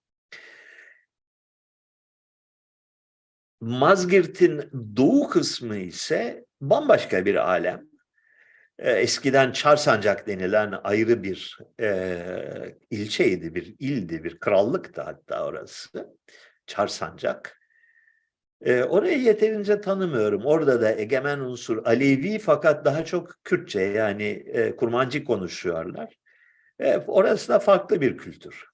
Mazgirt'in 3.61 4.71
doğu 4.97 5.29
kısmı 5.29 5.77
ise 5.77 6.45
bambaşka 6.61 7.25
bir 7.25 7.51
alem. 7.51 7.87
E, 8.79 8.93
eskiden 8.93 9.53
Çarsancak 9.53 10.27
denilen 10.27 10.75
ayrı 10.85 11.23
bir 11.23 11.59
e, 11.81 12.77
ilçeydi, 12.91 13.55
bir 13.55 13.77
ildi, 13.79 14.25
bir 14.25 14.41
krallıktı 14.41 15.03
hatta 15.03 15.47
orası. 15.47 16.17
Çarsancak. 16.67 17.66
E, 18.61 18.85
orayı 18.85 19.23
yeterince 19.23 19.81
tanımıyorum. 19.81 20.45
Orada 20.45 20.81
da 20.81 20.93
egemen 20.93 21.39
unsur 21.39 21.87
Alevi 21.87 22.39
fakat 22.39 22.85
daha 22.85 23.05
çok 23.05 23.45
Kürtçe 23.45 23.81
yani 23.81 24.25
e, 24.47 24.77
Kurmancı 24.77 25.25
konuşuyorlar. 25.25 26.19
E, 26.79 26.97
orası 26.97 27.49
da 27.49 27.59
farklı 27.59 28.01
bir 28.01 28.17
kültür. 28.17 28.65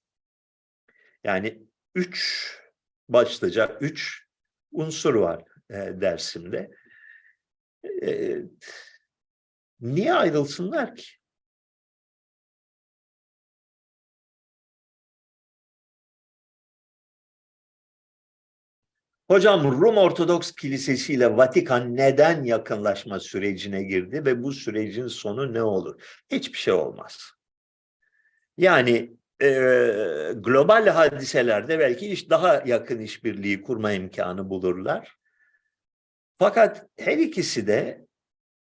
Yani 1.23 1.63
üç 1.95 2.49
başlıca 3.09 3.77
üç 3.81 4.27
unsur 4.71 5.15
var 5.15 5.43
e, 5.69 5.75
Dersim'de. 5.75 6.71
E, 8.03 8.37
niye 9.81 10.13
ayrılsınlar 10.13 10.95
ki? 10.95 11.05
Hocam 19.33 19.81
Rum 19.81 19.97
Ortodoks 19.97 20.51
Kilisesi 20.51 21.13
ile 21.13 21.37
Vatikan 21.37 21.95
neden 21.95 22.43
yakınlaşma 22.43 23.19
sürecine 23.19 23.83
girdi 23.83 24.25
ve 24.25 24.43
bu 24.43 24.51
sürecin 24.51 25.07
sonu 25.07 25.53
ne 25.53 25.63
olur? 25.63 26.21
Hiçbir 26.31 26.57
şey 26.57 26.73
olmaz. 26.73 27.31
Yani 28.57 29.17
e, 29.41 29.47
global 30.35 30.87
hadiselerde 30.87 31.79
belki 31.79 32.07
iş 32.07 32.29
daha 32.29 32.63
yakın 32.65 32.99
işbirliği 32.99 33.61
kurma 33.61 33.91
imkanı 33.91 34.49
bulurlar. 34.49 35.17
Fakat 36.39 36.87
her 36.97 37.17
ikisi 37.17 37.67
de 37.67 38.07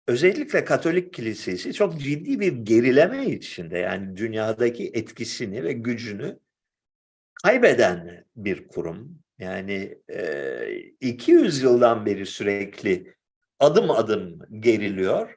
özellikle 0.07 0.65
Katolik 0.65 1.15
Kilisesi 1.15 1.75
çok 1.75 2.01
ciddi 2.01 2.41
bir 2.41 2.53
gerileme 2.53 3.27
içinde. 3.27 3.79
Yani 3.79 4.17
dünyadaki 4.17 4.91
etkisini 4.95 5.65
ve 5.65 5.73
gücünü 5.73 6.39
kaybeden 7.43 8.25
bir 8.37 8.69
kurum. 8.69 9.22
Yani 9.43 9.99
e, 10.11 10.93
200 11.01 11.63
yıldan 11.63 12.07
beri 12.07 12.27
sürekli 12.27 13.15
adım 13.59 13.91
adım 13.91 14.39
geriliyor 14.61 15.37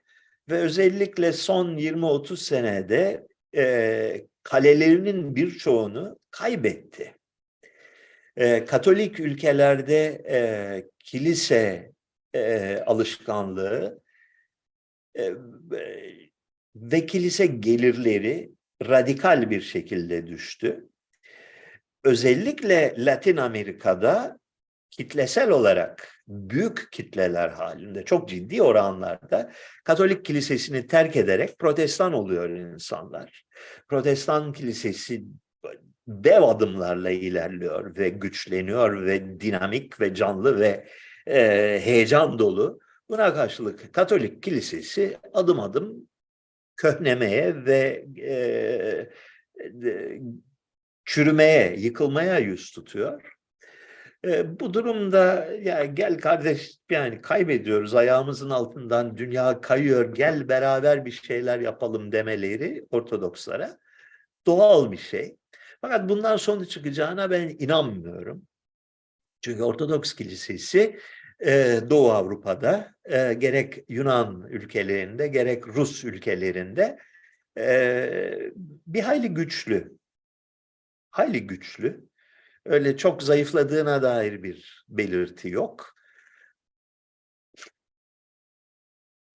ve 0.49 0.57
özellikle 0.57 1.33
son 1.33 1.77
20-30 1.77 2.37
senede 2.37 3.27
e, 3.55 4.27
kalelerinin 4.43 5.35
birçoğunu 5.35 6.19
kaybetti. 6.31 7.15
E, 8.37 8.65
Katolik 8.65 9.19
ülkelerde 9.19 10.23
e, 10.29 10.37
kilise 10.99 11.91
e, 12.33 12.77
alışkanlığı 12.85 14.01
e, 15.17 15.33
ve 16.75 17.05
kilise 17.05 17.45
gelirleri 17.45 18.51
radikal 18.83 19.49
bir 19.49 19.61
şekilde 19.61 20.27
düştü 20.27 20.89
özellikle 22.05 22.93
Latin 22.97 23.37
Amerika'da 23.37 24.39
kitlesel 24.91 25.49
olarak 25.49 26.07
büyük 26.27 26.91
kitleler 26.91 27.49
halinde 27.49 28.05
çok 28.05 28.29
ciddi 28.29 28.61
oranlarda 28.61 29.51
Katolik 29.83 30.25
kilisesini 30.25 30.87
terk 30.87 31.15
ederek 31.15 31.59
protestan 31.59 32.13
oluyor 32.13 32.49
insanlar. 32.49 33.45
Protestan 33.89 34.53
kilisesi 34.53 35.23
dev 36.07 36.41
adımlarla 36.41 37.09
ilerliyor 37.09 37.97
ve 37.97 38.09
güçleniyor 38.09 39.05
ve 39.05 39.39
dinamik 39.39 40.01
ve 40.01 40.13
canlı 40.13 40.59
ve 40.59 40.87
e, 41.27 41.39
heyecan 41.83 42.39
dolu. 42.39 42.79
Buna 43.09 43.33
karşılık 43.33 43.93
Katolik 43.93 44.43
kilisesi 44.43 45.17
adım 45.33 45.59
adım 45.59 46.07
köhnemeye 46.77 47.65
ve 47.65 48.05
e, 48.21 49.09
çürümeye, 51.05 51.75
yıkılmaya 51.77 52.39
yüz 52.39 52.71
tutuyor. 52.71 53.35
E, 54.25 54.59
bu 54.59 54.73
durumda 54.73 55.49
ya 55.61 55.85
gel 55.85 56.17
kardeş 56.17 56.71
yani 56.89 57.21
kaybediyoruz 57.21 57.95
ayağımızın 57.95 58.49
altından 58.49 59.17
dünya 59.17 59.61
kayıyor 59.61 60.15
gel 60.15 60.47
beraber 60.49 61.05
bir 61.05 61.11
şeyler 61.11 61.59
yapalım 61.59 62.11
demeleri 62.11 62.85
Ortodokslara 62.91 63.77
doğal 64.45 64.91
bir 64.91 64.97
şey. 64.97 65.37
Fakat 65.81 66.09
bundan 66.09 66.37
sonuç 66.37 66.71
çıkacağına 66.71 67.31
ben 67.31 67.55
inanmıyorum. 67.59 68.47
Çünkü 69.41 69.63
Ortodoks 69.63 70.13
Kilisesi 70.13 70.99
e, 71.45 71.79
Doğu 71.89 72.11
Avrupa'da 72.11 72.91
e, 73.05 73.33
gerek 73.33 73.85
Yunan 73.89 74.47
ülkelerinde 74.49 75.27
gerek 75.27 75.67
Rus 75.67 76.03
ülkelerinde 76.03 76.99
e, 77.57 78.51
bir 78.87 79.01
hayli 79.01 79.27
güçlü 79.33 79.97
hayli 81.15 81.47
güçlü. 81.47 82.09
Öyle 82.65 82.97
çok 82.97 83.23
zayıfladığına 83.23 84.01
dair 84.01 84.43
bir 84.43 84.85
belirti 84.89 85.49
yok. 85.49 85.95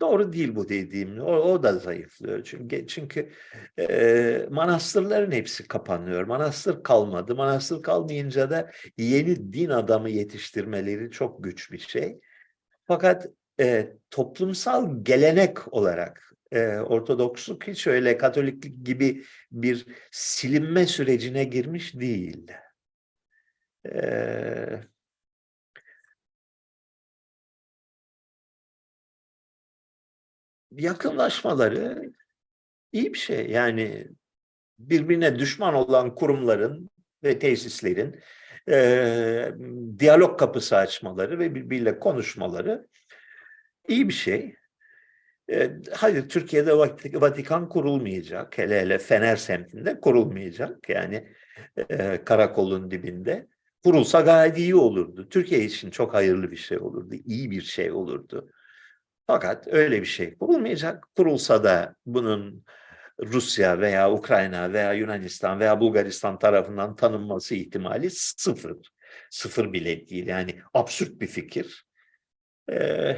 Doğru 0.01 0.33
değil 0.33 0.55
bu 0.55 0.69
dediğim. 0.69 1.21
O, 1.21 1.33
o 1.33 1.63
da 1.63 1.79
zayıflıyor. 1.79 2.45
Çünkü 2.45 2.87
çünkü 2.87 3.33
e, 3.79 4.47
manastırların 4.51 5.33
hepsi 5.33 5.69
kapanıyor. 5.69 6.25
Manastır 6.25 6.83
kalmadı. 6.83 7.35
Manastır 7.35 7.83
kalmayınca 7.83 8.51
da 8.51 8.71
yeni 8.99 9.53
din 9.53 9.71
adamı 9.71 10.11
yetiştirmeleri 10.11 11.11
çok 11.11 11.45
güç 11.45 11.73
bir 11.73 11.79
şey. 11.79 12.21
Fakat 12.85 13.27
e, 13.61 13.93
toplumsal 14.11 15.05
gelenek 15.05 15.73
olarak 15.75 16.30
Ortodoksluk 16.87 17.67
hiç 17.67 17.87
öyle 17.87 18.19
Katoliklik 18.19 18.87
gibi 18.87 19.25
bir 19.53 19.87
silinme 20.11 20.87
sürecine 20.87 21.45
girmiş 21.45 21.95
değil. 21.95 22.53
Yakınlaşmaları 30.71 32.13
iyi 32.93 33.15
bir 33.15 33.19
şey. 33.19 33.51
Yani 33.51 34.09
birbirine 34.79 35.39
düşman 35.39 35.75
olan 35.75 36.15
kurumların 36.15 36.91
ve 37.25 37.39
tesislerin 37.39 38.21
e, 38.69 39.53
diyalog 39.99 40.39
kapısı 40.39 40.77
açmaları 40.77 41.39
ve 41.39 41.55
birbiriyle 41.55 41.99
konuşmaları 41.99 42.87
iyi 43.89 44.09
bir 44.09 44.15
şey. 44.15 44.60
E, 45.51 45.71
hayır 45.93 46.29
Türkiye'de 46.29 46.77
Vatikan 47.21 47.69
kurulmayacak. 47.69 48.59
Hele 48.59 48.81
hele 48.81 48.99
Fener 48.99 49.37
semtinde 49.37 50.01
kurulmayacak. 50.01 50.89
Yani 50.89 51.29
e, 51.91 52.25
karakolun 52.25 52.91
dibinde. 52.91 53.47
Kurulsa 53.85 54.21
gayet 54.21 54.59
iyi 54.59 54.75
olurdu. 54.75 55.29
Türkiye 55.29 55.65
için 55.65 55.91
çok 55.91 56.15
hayırlı 56.15 56.51
bir 56.51 56.57
şey 56.57 56.79
olurdu. 56.79 57.15
iyi 57.25 57.51
bir 57.51 57.63
şey 57.63 57.93
olurdu. 57.93 58.51
Fakat 59.27 59.69
öyle 59.69 60.01
bir 60.01 60.07
şey 60.07 60.39
kurulmayacak. 60.39 61.09
Kurulsa 61.17 61.65
da 61.65 61.95
bunun 62.07 62.65
Rusya 63.23 63.81
veya 63.81 64.13
Ukrayna 64.13 64.73
veya 64.73 64.93
Yunanistan 64.93 65.61
veya 65.61 65.81
Bulgaristan 65.81 66.39
tarafından 66.39 66.97
tanınması 66.97 67.55
ihtimali 67.55 68.11
sıfır. 68.11 68.77
Sıfır 69.31 69.73
bile 69.73 70.09
değil. 70.09 70.27
Yani 70.27 70.61
absürt 70.75 71.21
bir 71.21 71.27
fikir. 71.27 71.87
Ee, 72.73 73.17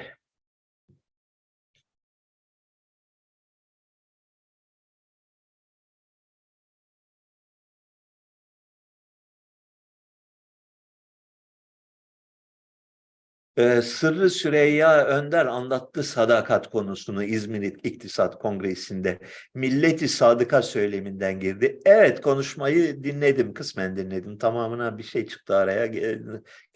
Ee, 13.56 13.82
Sırrı 13.82 14.30
Süreyya 14.30 15.06
Önder 15.06 15.46
anlattı 15.46 16.02
sadakat 16.02 16.70
konusunu 16.70 17.24
İzmir 17.24 17.62
İktisat 17.62 18.38
Kongresi'nde. 18.38 19.18
Milleti 19.54 20.08
sadıka 20.08 20.62
söyleminden 20.62 21.40
girdi. 21.40 21.80
Evet 21.84 22.20
konuşmayı 22.20 23.04
dinledim, 23.04 23.54
kısmen 23.54 23.96
dinledim. 23.96 24.38
Tamamına 24.38 24.98
bir 24.98 25.02
şey 25.02 25.26
çıktı 25.26 25.56
araya, 25.56 25.92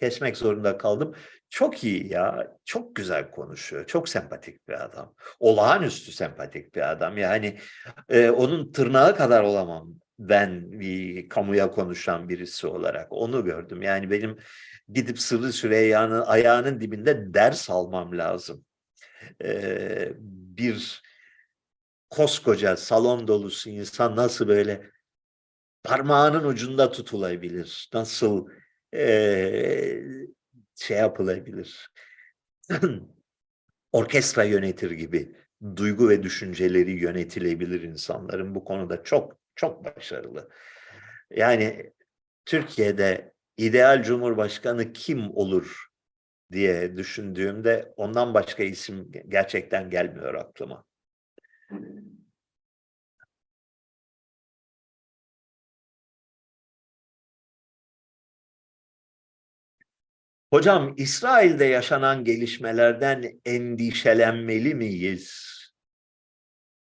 kesmek 0.00 0.36
zorunda 0.36 0.78
kaldım. 0.78 1.14
Çok 1.50 1.84
iyi 1.84 2.12
ya, 2.12 2.56
çok 2.64 2.96
güzel 2.96 3.30
konuşuyor, 3.30 3.86
çok 3.86 4.08
sempatik 4.08 4.68
bir 4.68 4.84
adam. 4.84 5.14
Olağanüstü 5.40 6.12
sempatik 6.12 6.74
bir 6.74 6.90
adam. 6.90 7.18
Yani 7.18 7.58
e, 8.08 8.30
onun 8.30 8.72
tırnağı 8.72 9.16
kadar 9.16 9.42
olamam 9.42 9.94
ben 10.18 10.80
bir 10.80 11.28
kamuya 11.28 11.70
konuşan 11.70 12.28
birisi 12.28 12.66
olarak. 12.66 13.06
Onu 13.10 13.44
gördüm. 13.44 13.82
Yani 13.82 14.10
benim 14.10 14.36
gidip 14.88 15.18
Sırrı 15.18 15.52
Süreyya'nın 15.52 16.20
ayağının 16.20 16.80
dibinde 16.80 17.34
ders 17.34 17.70
almam 17.70 18.18
lazım. 18.18 18.64
Ee, 19.44 20.12
bir 20.18 21.02
koskoca 22.10 22.76
salon 22.76 23.28
dolusu 23.28 23.70
insan 23.70 24.16
nasıl 24.16 24.48
böyle 24.48 24.90
parmağının 25.84 26.44
ucunda 26.44 26.90
tutulabilir? 26.90 27.90
Nasıl 27.94 28.48
e, 28.94 30.02
şey 30.74 30.98
yapılabilir? 30.98 31.90
Orkestra 33.92 34.44
yönetir 34.44 34.90
gibi 34.90 35.36
duygu 35.76 36.08
ve 36.08 36.22
düşünceleri 36.22 36.90
yönetilebilir 36.90 37.82
insanların 37.82 38.54
bu 38.54 38.64
konuda 38.64 39.02
çok 39.02 39.45
çok 39.56 39.84
başarılı. 39.84 40.48
Yani 41.30 41.92
Türkiye'de 42.46 43.34
ideal 43.56 44.02
cumhurbaşkanı 44.02 44.92
kim 44.92 45.30
olur 45.36 45.86
diye 46.52 46.96
düşündüğümde 46.96 47.94
ondan 47.96 48.34
başka 48.34 48.62
isim 48.62 49.12
gerçekten 49.28 49.90
gelmiyor 49.90 50.34
aklıma. 50.34 50.84
Hocam 60.50 60.94
İsrail'de 60.96 61.64
yaşanan 61.64 62.24
gelişmelerden 62.24 63.40
endişelenmeli 63.44 64.74
miyiz? 64.74 65.55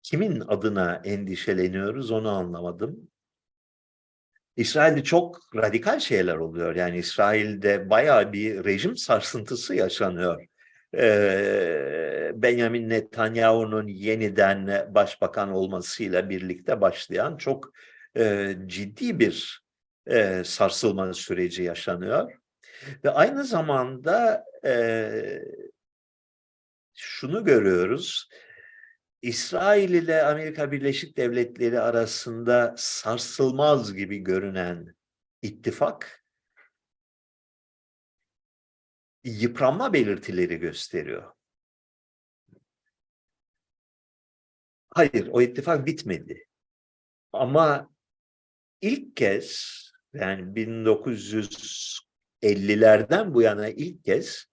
Kimin 0.03 0.41
adına 0.41 1.03
endişeleniyoruz 1.05 2.11
onu 2.11 2.31
anlamadım. 2.31 3.09
İsrail'de 4.57 5.05
çok 5.05 5.41
radikal 5.57 6.01
şeyler 6.01 6.37
oluyor. 6.37 6.77
Yani 6.77 6.99
İsrail'de 6.99 7.91
bayağı 7.91 8.33
bir 8.33 8.65
rejim 8.65 8.97
sarsıntısı 8.97 9.74
yaşanıyor. 9.74 10.47
Ee, 10.97 12.33
Benjamin 12.35 12.89
Netanyahu'nun 12.89 13.87
yeniden 13.87 14.95
başbakan 14.95 15.51
olmasıyla 15.51 16.31
birlikte 16.31 16.81
başlayan 16.81 17.37
çok 17.37 17.73
e, 18.16 18.55
ciddi 18.66 19.19
bir 19.19 19.62
e, 20.07 20.43
sarsılma 20.45 21.15
süreci 21.15 21.62
yaşanıyor. 21.62 22.33
Ve 23.05 23.11
aynı 23.11 23.45
zamanda 23.45 24.45
e, 24.65 25.12
şunu 26.95 27.45
görüyoruz. 27.45 28.29
İsrail 29.23 29.90
ile 29.90 30.23
Amerika 30.23 30.73
Birleşik 30.73 31.16
Devletleri 31.16 31.81
arasında 31.81 32.74
sarsılmaz 32.77 33.94
gibi 33.94 34.19
görünen 34.19 34.94
ittifak 35.43 36.24
yıpranma 39.24 39.93
belirtileri 39.93 40.57
gösteriyor. 40.57 41.32
Hayır, 44.90 45.28
o 45.32 45.43
ittifak 45.43 45.86
bitmedi. 45.86 46.47
Ama 47.32 47.90
ilk 48.81 49.16
kez 49.16 49.73
yani 50.12 50.43
1950'lerden 50.43 53.35
bu 53.35 53.43
yana 53.43 53.69
ilk 53.69 54.05
kez 54.05 54.52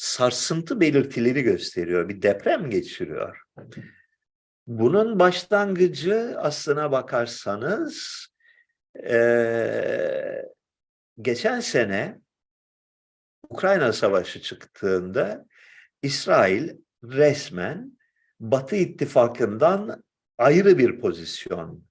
sarsıntı 0.00 0.80
belirtileri 0.80 1.42
gösteriyor. 1.42 2.08
Bir 2.08 2.22
deprem 2.22 2.70
geçiriyor. 2.70 3.42
Bunun 4.66 5.18
başlangıcı 5.18 6.34
aslına 6.38 6.92
bakarsanız 6.92 8.26
e, 9.10 10.42
geçen 11.20 11.60
sene 11.60 12.20
Ukrayna 13.48 13.92
Savaşı 13.92 14.42
çıktığında 14.42 15.46
İsrail 16.02 16.76
resmen 17.04 17.98
Batı 18.40 18.76
ittifakından 18.76 20.04
ayrı 20.38 20.78
bir 20.78 21.00
pozisyon 21.00 21.84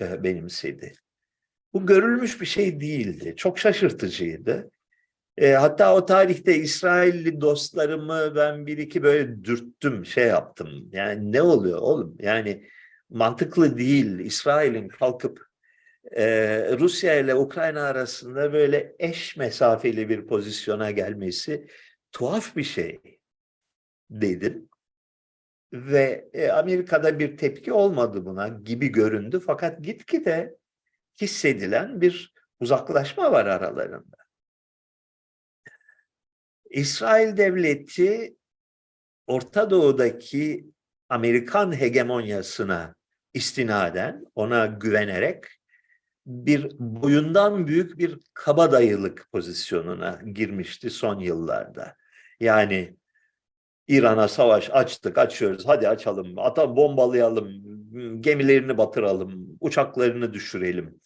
benimsedi. 0.00 0.92
Bu 1.72 1.86
görülmüş 1.86 2.40
bir 2.40 2.46
şey 2.46 2.80
değildi. 2.80 3.34
Çok 3.36 3.58
şaşırtıcıydı. 3.58 4.70
E, 5.36 5.52
hatta 5.52 5.94
o 5.94 6.06
tarihte 6.06 6.56
İsrailli 6.56 7.40
dostlarımı 7.40 8.32
ben 8.36 8.66
bir 8.66 8.78
iki 8.78 9.02
böyle 9.02 9.44
dürttüm, 9.44 10.06
şey 10.06 10.26
yaptım. 10.26 10.88
Yani 10.92 11.32
ne 11.32 11.42
oluyor 11.42 11.78
oğlum? 11.78 12.16
Yani 12.20 12.68
mantıklı 13.10 13.78
değil 13.78 14.18
İsrail'in 14.18 14.88
kalkıp 14.88 15.46
e, 16.16 16.26
Rusya 16.78 17.14
ile 17.14 17.34
Ukrayna 17.34 17.82
arasında 17.82 18.52
böyle 18.52 18.96
eş 18.98 19.36
mesafeli 19.36 20.08
bir 20.08 20.26
pozisyona 20.26 20.90
gelmesi 20.90 21.66
tuhaf 22.12 22.56
bir 22.56 22.64
şey 22.64 23.00
dedim. 24.10 24.68
Ve 25.72 26.30
e, 26.32 26.48
Amerika'da 26.48 27.18
bir 27.18 27.36
tepki 27.36 27.72
olmadı 27.72 28.26
buna 28.26 28.48
gibi 28.48 28.88
göründü. 28.88 29.40
Fakat 29.46 29.82
gitgide 29.84 30.56
hissedilen 31.20 32.00
bir 32.00 32.34
uzaklaşma 32.60 33.32
var 33.32 33.46
aralarında. 33.46 34.21
İsrail 36.72 37.36
devleti 37.36 38.36
Orta 39.26 39.70
Doğu'daki 39.70 40.66
Amerikan 41.08 41.80
hegemonyasına 41.80 42.94
istinaden, 43.34 44.24
ona 44.34 44.66
güvenerek 44.66 45.44
bir 46.26 46.70
boyundan 46.78 47.66
büyük 47.66 47.98
bir 47.98 48.18
kabadayılık 48.34 49.28
pozisyonuna 49.32 50.20
girmişti 50.32 50.90
son 50.90 51.18
yıllarda. 51.18 51.96
Yani 52.40 52.96
İran'a 53.88 54.28
savaş 54.28 54.70
açtık, 54.70 55.18
açıyoruz, 55.18 55.66
hadi 55.66 55.88
açalım, 55.88 56.38
ata 56.38 56.76
bombalayalım, 56.76 57.62
gemilerini 58.22 58.78
batıralım, 58.78 59.56
uçaklarını 59.60 60.32
düşürelim, 60.32 61.00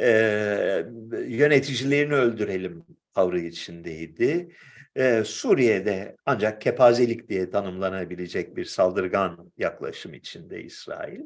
ee, 0.00 0.84
yöneticilerini 1.26 2.14
öldürelim 2.14 2.84
tavrı 3.14 3.40
içindeydi. 3.40 4.48
Ee, 4.96 5.22
Suriye'de 5.24 6.16
ancak 6.26 6.60
kepazelik 6.60 7.28
diye 7.28 7.50
tanımlanabilecek 7.50 8.56
bir 8.56 8.64
saldırgan 8.64 9.52
yaklaşım 9.58 10.14
içinde 10.14 10.62
İsrail. 10.62 11.20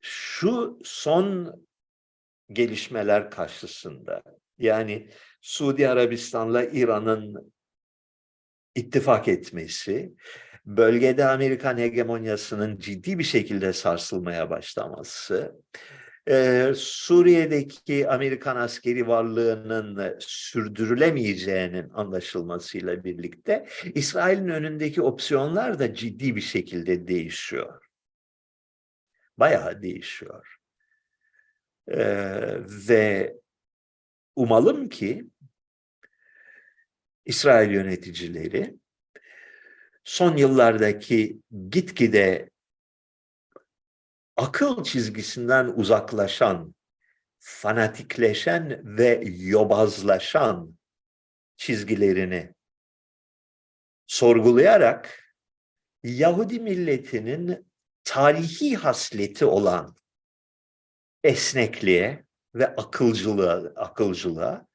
Şu 0.00 0.78
son 0.84 1.54
gelişmeler 2.52 3.30
karşısında 3.30 4.22
yani 4.58 5.10
Suudi 5.40 5.88
Arabistan'la 5.88 6.64
İran'ın 6.64 7.52
ittifak 8.74 9.28
etmesi, 9.28 10.14
bölgede 10.66 11.24
Amerikan 11.24 11.78
hegemonyasının 11.78 12.78
ciddi 12.78 13.18
bir 13.18 13.24
şekilde 13.24 13.72
sarsılmaya 13.72 14.50
başlaması, 14.50 15.56
e, 16.28 16.72
Suriye'deki 16.76 18.08
Amerikan 18.08 18.56
askeri 18.56 19.08
varlığının 19.08 20.16
sürdürülemeyeceğinin 20.20 21.90
anlaşılmasıyla 21.94 23.04
birlikte 23.04 23.68
İsrail'in 23.94 24.48
önündeki 24.48 25.02
opsiyonlar 25.02 25.78
da 25.78 25.94
ciddi 25.94 26.36
bir 26.36 26.40
şekilde 26.40 27.08
değişiyor. 27.08 27.86
Bayağı 29.38 29.82
değişiyor. 29.82 30.56
E, 31.88 31.98
ve 32.88 33.36
umalım 34.36 34.88
ki 34.88 35.26
İsrail 37.24 37.70
yöneticileri 37.70 38.76
son 40.04 40.36
yıllardaki 40.36 41.40
gitgide 41.68 42.50
akıl 44.36 44.84
çizgisinden 44.84 45.66
uzaklaşan, 45.66 46.74
fanatikleşen 47.38 48.82
ve 48.98 49.22
yobazlaşan 49.26 50.78
çizgilerini 51.56 52.54
sorgulayarak 54.06 55.22
Yahudi 56.02 56.60
milletinin 56.60 57.66
tarihi 58.04 58.76
hasleti 58.76 59.44
olan 59.44 59.96
esnekliğe 61.24 62.24
ve 62.54 62.76
akılcılığa, 62.76 63.72
akılcılığa 63.76 64.66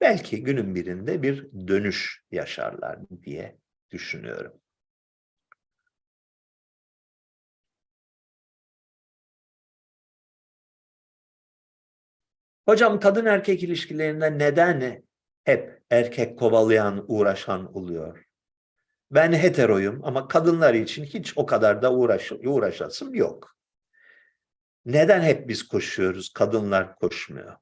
belki 0.00 0.42
günün 0.42 0.74
birinde 0.74 1.22
bir 1.22 1.52
dönüş 1.68 2.22
yaşarlar 2.30 2.98
diye 3.22 3.58
düşünüyorum. 3.90 4.60
Hocam 12.68 13.00
kadın 13.00 13.26
erkek 13.26 13.62
ilişkilerinde 13.62 14.38
neden 14.38 15.02
hep 15.44 15.82
erkek 15.90 16.38
kovalayan, 16.38 17.04
uğraşan 17.08 17.76
oluyor? 17.76 18.24
Ben 19.10 19.32
heteroyum 19.32 20.04
ama 20.04 20.28
kadınlar 20.28 20.74
için 20.74 21.04
hiç 21.04 21.32
o 21.38 21.46
kadar 21.46 21.82
da 21.82 21.94
uğraş, 21.94 22.32
uğraşasım 22.32 23.14
yok. 23.14 23.56
Neden 24.84 25.22
hep 25.22 25.48
biz 25.48 25.68
koşuyoruz, 25.68 26.32
kadınlar 26.32 26.96
koşmuyor? 26.96 27.56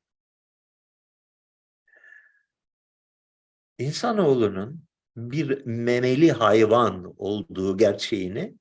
İnsanoğlunun 3.78 4.84
bir 5.16 5.66
memeli 5.66 6.32
hayvan 6.32 7.14
olduğu 7.16 7.76
gerçeğini 7.76 8.54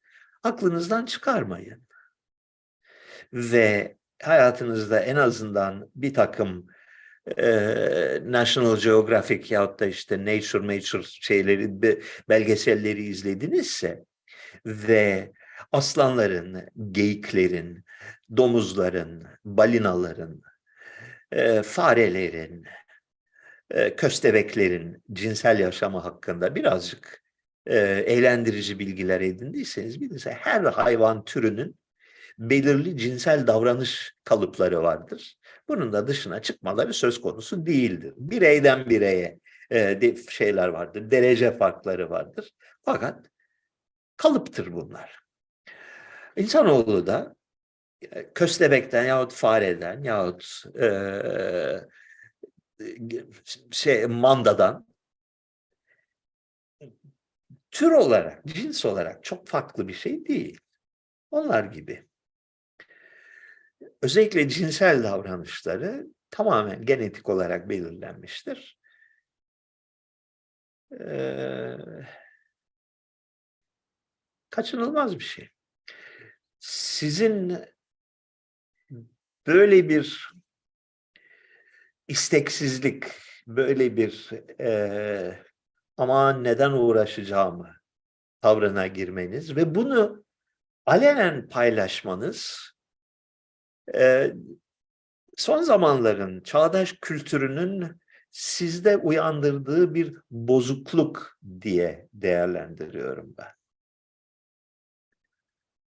aklınızdan 0.43 1.05
çıkarmayın. 1.05 1.83
Ve 3.33 3.97
hayatınızda 4.23 4.99
en 4.99 5.15
azından 5.15 5.89
bir 5.95 6.13
takım 6.13 6.67
e, 7.37 7.47
National 8.25 8.77
Geographic 8.77 9.53
yahut 9.53 9.79
da 9.79 9.85
işte 9.85 10.19
Nature 10.19 10.67
Nature 10.67 11.03
şeyleri 11.03 11.81
belgeselleri 12.29 13.03
izledinizse 13.03 14.05
ve 14.65 15.31
aslanların, 15.71 16.67
geyiklerin, 16.91 17.83
domuzların, 18.37 19.23
balinaların, 19.45 20.41
e, 21.31 21.61
farelerin, 21.61 22.65
e, 23.71 23.95
köstebeklerin 23.95 25.03
cinsel 25.13 25.59
yaşamı 25.59 25.99
hakkında 25.99 26.55
birazcık 26.55 27.23
e, 27.65 27.77
eğlendirici 28.07 28.79
bilgiler 28.79 29.21
edindiyseniz 29.21 30.01
bilirse 30.01 30.31
her 30.31 30.63
hayvan 30.63 31.25
türünün 31.25 31.75
belirli 32.37 32.97
cinsel 32.97 33.47
davranış 33.47 34.13
kalıpları 34.23 34.83
vardır. 34.83 35.37
Bunun 35.67 35.93
da 35.93 36.07
dışına 36.07 36.41
çıkmaları 36.41 36.93
söz 36.93 37.21
konusu 37.21 37.65
değildir. 37.65 38.13
Bireyden 38.17 38.89
bireye 38.89 39.39
e, 39.71 40.15
şeyler 40.29 40.67
vardır, 40.67 41.11
derece 41.11 41.57
farkları 41.57 42.09
vardır. 42.09 42.51
Fakat 42.83 43.29
kalıptır 44.17 44.73
bunlar. 44.73 45.19
İnsanoğlu 46.35 47.07
da 47.07 47.35
e, 48.11 48.33
köstebekten 48.33 49.05
yahut 49.05 49.33
fareden 49.33 50.03
yahut 50.03 50.63
e, 50.79 50.87
şey 53.71 54.05
mandadan 54.05 54.87
tür 57.71 57.91
olarak, 57.91 58.45
cins 58.45 58.85
olarak 58.85 59.23
çok 59.23 59.47
farklı 59.47 59.87
bir 59.87 59.93
şey 59.93 60.25
değil. 60.25 60.59
Onlar 61.31 61.63
gibi. 61.63 62.07
Özellikle 64.01 64.49
cinsel 64.49 65.03
davranışları 65.03 66.07
tamamen 66.29 66.85
genetik 66.85 67.29
olarak 67.29 67.69
belirlenmiştir. 67.69 68.79
Ee, 70.99 71.77
kaçınılmaz 74.49 75.19
bir 75.19 75.23
şey. 75.23 75.49
Sizin 76.59 77.57
böyle 79.47 79.89
bir 79.89 80.31
isteksizlik, 82.07 83.05
böyle 83.47 83.97
bir 83.97 84.29
e, 84.61 85.45
aman 85.97 86.43
neden 86.43 86.71
uğraşacağımı 86.71 87.75
tavrına 88.41 88.87
girmeniz 88.87 89.55
ve 89.55 89.75
bunu 89.75 90.25
alenen 90.85 91.49
paylaşmanız 91.49 92.74
e, 93.95 94.33
son 95.37 95.61
zamanların 95.61 96.41
çağdaş 96.41 96.95
kültürünün 97.01 98.01
sizde 98.31 98.97
uyandırdığı 98.97 99.95
bir 99.95 100.17
bozukluk 100.31 101.37
diye 101.61 102.09
değerlendiriyorum 102.13 103.35
ben. 103.37 103.51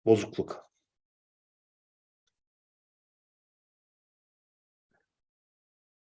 Bozukluk. 0.05 0.67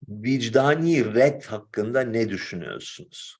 vicdani 0.08 1.14
red 1.14 1.42
hakkında 1.42 2.00
ne 2.00 2.28
düşünüyorsunuz? 2.28 3.36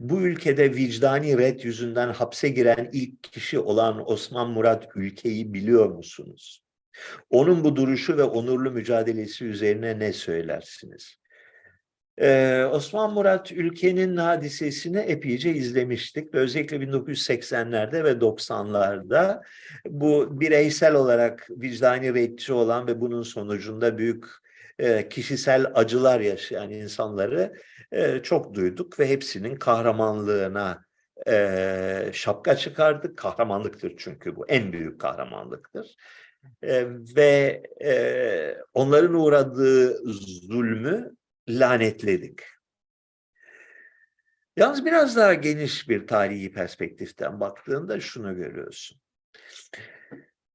Bu 0.00 0.20
ülkede 0.22 0.74
vicdani 0.74 1.38
red 1.38 1.60
yüzünden 1.60 2.12
hapse 2.12 2.48
giren 2.48 2.90
ilk 2.92 3.22
kişi 3.22 3.58
olan 3.58 4.10
Osman 4.10 4.50
Murat 4.50 4.88
Ülke'yi 4.94 5.54
biliyor 5.54 5.90
musunuz? 5.90 6.65
Onun 7.30 7.64
bu 7.64 7.76
duruşu 7.76 8.16
ve 8.16 8.22
onurlu 8.22 8.70
mücadelesi 8.70 9.44
üzerine 9.44 9.98
ne 9.98 10.12
söylersiniz? 10.12 11.18
Ee, 12.20 12.64
Osman 12.72 13.12
Murat 13.12 13.52
ülkenin 13.52 14.16
hadisesini 14.16 14.98
epeyce 14.98 15.50
izlemiştik. 15.54 16.34
Özellikle 16.34 16.76
1980'lerde 16.76 18.04
ve 18.04 18.10
90'larda 18.10 19.42
bu 19.86 20.40
bireysel 20.40 20.94
olarak 20.94 21.48
vicdani 21.50 22.14
reddici 22.14 22.52
olan 22.52 22.86
ve 22.86 23.00
bunun 23.00 23.22
sonucunda 23.22 23.98
büyük 23.98 24.24
e, 24.78 25.08
kişisel 25.08 25.66
acılar 25.74 26.20
yaşayan 26.20 26.70
insanları 26.70 27.54
e, 27.92 28.22
çok 28.22 28.54
duyduk 28.54 29.00
ve 29.00 29.08
hepsinin 29.08 29.56
kahramanlığına 29.56 30.84
e, 31.28 32.10
şapka 32.12 32.56
çıkardık. 32.56 33.16
Kahramanlıktır 33.16 33.94
çünkü 33.96 34.36
bu 34.36 34.46
en 34.46 34.72
büyük 34.72 35.00
kahramanlıktır. 35.00 35.96
E, 36.62 36.86
ve 37.16 37.62
e, 37.84 38.56
onların 38.74 39.14
uğradığı 39.14 39.96
zulmü 40.12 41.16
lanetledik. 41.48 42.40
Yalnız 44.56 44.84
biraz 44.84 45.16
daha 45.16 45.34
geniş 45.34 45.88
bir 45.88 46.06
tarihi 46.06 46.52
perspektiften 46.52 47.40
baktığında 47.40 48.00
şunu 48.00 48.36
görüyorsun. 48.36 49.00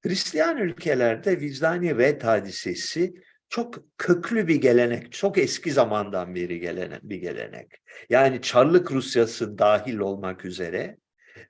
Hristiyan 0.02 0.58
ülkelerde 0.58 1.40
vicdani 1.40 1.98
red 1.98 2.22
hadisesi 2.22 3.14
çok 3.48 3.74
köklü 3.98 4.48
bir 4.48 4.54
gelenek, 4.54 5.12
çok 5.12 5.38
eski 5.38 5.72
zamandan 5.72 6.34
beri 6.34 6.60
gelen 6.60 7.00
bir 7.02 7.16
gelenek. 7.16 7.72
Yani 8.10 8.42
Çarlık 8.42 8.92
Rusyası 8.92 9.58
dahil 9.58 9.98
olmak 9.98 10.44
üzere 10.44 10.96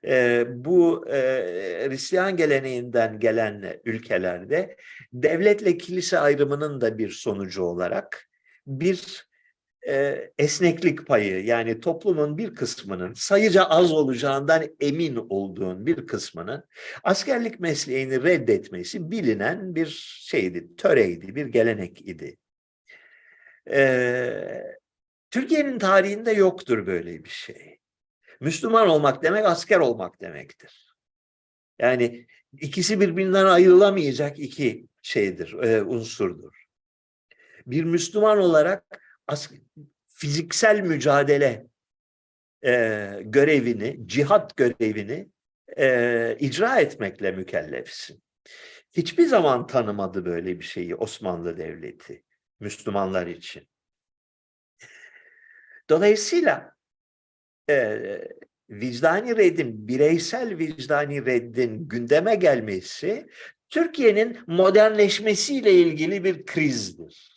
e, 0.05 0.45
bu 0.49 1.07
e, 1.09 1.17
Hristiyan 1.89 2.37
geleneğinden 2.37 3.19
gelen 3.19 3.81
ülkelerde 3.85 4.77
devletle 5.13 5.77
kilise 5.77 6.19
ayrımının 6.19 6.81
da 6.81 6.97
bir 6.97 7.09
sonucu 7.09 7.63
olarak 7.63 8.29
bir 8.67 9.27
e, 9.87 10.29
esneklik 10.37 11.07
payı 11.07 11.45
yani 11.45 11.79
toplumun 11.79 12.37
bir 12.37 12.55
kısmının 12.55 13.13
sayıca 13.13 13.63
az 13.63 13.91
olacağından 13.91 14.63
emin 14.79 15.15
olduğun 15.29 15.85
bir 15.85 16.07
kısmının 16.07 16.63
askerlik 17.03 17.59
mesleğini 17.59 18.23
reddetmesi 18.23 19.11
bilinen 19.11 19.75
bir 19.75 20.19
şeydi, 20.21 20.75
töreydi, 20.75 21.35
bir 21.35 21.45
gelenek 21.45 22.01
idi. 22.01 22.37
E, 23.71 24.63
Türkiye'nin 25.31 25.79
tarihinde 25.79 26.31
yoktur 26.31 26.87
böyle 26.87 27.23
bir 27.23 27.29
şey. 27.29 27.79
Müslüman 28.39 28.89
olmak 28.89 29.23
demek 29.23 29.45
asker 29.45 29.79
olmak 29.79 30.21
demektir. 30.21 30.95
Yani 31.79 32.27
ikisi 32.61 32.99
birbirinden 32.99 33.45
ayrılamayacak 33.45 34.39
iki 34.39 34.87
şeydir, 35.01 35.53
e, 35.53 35.83
unsurdur. 35.83 36.63
Bir 37.67 37.83
Müslüman 37.83 38.37
olarak 38.37 38.85
fiziksel 40.07 40.79
mücadele 40.79 41.67
e, 42.65 42.71
görevini, 43.23 44.07
cihat 44.07 44.57
görevini 44.57 45.29
e, 45.77 46.37
icra 46.39 46.79
etmekle 46.79 47.31
mükellefsin. 47.31 48.23
Hiçbir 48.91 49.25
zaman 49.25 49.67
tanımadı 49.67 50.25
böyle 50.25 50.59
bir 50.59 50.65
şeyi 50.65 50.95
Osmanlı 50.95 51.57
Devleti 51.57 52.23
Müslümanlar 52.59 53.27
için. 53.27 53.67
Dolayısıyla 55.89 56.75
e, 57.69 57.97
vicdani 58.69 59.37
reddin, 59.37 59.87
bireysel 59.87 60.57
vicdani 60.57 61.25
reddin 61.25 61.87
gündeme 61.87 62.35
gelmesi 62.35 63.27
Türkiye'nin 63.69 64.37
modernleşmesiyle 64.47 65.71
ilgili 65.71 66.23
bir 66.23 66.45
krizdir. 66.45 67.33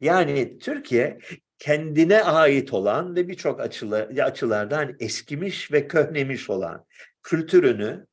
Yani 0.00 0.58
Türkiye 0.58 1.18
kendine 1.58 2.22
ait 2.22 2.72
olan 2.72 3.16
ve 3.16 3.28
birçok 3.28 3.60
açılardan 4.20 4.96
eskimiş 5.00 5.72
ve 5.72 5.88
köhnemiş 5.88 6.50
olan 6.50 6.86
kültürünü 7.22 8.06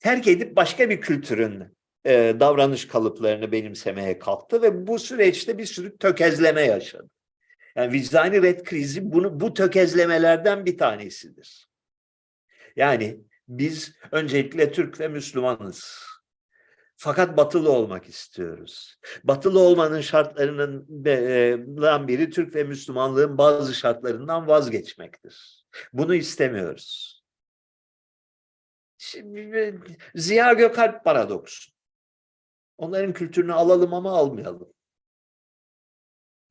terk 0.00 0.28
edip 0.28 0.56
başka 0.56 0.90
bir 0.90 1.00
kültürün 1.00 1.64
e, 2.06 2.36
davranış 2.40 2.88
kalıplarını 2.88 3.52
benimsemeye 3.52 4.18
kalktı 4.18 4.62
ve 4.62 4.86
bu 4.86 4.98
süreçte 4.98 5.58
bir 5.58 5.66
sürü 5.66 5.98
tökezleme 5.98 6.62
yaşadı. 6.62 7.10
Yani 7.76 7.92
vicdani 7.92 8.42
red 8.42 8.64
krizi 8.64 9.12
bunu 9.12 9.40
bu 9.40 9.54
tökezlemelerden 9.54 10.66
bir 10.66 10.78
tanesidir. 10.78 11.68
Yani 12.76 13.20
biz 13.48 13.96
öncelikle 14.12 14.72
Türk 14.72 15.00
ve 15.00 15.08
Müslümanız. 15.08 16.04
Fakat 16.96 17.36
batılı 17.36 17.72
olmak 17.72 18.08
istiyoruz. 18.08 18.98
Batılı 19.24 19.60
olmanın 19.60 20.00
şartlarından 20.00 22.08
biri 22.08 22.30
Türk 22.30 22.54
ve 22.54 22.64
Müslümanlığın 22.64 23.38
bazı 23.38 23.74
şartlarından 23.74 24.48
vazgeçmektir. 24.48 25.66
Bunu 25.92 26.14
istemiyoruz. 26.14 27.22
Şimdi, 28.98 29.80
Ziya 30.14 30.52
Gökalp 30.52 31.04
paradoksu. 31.04 31.72
Onların 32.78 33.12
kültürünü 33.12 33.52
alalım 33.52 33.94
ama 33.94 34.10
almayalım. 34.10 34.74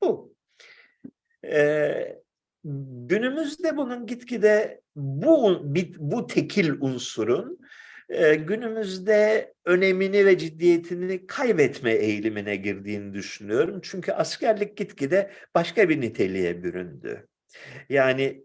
Bu. 0.01 0.35
Ee, 1.45 2.17
günümüzde 3.07 3.77
bunun 3.77 4.05
gitgide 4.05 4.81
bu 4.95 5.61
bu 5.97 6.27
tekil 6.27 6.81
unsurun 6.81 7.59
e, 8.09 8.35
günümüzde 8.35 9.53
önemini 9.65 10.25
ve 10.25 10.37
ciddiyetini 10.37 11.27
kaybetme 11.27 11.91
eğilimine 11.91 12.55
girdiğini 12.55 13.13
düşünüyorum. 13.13 13.79
Çünkü 13.83 14.11
askerlik 14.11 14.77
gitgide 14.77 15.31
başka 15.55 15.89
bir 15.89 16.01
niteliğe 16.01 16.63
büründü. 16.63 17.27
Yani 17.89 18.43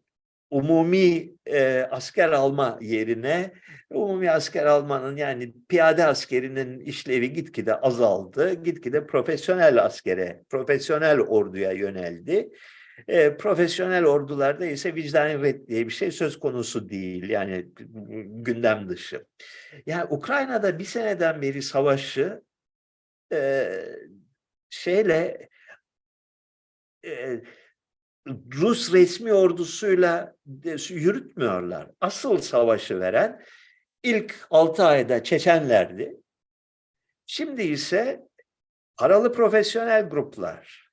umumi 0.50 1.30
e, 1.46 1.86
asker 1.90 2.28
alma 2.28 2.78
yerine 2.82 3.52
umumi 3.90 4.30
asker 4.30 4.66
almanın 4.66 5.16
yani 5.16 5.54
piyade 5.68 6.04
askerinin 6.04 6.80
işlevi 6.80 7.32
gitgide 7.32 7.74
azaldı. 7.74 8.54
Gitgide 8.54 9.06
profesyonel 9.06 9.84
askere, 9.84 10.42
profesyonel 10.50 11.20
orduya 11.20 11.72
yöneldi. 11.72 12.50
E, 13.08 13.36
profesyonel 13.36 14.04
ordularda 14.04 14.66
ise 14.66 14.94
vicdani 14.94 15.42
red 15.42 15.68
diye 15.68 15.86
bir 15.86 15.92
şey 15.92 16.10
söz 16.12 16.38
konusu 16.38 16.88
değil. 16.88 17.28
Yani 17.28 17.68
gündem 18.26 18.88
dışı. 18.88 19.26
Yani 19.86 20.04
Ukrayna'da 20.04 20.78
bir 20.78 20.84
seneden 20.84 21.42
beri 21.42 21.62
savaşı 21.62 22.42
e, 23.32 23.70
şeyle 24.70 25.48
e, 27.06 27.40
Rus 28.54 28.92
resmi 28.92 29.32
ordusuyla 29.32 30.36
yürütmüyorlar. 30.88 31.90
Asıl 32.00 32.38
savaşı 32.38 33.00
veren 33.00 33.44
ilk 34.02 34.46
6 34.50 34.84
ayda 34.84 35.24
Çeçenlerdi. 35.24 36.16
Şimdi 37.26 37.62
ise 37.62 38.28
paralı 38.96 39.32
profesyonel 39.32 40.08
gruplar, 40.08 40.87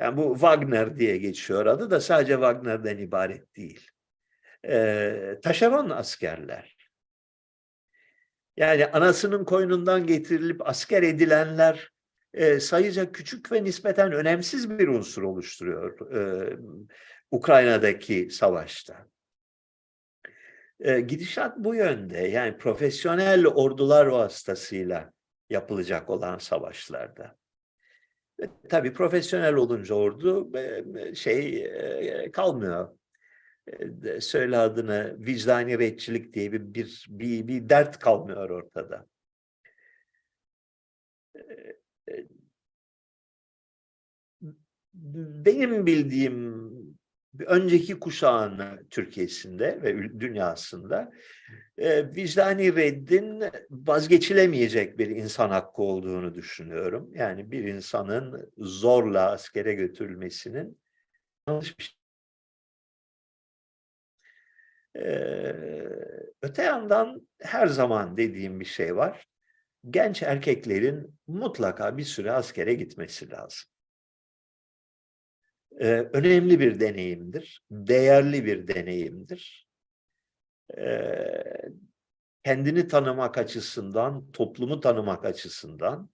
yani 0.00 0.16
bu 0.16 0.32
Wagner 0.32 0.96
diye 0.96 1.16
geçiyor 1.16 1.66
adı 1.66 1.90
da 1.90 2.00
sadece 2.00 2.32
Wagner'den 2.32 2.98
ibaret 2.98 3.56
değil. 3.56 3.90
Ee, 4.68 5.38
taşeron 5.42 5.90
askerler. 5.90 6.76
Yani 8.56 8.86
anasının 8.86 9.44
koynundan 9.44 10.06
getirilip 10.06 10.68
asker 10.68 11.02
edilenler 11.02 11.92
e, 12.34 12.60
sayıca 12.60 13.12
küçük 13.12 13.52
ve 13.52 13.64
nispeten 13.64 14.12
önemsiz 14.12 14.70
bir 14.70 14.88
unsur 14.88 15.22
oluşturuyor 15.22 16.12
e, 16.14 16.52
Ukrayna'daki 17.30 18.30
savaşta. 18.30 19.06
E, 20.80 21.00
gidişat 21.00 21.58
bu 21.58 21.74
yönde. 21.74 22.18
Yani 22.18 22.58
profesyonel 22.58 23.46
ordular 23.46 24.06
vasıtasıyla 24.06 25.12
yapılacak 25.50 26.10
olan 26.10 26.38
savaşlarda. 26.38 27.36
Tabii 28.68 28.92
profesyonel 28.92 29.54
olunca 29.54 29.94
ordu 29.94 30.52
şey 31.14 31.72
kalmıyor. 32.32 32.88
Söyle 34.20 34.58
adını 34.58 35.16
vicdani 35.18 35.78
retçilik 35.78 36.34
diye 36.34 36.52
bir, 36.52 36.74
bir, 36.74 37.06
bir, 37.08 37.48
bir 37.48 37.68
dert 37.68 37.98
kalmıyor 37.98 38.50
ortada. 38.50 39.06
Benim 44.94 45.86
bildiğim 45.86 46.72
önceki 47.38 48.00
kuşağın 48.00 48.86
Türkiye'sinde 48.90 49.82
ve 49.82 50.20
dünyasında 50.20 51.12
e, 51.78 52.14
vicdani 52.14 52.76
reddin 52.76 53.44
vazgeçilemeyecek 53.70 54.98
bir 54.98 55.08
insan 55.08 55.50
hakkı 55.50 55.82
olduğunu 55.82 56.34
düşünüyorum. 56.34 57.10
Yani 57.14 57.50
bir 57.50 57.64
insanın 57.64 58.52
zorla 58.58 59.30
askere 59.30 59.74
götürülmesinin 59.74 60.80
yanlış 61.48 61.78
bir 61.78 61.84
şey. 61.84 61.94
Ee, 64.96 65.54
öte 66.42 66.62
yandan 66.62 67.28
her 67.40 67.66
zaman 67.66 68.16
dediğim 68.16 68.60
bir 68.60 68.64
şey 68.64 68.96
var. 68.96 69.26
Genç 69.90 70.22
erkeklerin 70.22 71.18
mutlaka 71.26 71.96
bir 71.96 72.04
süre 72.04 72.32
askere 72.32 72.74
gitmesi 72.74 73.30
lazım 73.30 73.71
e, 75.80 75.86
önemli 76.12 76.60
bir 76.60 76.80
deneyimdir, 76.80 77.64
değerli 77.70 78.44
bir 78.44 78.68
deneyimdir. 78.68 79.68
E, 80.78 80.96
kendini 82.44 82.88
tanımak 82.88 83.38
açısından, 83.38 84.30
toplumu 84.32 84.80
tanımak 84.80 85.24
açısından, 85.24 86.10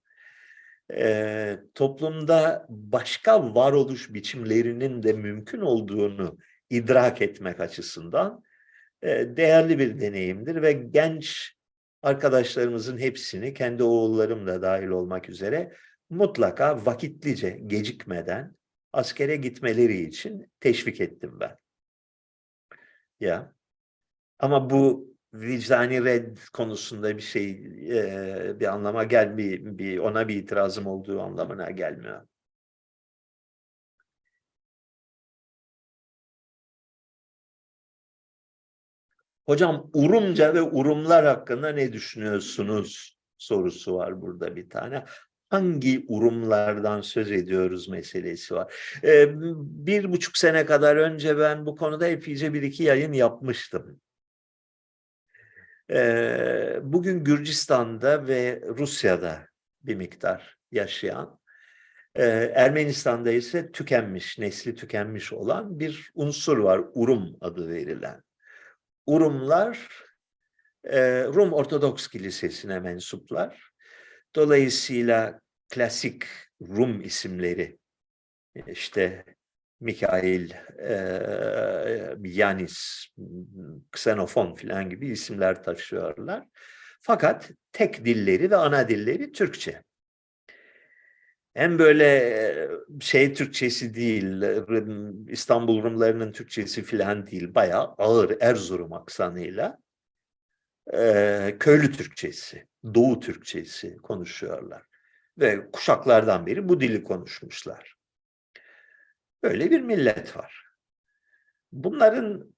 e, 0.93 1.59
toplumda 1.75 2.65
başka 2.69 3.55
varoluş 3.55 4.13
biçimlerinin 4.13 5.03
de 5.03 5.13
mümkün 5.13 5.61
olduğunu 5.61 6.37
idrak 6.69 7.21
etmek 7.21 7.59
açısından 7.59 8.43
e, 9.01 9.37
değerli 9.37 9.79
bir 9.79 9.99
deneyimdir 9.99 10.61
ve 10.61 10.71
genç 10.73 11.55
arkadaşlarımızın 12.01 12.97
hepsini 12.97 13.53
kendi 13.53 13.83
oğullarım 13.83 14.47
da 14.47 14.61
dahil 14.61 14.87
olmak 14.87 15.29
üzere 15.29 15.73
mutlaka 16.09 16.85
vakitlice, 16.85 17.49
gecikmeden 17.49 18.58
askere 18.93 19.35
gitmeleri 19.35 20.01
için 20.01 20.51
teşvik 20.59 21.01
ettim 21.01 21.39
ben. 21.39 21.57
Ya. 23.19 23.55
Ama 24.39 24.69
bu 24.69 25.09
vicdani 25.33 26.05
red 26.05 26.37
konusunda 26.53 27.17
bir 27.17 27.21
şey 27.21 27.51
e, 27.91 28.59
bir 28.59 28.67
anlama 28.73 29.03
gel 29.03 29.37
bir, 29.37 29.77
bir 29.77 29.97
ona 29.97 30.27
bir 30.27 30.35
itirazım 30.35 30.87
olduğu 30.87 31.21
anlamına 31.21 31.71
gelmiyor. 31.71 32.27
Hocam 39.45 39.89
Urumca 39.93 40.53
ve 40.53 40.61
Urumlar 40.61 41.25
hakkında 41.25 41.69
ne 41.69 41.93
düşünüyorsunuz 41.93 43.17
sorusu 43.37 43.95
var 43.95 44.21
burada 44.21 44.55
bir 44.55 44.69
tane. 44.69 45.05
Hangi 45.49 46.05
Urumlardan 46.07 47.01
söz 47.01 47.31
ediyoruz 47.31 47.89
meselesi 47.89 48.55
var. 48.55 48.73
Ee, 49.03 49.29
bir 49.59 50.11
buçuk 50.11 50.37
sene 50.37 50.65
kadar 50.65 50.95
önce 50.95 51.37
ben 51.37 51.65
bu 51.65 51.75
konuda 51.75 52.07
epeyce 52.07 52.53
bir 52.53 52.61
iki 52.61 52.83
yayın 52.83 53.13
yapmıştım. 53.13 54.01
Ee, 55.91 56.79
bugün 56.83 57.23
Gürcistan'da 57.23 58.27
ve 58.27 58.61
Rusya'da 58.77 59.47
bir 59.83 59.95
miktar 59.95 60.57
yaşayan, 60.71 61.39
e, 62.15 62.25
Ermenistan'da 62.55 63.31
ise 63.31 63.71
tükenmiş, 63.71 64.39
nesli 64.39 64.75
tükenmiş 64.75 65.33
olan 65.33 65.79
bir 65.79 66.11
unsur 66.15 66.57
var, 66.57 66.81
Urum 66.93 67.37
adı 67.41 67.69
verilen. 67.69 68.23
Urumlar 69.05 69.89
e, 70.83 71.23
Rum 71.23 71.53
Ortodoks 71.53 72.07
Kilisesi'ne 72.07 72.79
mensuplar. 72.79 73.68
Dolayısıyla 74.35 75.39
klasik 75.69 76.23
Rum 76.61 77.01
isimleri 77.01 77.77
işte 78.67 79.25
Mikail, 79.79 80.51
e, 80.79 80.95
Yanis, 82.23 83.05
Xenofon 83.93 84.55
filan 84.55 84.89
gibi 84.89 85.07
isimler 85.07 85.63
taşıyorlar. 85.63 86.47
Fakat 87.01 87.51
tek 87.71 88.05
dilleri 88.05 88.51
ve 88.51 88.55
ana 88.55 88.89
dilleri 88.89 89.31
Türkçe. 89.31 89.83
Hem 91.53 91.79
böyle 91.79 92.69
şey 93.01 93.33
Türkçesi 93.33 93.95
değil, 93.95 94.41
İstanbul 95.27 95.83
Rumlarının 95.83 96.31
Türkçesi 96.31 96.83
filan 96.83 97.27
değil, 97.27 97.55
bayağı 97.55 97.95
ağır 97.97 98.37
Erzurum 98.41 98.93
aksanıyla 98.93 99.77
e, 100.93 101.55
köylü 101.59 101.91
Türkçesi, 101.91 102.68
Doğu 102.83 103.19
Türkçesi 103.19 103.97
konuşuyorlar. 103.97 104.83
Ve 105.37 105.71
kuşaklardan 105.71 106.45
beri 106.45 106.69
bu 106.69 106.79
dili 106.79 107.03
konuşmuşlar. 107.03 107.95
Böyle 109.43 109.71
bir 109.71 109.81
millet 109.81 110.37
var. 110.37 110.65
Bunların 111.71 112.53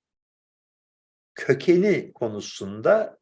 kökeni 1.36 2.14
konusunda 2.14 3.20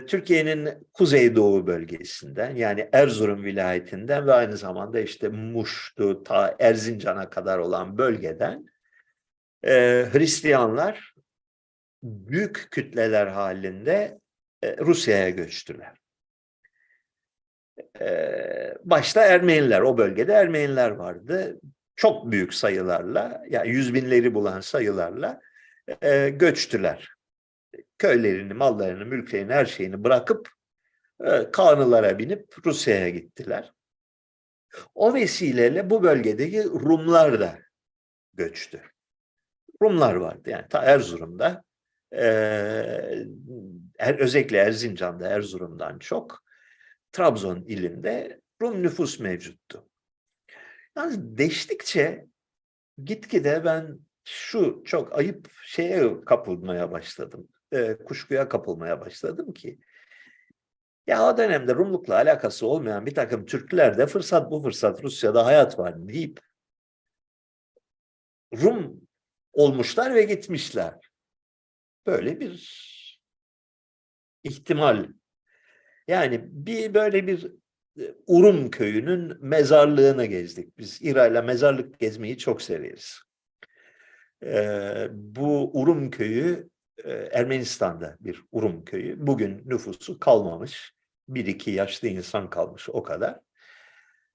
Türkiye'nin 0.07 0.69
kuzeydoğu 0.93 1.67
bölgesinden 1.67 2.55
yani 2.55 2.89
Erzurum 2.91 3.43
vilayetinden 3.43 4.27
ve 4.27 4.33
aynı 4.33 4.57
zamanda 4.57 4.99
işte 4.99 5.29
Muş'tu 5.29 6.23
ta 6.23 6.55
Erzincan'a 6.59 7.29
kadar 7.29 7.57
olan 7.57 7.97
bölgeden 7.97 8.65
Hristiyanlar 10.11 11.13
büyük 12.03 12.67
kütleler 12.71 13.27
halinde 13.27 14.19
Rusya'ya 14.79 15.29
göçtüler 15.29 16.00
başta 18.83 19.23
Ermeniler, 19.23 19.81
o 19.81 19.97
bölgede 19.97 20.33
Ermeniler 20.33 20.91
vardı. 20.91 21.59
Çok 21.95 22.31
büyük 22.31 22.53
sayılarla, 22.53 23.43
yani 23.49 23.69
yüz 23.69 23.93
binleri 23.93 24.33
bulan 24.33 24.61
sayılarla 24.61 25.41
e, 26.01 26.29
göçtüler. 26.29 27.09
Köylerini, 27.97 28.53
mallarını, 28.53 29.05
mülklerini, 29.05 29.53
her 29.53 29.65
şeyini 29.65 30.03
bırakıp 30.03 30.49
e, 31.23 31.51
kanılara 31.51 32.19
binip 32.19 32.65
Rusya'ya 32.65 33.09
gittiler. 33.09 33.73
O 34.95 35.13
vesileyle 35.13 35.89
bu 35.89 36.03
bölgedeki 36.03 36.63
Rumlar 36.63 37.39
da 37.39 37.59
göçtü. 38.33 38.81
Rumlar 39.81 40.15
vardı 40.15 40.49
yani 40.49 40.65
ta 40.69 40.83
Erzurum'da, 40.83 41.63
e, 42.15 42.23
özellikle 44.17 44.57
Erzincan'da, 44.57 45.27
Erzurum'dan 45.27 45.99
çok 45.99 46.43
Trabzon 47.11 47.61
ilinde 47.61 48.41
Rum 48.61 48.83
nüfus 48.83 49.19
mevcuttu. 49.19 49.89
Yalnız 50.95 51.37
değiştikçe 51.37 52.25
gitgide 53.03 53.65
ben 53.65 53.99
şu 54.23 54.83
çok 54.85 55.17
ayıp 55.17 55.51
şeye 55.65 56.21
kapılmaya 56.21 56.91
başladım. 56.91 57.47
E, 57.71 57.97
kuşkuya 58.05 58.49
kapılmaya 58.49 59.01
başladım 59.01 59.53
ki 59.53 59.79
ya 61.07 61.27
o 61.27 61.37
dönemde 61.37 61.75
Rumlukla 61.75 62.15
alakası 62.15 62.67
olmayan 62.67 63.05
bir 63.05 63.15
takım 63.15 63.45
Türkler 63.45 63.97
de 63.97 64.07
fırsat 64.07 64.51
bu 64.51 64.61
fırsat 64.61 65.03
Rusya'da 65.03 65.45
hayat 65.45 65.79
var 65.79 66.07
deyip 66.07 66.39
Rum 68.53 69.01
olmuşlar 69.53 70.15
ve 70.15 70.23
gitmişler. 70.23 70.99
Böyle 72.05 72.39
bir 72.39 72.81
ihtimal 74.43 75.07
yani 76.07 76.41
bir 76.51 76.93
böyle 76.93 77.27
bir 77.27 77.51
e, 77.99 78.15
Urum 78.27 78.71
köyünün 78.71 79.45
mezarlığına 79.45 80.25
gezdik. 80.25 80.77
Biz 80.77 81.01
İra'yla 81.01 81.41
mezarlık 81.41 81.99
gezmeyi 81.99 82.37
çok 82.37 82.61
severiz. 82.61 83.21
Ee, 84.43 85.07
bu 85.11 85.79
Urum 85.81 86.11
köyü 86.11 86.69
e, 87.03 87.11
Ermenistan'da 87.11 88.17
bir 88.19 88.43
Urum 88.51 88.85
köyü. 88.85 89.27
Bugün 89.27 89.63
nüfusu 89.65 90.19
kalmamış. 90.19 90.93
Bir 91.27 91.45
iki 91.45 91.71
yaşlı 91.71 92.07
insan 92.07 92.49
kalmış 92.49 92.89
o 92.89 93.03
kadar. 93.03 93.39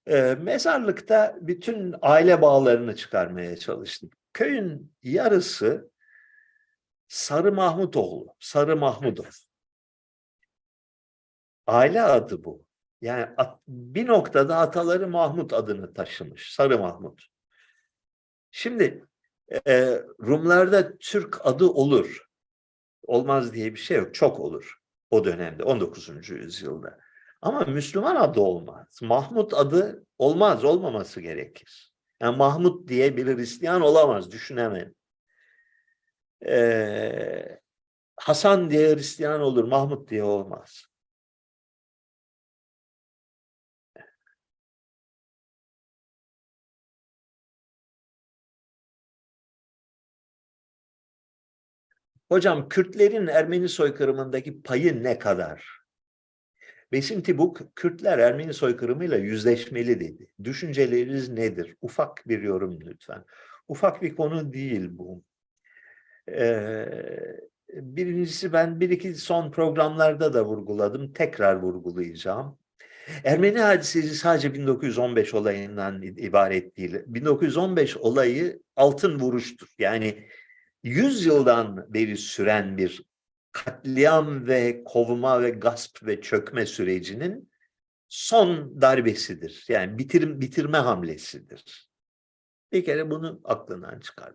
Ee, 0.07 0.37
mezarlıkta 0.41 1.37
bütün 1.41 1.95
aile 2.03 2.43
bağlarını 2.43 2.97
çıkarmaya 2.97 3.57
çalıştık. 3.57 4.17
Köyün 4.33 4.93
yarısı 5.03 5.91
Sarı 7.09 7.53
Mahmutoğlu, 7.53 8.27
Sarı 8.41 8.77
Mahmudov. 8.77 9.31
Aile 11.67 12.03
adı 12.03 12.45
bu. 12.45 12.65
Yani 13.01 13.27
at, 13.37 13.61
bir 13.69 14.07
noktada 14.07 14.57
ataları 14.57 15.09
Mahmut 15.09 15.53
adını 15.53 15.95
taşımış. 15.95 16.55
Sarı 16.55 16.79
Mahmut. 16.79 17.27
Şimdi 18.51 19.05
e, 19.67 20.01
Rumlarda 20.23 20.99
Türk 20.99 21.47
adı 21.47 21.67
olur. 21.67 22.27
Olmaz 23.03 23.55
diye 23.55 23.75
bir 23.75 23.81
şey 23.81 23.97
yok. 23.97 24.15
Çok 24.15 24.41
olur 24.41 24.81
o 25.11 25.25
dönemde 25.25 25.63
19. 25.63 26.31
yüzyılda. 26.31 26.99
Ama 27.43 27.61
Müslüman 27.61 28.17
adı 28.17 28.41
olmaz. 28.41 28.99
Mahmut 29.03 29.55
adı 29.55 30.07
olmaz, 30.19 30.65
olmaması 30.65 31.21
gerekir. 31.21 31.93
Yani 32.21 32.37
Mahmut 32.37 32.89
diye 32.89 33.17
bir 33.17 33.27
Hristiyan 33.27 33.81
olamaz, 33.83 34.31
düşünemem. 34.31 34.93
Ee, 36.47 37.61
Hasan 38.17 38.71
diye 38.71 38.95
Hristiyan 38.95 39.41
olur, 39.41 39.65
Mahmut 39.65 40.11
diye 40.11 40.23
olmaz. 40.23 40.85
Hocam 52.29 52.69
Kürtlerin 52.69 53.27
Ermeni 53.27 53.69
soykırımındaki 53.69 54.63
payı 54.63 55.03
ne 55.03 55.19
kadar? 55.19 55.77
Besim 56.93 57.23
Tibuk, 57.23 57.77
Kürtler 57.77 58.19
Ermeni 58.19 58.55
soykırımıyla 58.55 59.17
yüzleşmeli 59.17 60.01
dedi. 60.01 60.29
Düşünceleriniz 60.45 61.29
nedir? 61.29 61.77
Ufak 61.83 62.29
bir 62.29 62.43
yorum 62.43 62.81
lütfen. 62.81 63.25
Ufak 63.69 64.03
bir 64.03 64.17
konu 64.17 64.53
değil 64.53 64.89
bu. 64.91 65.23
Ee, 66.29 66.87
birincisi 67.69 68.53
ben 68.53 68.81
bir 68.81 68.91
iki 68.91 69.15
son 69.15 69.51
programlarda 69.51 70.35
da 70.35 70.45
vurguladım. 70.45 71.13
Tekrar 71.13 71.57
vurgulayacağım. 71.57 72.59
Ermeni 73.25 73.59
hadisesi 73.59 74.15
sadece 74.15 74.55
1915 74.55 75.35
olayından 75.35 76.03
ibaret 76.03 76.77
değil. 76.77 76.97
1915 77.07 77.97
olayı 77.97 78.63
altın 78.77 79.19
vuruştur. 79.21 79.69
Yani 79.79 80.27
100 80.87 81.27
yıldan 81.27 81.95
beri 81.95 82.17
süren 82.17 82.77
bir 82.77 83.03
katliam 83.53 84.47
ve 84.47 84.85
kovma 84.85 85.43
ve 85.43 85.51
gasp 85.51 86.07
ve 86.07 86.21
çökme 86.21 86.67
sürecinin 86.67 87.51
son 88.09 88.81
darbesidir. 88.81 89.65
Yani 89.69 89.99
bitir, 89.99 90.41
bitirme 90.41 90.79
hamlesidir. 90.79 91.89
Bir 92.73 92.85
kere 92.85 93.11
bunu 93.11 93.41
aklından 93.45 94.01
çıkar. 94.01 94.33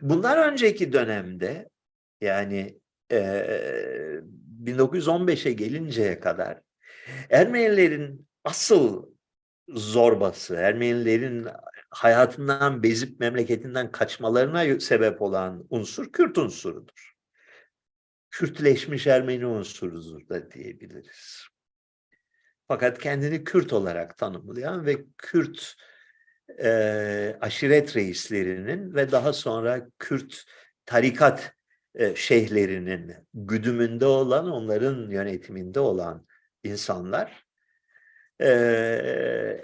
Bundan 0.00 0.52
önceki 0.52 0.92
dönemde 0.92 1.68
yani 2.20 2.78
e, 3.12 3.18
1915'e 4.64 5.52
gelinceye 5.52 6.20
kadar 6.20 6.60
Ermenilerin 7.30 8.28
asıl 8.44 9.06
zorbası, 9.68 10.54
Ermenilerin 10.54 11.48
hayatından 11.90 12.82
bezip 12.82 13.20
memleketinden 13.20 13.90
kaçmalarına 13.92 14.80
sebep 14.80 15.22
olan 15.22 15.66
unsur 15.70 16.12
Kürt 16.12 16.38
unsurudur. 16.38 17.14
Kürtleşmiş 18.30 19.06
Ermeni 19.06 19.46
unsurudur 19.46 20.28
da 20.28 20.50
diyebiliriz. 20.50 21.46
Fakat 22.68 22.98
kendini 22.98 23.44
Kürt 23.44 23.72
olarak 23.72 24.18
tanımlayan 24.18 24.86
ve 24.86 25.04
Kürt 25.18 25.74
e, 26.62 27.36
aşiret 27.40 27.96
reislerinin 27.96 28.94
ve 28.94 29.12
daha 29.12 29.32
sonra 29.32 29.88
Kürt 29.98 30.44
tarikat 30.86 31.52
e, 31.94 32.14
şeyhlerinin 32.14 33.14
güdümünde 33.34 34.06
olan, 34.06 34.50
onların 34.50 35.10
yönetiminde 35.10 35.80
olan 35.80 36.26
insanlar 36.64 37.47
e, 38.40 38.48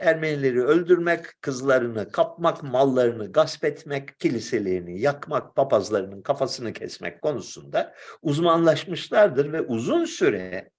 Ermenileri 0.00 0.62
öldürmek, 0.62 1.42
kızlarını 1.42 2.10
kapmak, 2.10 2.62
mallarını 2.62 3.32
gasp 3.32 3.64
etmek, 3.64 4.18
kiliselerini 4.18 5.00
yakmak, 5.00 5.56
papazlarının 5.56 6.22
kafasını 6.22 6.72
kesmek 6.72 7.22
konusunda 7.22 7.94
uzmanlaşmışlardır 8.22 9.52
ve 9.52 9.60
uzun 9.60 10.04
süre 10.04 10.70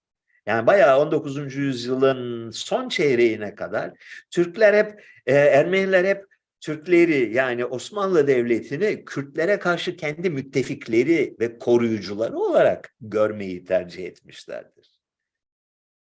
yani 0.46 0.68
bayağı 0.68 1.00
19. 1.00 1.56
yüzyılın 1.56 2.52
son 2.52 2.90
çeyreğine 2.90 3.56
kadar 3.56 3.92
Türkler 4.32 4.74
hep, 4.74 5.04
e, 5.26 5.34
Ermeniler 5.34 6.06
hep 6.06 6.26
Türkleri 6.62 7.34
yani 7.34 7.66
Osmanlı 7.66 8.28
Devleti'ni 8.28 9.06
Kürtlere 9.06 9.60
karşı 9.60 9.98
kendi 9.98 10.30
müttefikleri 10.30 11.36
ve 11.40 11.60
koruyucuları 11.60 12.38
olarak 12.38 12.96
görmeyi 13.02 13.66
tercih 13.66 14.06
etmişlerdir. 14.06 15.02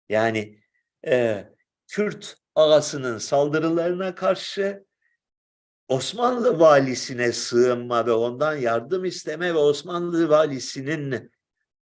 Yani 0.10 0.60
e, 1.08 1.44
Kürt 1.88 2.38
ağasının 2.56 3.18
saldırılarına 3.18 4.16
karşı 4.16 4.86
Osmanlı 5.88 6.60
valisine 6.60 7.32
sığınma 7.32 8.06
ve 8.06 8.12
ondan 8.12 8.56
yardım 8.56 9.06
isteme 9.06 9.54
ve 9.54 9.58
Osmanlı 9.58 10.30
valisinin 10.30 11.32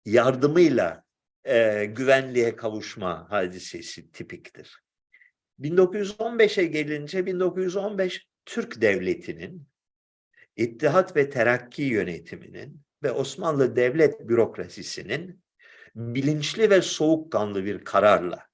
yardımıyla 0.06 1.04
e, 1.46 1.86
güvenliğe 1.86 2.56
kavuşma 2.56 3.32
hadisesi 3.32 4.12
tipiktir. 4.12 4.80
1915'e 5.60 6.66
gelince 6.66 7.26
1915 7.26 8.28
Türk 8.46 8.82
Devleti'nin 8.82 9.68
İttihat 10.56 11.16
ve 11.16 11.30
Terakki 11.30 11.84
yönetiminin 11.84 12.82
ve 13.04 13.12
Osmanlı 13.12 13.76
devlet 13.76 14.30
bürokrasisinin 14.30 15.44
bilinçli 15.96 16.70
ve 16.70 16.82
soğukkanlı 16.82 17.66
bir 17.66 17.84
kararla 17.84 18.47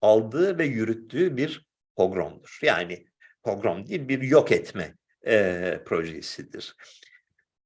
aldığı 0.00 0.58
ve 0.58 0.64
yürüttüğü 0.64 1.36
bir 1.36 1.66
pogromdur. 1.96 2.58
Yani 2.62 3.06
pogrom 3.42 3.86
değil 3.86 4.08
bir 4.08 4.22
yok 4.22 4.52
etme 4.52 4.94
e, 5.26 5.80
projesidir. 5.86 6.76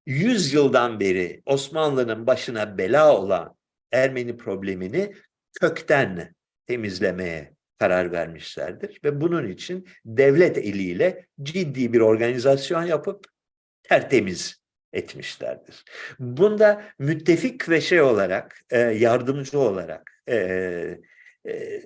Yüz 0.07 0.53
yıldan 0.53 1.01
beri 1.01 1.43
Osmanlı'nın 1.47 2.27
başına 2.27 2.79
bela 2.79 3.17
olan 3.17 3.57
Ermeni 3.93 4.37
problemini 4.37 5.15
kökten 5.61 6.35
temizlemeye 6.67 7.55
karar 7.79 8.13
vermişlerdir 8.13 9.01
ve 9.05 9.21
bunun 9.21 9.49
için 9.49 9.89
devlet 10.05 10.59
eliyle 10.59 11.27
ciddi 11.43 11.93
bir 11.93 12.01
organizasyon 12.01 12.83
yapıp 12.83 13.27
tertemiz 13.83 14.63
etmişlerdir. 14.93 15.85
Bunda 16.19 16.85
müttefik 16.99 17.69
ve 17.69 17.81
şey 17.81 18.01
olarak, 18.01 18.63
yardımcı 18.95 19.59
olarak, 19.59 20.23
e, 21.47 21.83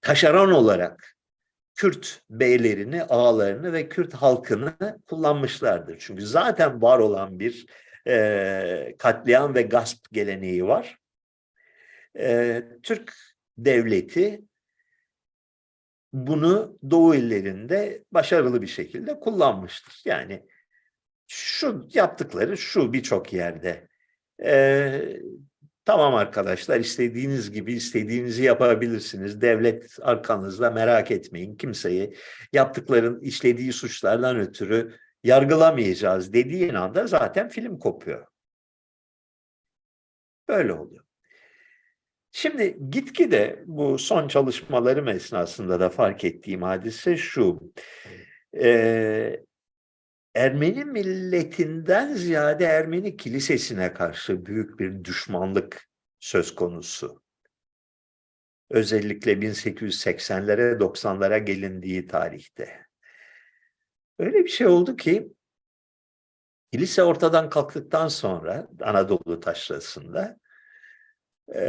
taşeron 0.00 0.50
olarak 0.50 1.16
Kürt 1.74 2.22
beylerini, 2.30 3.02
ağalarını 3.02 3.72
ve 3.72 3.88
Kürt 3.88 4.14
halkını 4.14 5.00
kullanmışlardır. 5.06 5.96
Çünkü 5.98 6.26
zaten 6.26 6.82
var 6.82 6.98
olan 6.98 7.40
bir 7.40 7.66
e, 8.08 8.94
katliam 8.98 9.54
ve 9.54 9.62
gasp 9.62 10.12
geleneği 10.12 10.66
var. 10.66 10.98
E, 12.18 12.62
Türk 12.82 13.14
devleti 13.58 14.42
bunu 16.12 16.78
Doğu 16.90 17.14
illerinde 17.14 18.04
başarılı 18.12 18.62
bir 18.62 18.66
şekilde 18.66 19.20
kullanmıştır. 19.20 20.02
Yani 20.04 20.46
şu 21.26 21.88
yaptıkları 21.94 22.56
şu 22.56 22.92
birçok 22.92 23.32
yerde. 23.32 23.88
E, 24.44 25.20
tamam 25.88 26.14
arkadaşlar 26.14 26.80
istediğiniz 26.80 27.50
gibi 27.50 27.72
istediğinizi 27.72 28.42
yapabilirsiniz. 28.42 29.40
Devlet 29.40 29.98
arkanızda 30.02 30.70
merak 30.70 31.10
etmeyin. 31.10 31.56
Kimseyi 31.56 32.14
yaptıkların 32.52 33.20
işlediği 33.20 33.72
suçlardan 33.72 34.38
ötürü 34.38 34.94
yargılamayacağız 35.24 36.32
dediğin 36.32 36.74
anda 36.74 37.06
zaten 37.06 37.48
film 37.48 37.78
kopuyor. 37.78 38.26
Böyle 40.48 40.72
oluyor. 40.72 41.04
Şimdi 42.32 42.78
gitgide 42.90 43.64
bu 43.66 43.98
son 43.98 44.28
çalışmalarım 44.28 45.08
esnasında 45.08 45.80
da 45.80 45.88
fark 45.88 46.24
ettiğim 46.24 46.62
hadise 46.62 47.16
şu. 47.16 47.72
Ee, 48.62 49.44
Ermeni 50.38 50.84
milletinden 50.84 52.14
ziyade 52.14 52.64
Ermeni 52.64 53.16
kilisesine 53.16 53.92
karşı 53.92 54.46
büyük 54.46 54.78
bir 54.78 55.04
düşmanlık 55.04 55.88
söz 56.20 56.54
konusu. 56.54 57.22
Özellikle 58.70 59.32
1880'lere 59.32 60.78
90'lara 60.78 61.38
gelindiği 61.38 62.06
tarihte. 62.06 62.86
Öyle 64.18 64.44
bir 64.44 64.48
şey 64.48 64.66
oldu 64.66 64.96
ki 64.96 65.28
kilise 66.72 67.02
ortadan 67.02 67.50
kalktıktan 67.50 68.08
sonra 68.08 68.68
Anadolu 68.80 69.40
taşrasında 69.40 70.38
e, 71.54 71.62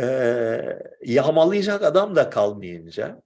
yağmalayacak 1.05 1.83
adam 1.83 2.15
da 2.15 2.29
kalmayınca 2.29 3.21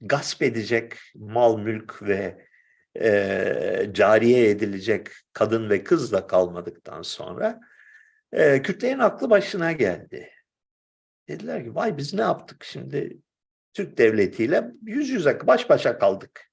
gasp 0.00 0.42
edecek 0.42 0.92
mal 1.14 1.58
mülk 1.58 2.02
ve 2.02 2.45
e, 3.00 3.90
cariye 3.92 4.50
edilecek 4.50 5.08
kadın 5.32 5.70
ve 5.70 5.84
kız 5.84 6.12
da 6.12 6.26
kalmadıktan 6.26 7.02
sonra 7.02 7.60
e, 8.32 8.62
Kürtlerin 8.62 8.98
aklı 8.98 9.30
başına 9.30 9.72
geldi. 9.72 10.30
Dediler 11.28 11.64
ki 11.64 11.74
vay 11.74 11.96
biz 11.96 12.14
ne 12.14 12.20
yaptık 12.20 12.64
şimdi 12.64 13.18
Türk 13.74 13.98
devletiyle 13.98 14.72
yüz 14.82 15.08
yüze 15.08 15.46
baş 15.46 15.70
başa 15.70 15.98
kaldık. 15.98 16.50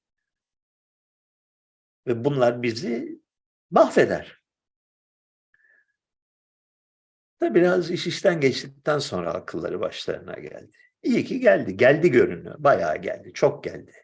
Ve 2.07 2.25
bunlar 2.25 2.63
bizi 2.63 3.21
mahveder. 3.71 4.43
Da 7.41 7.55
biraz 7.55 7.91
iş 7.91 8.07
işten 8.07 8.41
geçtikten 8.41 8.99
sonra 8.99 9.33
akılları 9.33 9.79
başlarına 9.79 10.33
geldi. 10.33 10.77
İyi 11.03 11.25
ki 11.25 11.39
geldi. 11.39 11.77
Geldi 11.77 12.11
görünüyor. 12.11 12.55
Bayağı 12.59 12.97
geldi. 12.97 13.33
Çok 13.33 13.63
geldi. 13.63 14.02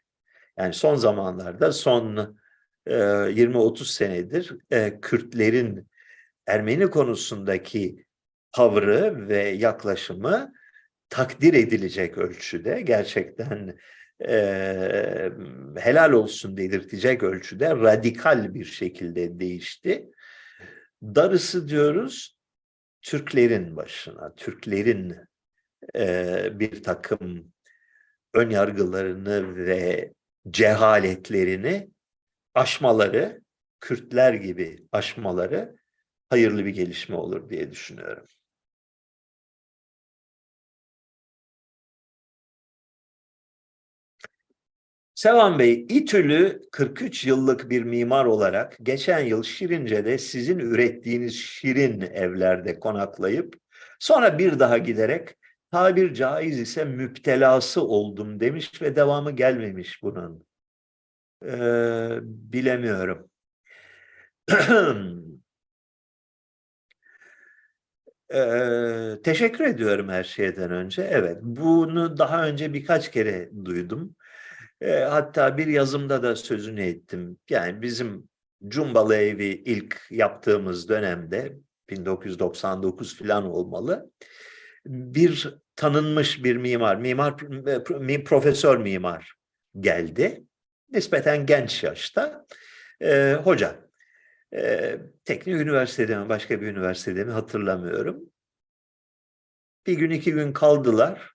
Yani 0.60 0.74
son 0.74 0.96
zamanlarda 0.96 1.72
son 1.72 2.38
e, 2.86 2.94
20-30 2.94 3.86
senedir 3.86 4.58
e, 4.72 5.00
Kürtlerin 5.02 5.88
Ermeni 6.48 6.90
konusundaki 6.90 8.06
tavrı 8.52 9.28
ve 9.28 9.48
yaklaşımı 9.48 10.54
takdir 11.10 11.54
edilecek 11.54 12.18
ölçüde 12.18 12.82
gerçekten 12.82 13.78
e, 14.28 15.32
helal 15.78 16.12
olsun 16.12 16.58
dedirtecek 16.58 17.24
ölçüde 17.24 17.70
radikal 17.70 18.54
bir 18.54 18.66
şekilde 18.66 19.40
değişti. 19.40 20.10
Darısı 21.04 21.68
diyoruz 21.68 22.38
Türklerin 23.02 23.76
başına, 23.76 24.36
Türklerin 24.36 25.16
e, 25.96 26.60
bir 26.60 26.84
takım 26.84 27.52
ön 28.34 28.50
yargılarını 28.50 29.56
ve 29.56 30.14
cehaletlerini 30.50 31.90
aşmaları, 32.54 33.42
Kürtler 33.80 34.34
gibi 34.34 34.88
aşmaları 34.92 35.76
hayırlı 36.30 36.66
bir 36.66 36.70
gelişme 36.70 37.16
olur 37.16 37.50
diye 37.50 37.72
düşünüyorum. 37.72 38.26
Sevan 45.16 45.60
Bey, 45.60 45.86
İTÜ'lü 45.90 46.62
43 46.72 47.26
yıllık 47.26 47.70
bir 47.70 47.84
mimar 47.84 48.26
olarak 48.26 48.78
geçen 48.84 49.20
yıl 49.20 49.44
Şirince'de 49.44 50.18
sizin 50.18 50.60
ürettiğiniz 50.60 51.36
şirin 51.36 52.02
evlerde 52.02 52.80
konaklayıp 52.80 53.56
sonra 54.00 54.40
bir 54.40 54.60
daha 54.60 54.78
giderek 54.78 55.39
tabir 55.72 56.14
caiz 56.14 56.60
ise 56.60 56.86
müptelası 56.86 57.84
oldum 57.84 58.40
demiş 58.40 58.82
ve 58.82 58.96
devamı 58.96 59.32
gelmemiş 59.32 60.04
bunun. 60.04 60.46
Ee, 61.46 62.20
bilemiyorum. 62.24 63.30
Ee, 68.34 69.20
teşekkür 69.24 69.64
ediyorum 69.64 70.10
her 70.10 70.24
şeyden 70.24 70.72
önce. 70.72 71.02
Evet, 71.02 71.38
bunu 71.42 72.18
daha 72.18 72.48
önce 72.48 72.74
birkaç 72.74 73.12
kere 73.12 73.50
duydum. 73.66 74.16
Ee, 74.82 75.00
hatta 75.00 75.58
bir 75.58 75.68
yazımda 75.68 76.24
da 76.24 76.36
sözünü 76.36 76.82
ettim. 76.82 77.38
Yani 77.50 77.82
bizim 77.82 78.30
Cumbalı 78.68 79.16
evi 79.16 79.46
ilk 79.46 80.02
yaptığımız 80.10 80.90
dönemde 80.90 81.58
1999 81.90 83.18
falan 83.18 83.46
olmalı. 83.46 84.12
Bir 84.86 85.58
tanınmış 85.76 86.44
bir 86.44 86.56
mimar, 86.56 86.96
mimar 86.96 87.38
profesör 88.26 88.78
mimar 88.78 89.34
geldi. 89.80 90.44
Nispeten 90.92 91.46
genç 91.46 91.84
yaşta. 91.84 92.46
Ee, 93.02 93.38
hoca 93.44 93.90
e, 94.56 94.96
teknik 95.26 95.56
üniversitede 95.56 96.18
mi 96.18 96.30
başka 96.30 96.62
bir 96.62 96.68
üniversitede 96.68 97.24
mi 97.24 97.32
hatırlamıyorum. 97.32 98.22
Bir 99.88 99.94
gün 99.94 100.10
iki 100.10 100.32
gün 100.32 100.54
kaldılar. 100.54 101.32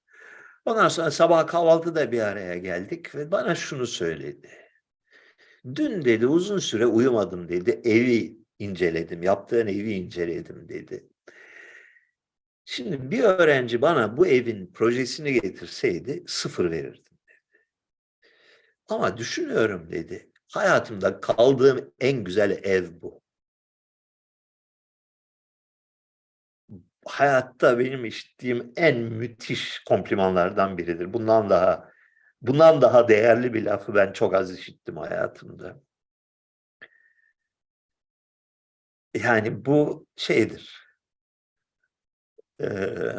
Ondan 0.65 0.89
sonra 0.89 1.11
sabah 1.11 1.47
kahvaltıda 1.47 2.12
bir 2.12 2.21
araya 2.21 2.57
geldik 2.57 3.15
ve 3.15 3.31
bana 3.31 3.55
şunu 3.55 3.87
söyledi. 3.87 4.51
Dün 5.75 6.05
dedi 6.05 6.27
uzun 6.27 6.59
süre 6.59 6.87
uyumadım 6.87 7.49
dedi. 7.49 7.81
Evi 7.85 8.39
inceledim, 8.59 9.23
yaptığın 9.23 9.66
evi 9.66 9.93
inceledim 9.93 10.69
dedi. 10.69 11.09
Şimdi 12.65 13.11
bir 13.11 13.24
öğrenci 13.24 13.82
bana 13.82 14.16
bu 14.16 14.27
evin 14.27 14.73
projesini 14.73 15.32
getirseydi 15.32 16.24
sıfır 16.27 16.70
verirdim 16.70 17.05
dedi. 17.28 17.65
Ama 18.89 19.16
düşünüyorum 19.16 19.91
dedi. 19.91 20.31
Hayatımda 20.53 21.20
kaldığım 21.20 21.93
en 22.01 22.24
güzel 22.24 22.51
ev 22.51 22.85
bu. 23.03 23.23
Hayatta 27.07 27.78
benim 27.78 28.05
işittiğim 28.05 28.73
en 28.77 28.99
müthiş 28.99 29.78
komplimanlardan 29.89 30.78
biridir. 30.78 31.12
Bundan 31.12 31.51
daha 31.51 31.91
bundan 32.43 32.82
daha 32.82 33.09
değerli 33.09 33.55
bir 33.55 33.62
lafı 33.65 33.95
ben 33.95 34.12
çok 34.12 34.35
az 34.35 34.59
işittim 34.59 34.97
hayatımda. 34.97 35.81
Yani 39.15 39.65
bu 39.65 40.07
şeydir. 40.16 40.84
Ee, 42.60 43.14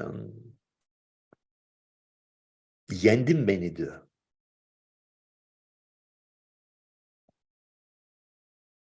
yendin 2.91 3.47
beni 3.47 3.75
diyor. 3.75 4.01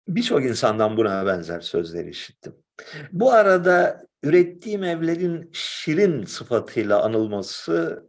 Birçok 0.07 0.45
insandan 0.45 0.97
buna 0.97 1.25
benzer 1.25 1.59
sözler 1.59 2.05
işittim. 2.05 2.55
Bu 3.11 3.31
arada 3.31 4.05
ürettiğim 4.23 4.83
evlerin 4.83 5.49
şirin 5.53 6.25
sıfatıyla 6.25 7.03
anılması 7.03 8.07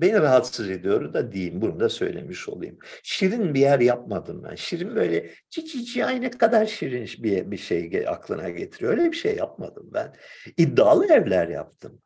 beni 0.00 0.20
rahatsız 0.20 0.70
ediyor 0.70 1.12
da 1.12 1.32
diyeyim. 1.32 1.62
Bunu 1.62 1.80
da 1.80 1.88
söylemiş 1.88 2.48
olayım. 2.48 2.78
Şirin 3.02 3.54
bir 3.54 3.60
yer 3.60 3.80
yapmadım 3.80 4.44
ben. 4.44 4.54
Şirin 4.54 4.96
böyle 4.96 5.30
çiçici 5.50 6.04
aynı 6.04 6.30
kadar 6.30 6.66
şirin 6.66 7.08
bir, 7.22 7.50
bir 7.50 7.56
şey 7.56 8.04
aklına 8.08 8.50
getiriyor. 8.50 8.92
Öyle 8.92 9.12
bir 9.12 9.16
şey 9.16 9.36
yapmadım 9.36 9.90
ben. 9.94 10.16
İddialı 10.56 11.06
evler 11.06 11.48
yaptım. 11.48 12.02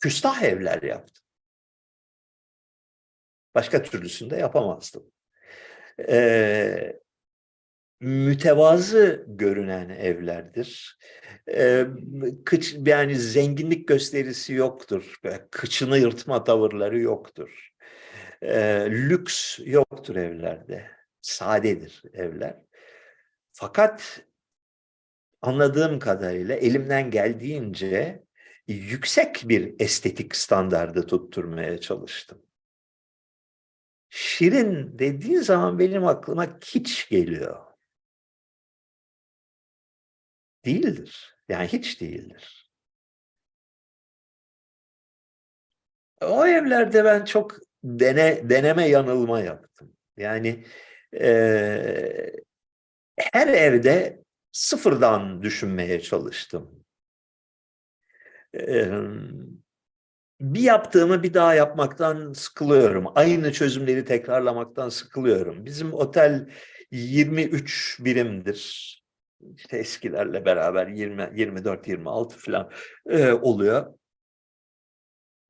Küstah 0.00 0.42
evler 0.42 0.82
yaptım. 0.82 1.24
Başka 3.54 3.82
türlüsünü 3.82 4.30
de 4.30 4.36
yapamazdım. 4.36 5.12
Ee, 6.08 7.00
mütevazı 8.00 9.24
görünen 9.28 9.88
evlerdir. 9.88 10.98
Ee, 11.48 11.86
kıç, 12.44 12.76
yani 12.86 13.16
zenginlik 13.16 13.88
gösterisi 13.88 14.52
yoktur. 14.52 15.14
Kıçını 15.50 15.98
yırtma 15.98 16.44
tavırları 16.44 17.00
yoktur. 17.00 17.70
Ee, 18.42 18.86
lüks 18.90 19.58
yoktur 19.64 20.16
evlerde. 20.16 20.90
Sadedir 21.22 22.02
evler. 22.12 22.56
Fakat 23.52 24.20
anladığım 25.42 25.98
kadarıyla 25.98 26.54
elimden 26.54 27.10
geldiğince 27.10 28.24
yüksek 28.66 29.42
bir 29.44 29.74
estetik 29.78 30.36
standardı 30.36 31.06
tutturmaya 31.06 31.80
çalıştım. 31.80 32.42
Şirin 34.08 34.98
dediği 34.98 35.38
zaman 35.38 35.78
benim 35.78 36.06
aklıma 36.06 36.58
kiç 36.58 37.08
geliyor. 37.08 37.65
Değildir. 40.66 41.36
Yani 41.48 41.68
hiç 41.68 42.00
değildir. 42.00 42.70
O 46.22 46.46
evlerde 46.46 47.04
ben 47.04 47.24
çok 47.24 47.56
dene, 47.84 48.50
deneme 48.50 48.88
yanılma 48.88 49.40
yaptım. 49.40 49.92
Yani 50.16 50.64
e, 51.20 52.32
her 53.18 53.48
evde 53.48 54.24
sıfırdan 54.52 55.42
düşünmeye 55.42 56.00
çalıştım. 56.00 56.84
E, 58.54 58.90
bir 60.40 60.60
yaptığımı 60.60 61.22
bir 61.22 61.34
daha 61.34 61.54
yapmaktan 61.54 62.32
sıkılıyorum. 62.32 63.06
Aynı 63.14 63.52
çözümleri 63.52 64.04
tekrarlamaktan 64.04 64.88
sıkılıyorum. 64.88 65.66
Bizim 65.66 65.94
otel 65.94 66.48
23 66.90 67.98
birimdir 68.00 68.95
işte 69.56 69.78
eskilerle 69.78 70.44
beraber 70.44 70.86
20, 70.86 71.30
24, 71.34 71.88
26 71.88 72.38
falan 72.38 72.70
e, 73.06 73.32
oluyor. 73.32 73.94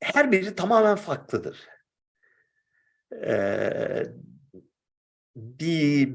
Her 0.00 0.32
biri 0.32 0.54
tamamen 0.54 0.96
farklıdır. 0.96 1.68
E, 3.12 4.06
bir, 5.36 6.08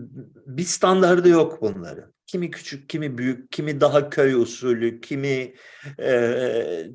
bir 0.46 0.64
standardı 0.64 1.30
yok 1.30 1.62
bunların. 1.62 2.14
Kimi 2.28 2.52
küçük, 2.52 2.90
kimi 2.90 3.18
büyük, 3.18 3.52
kimi 3.52 3.82
daha 3.82 4.10
köy 4.10 4.34
usulü, 4.34 5.02
kimi 5.02 5.54
e, 6.00 6.86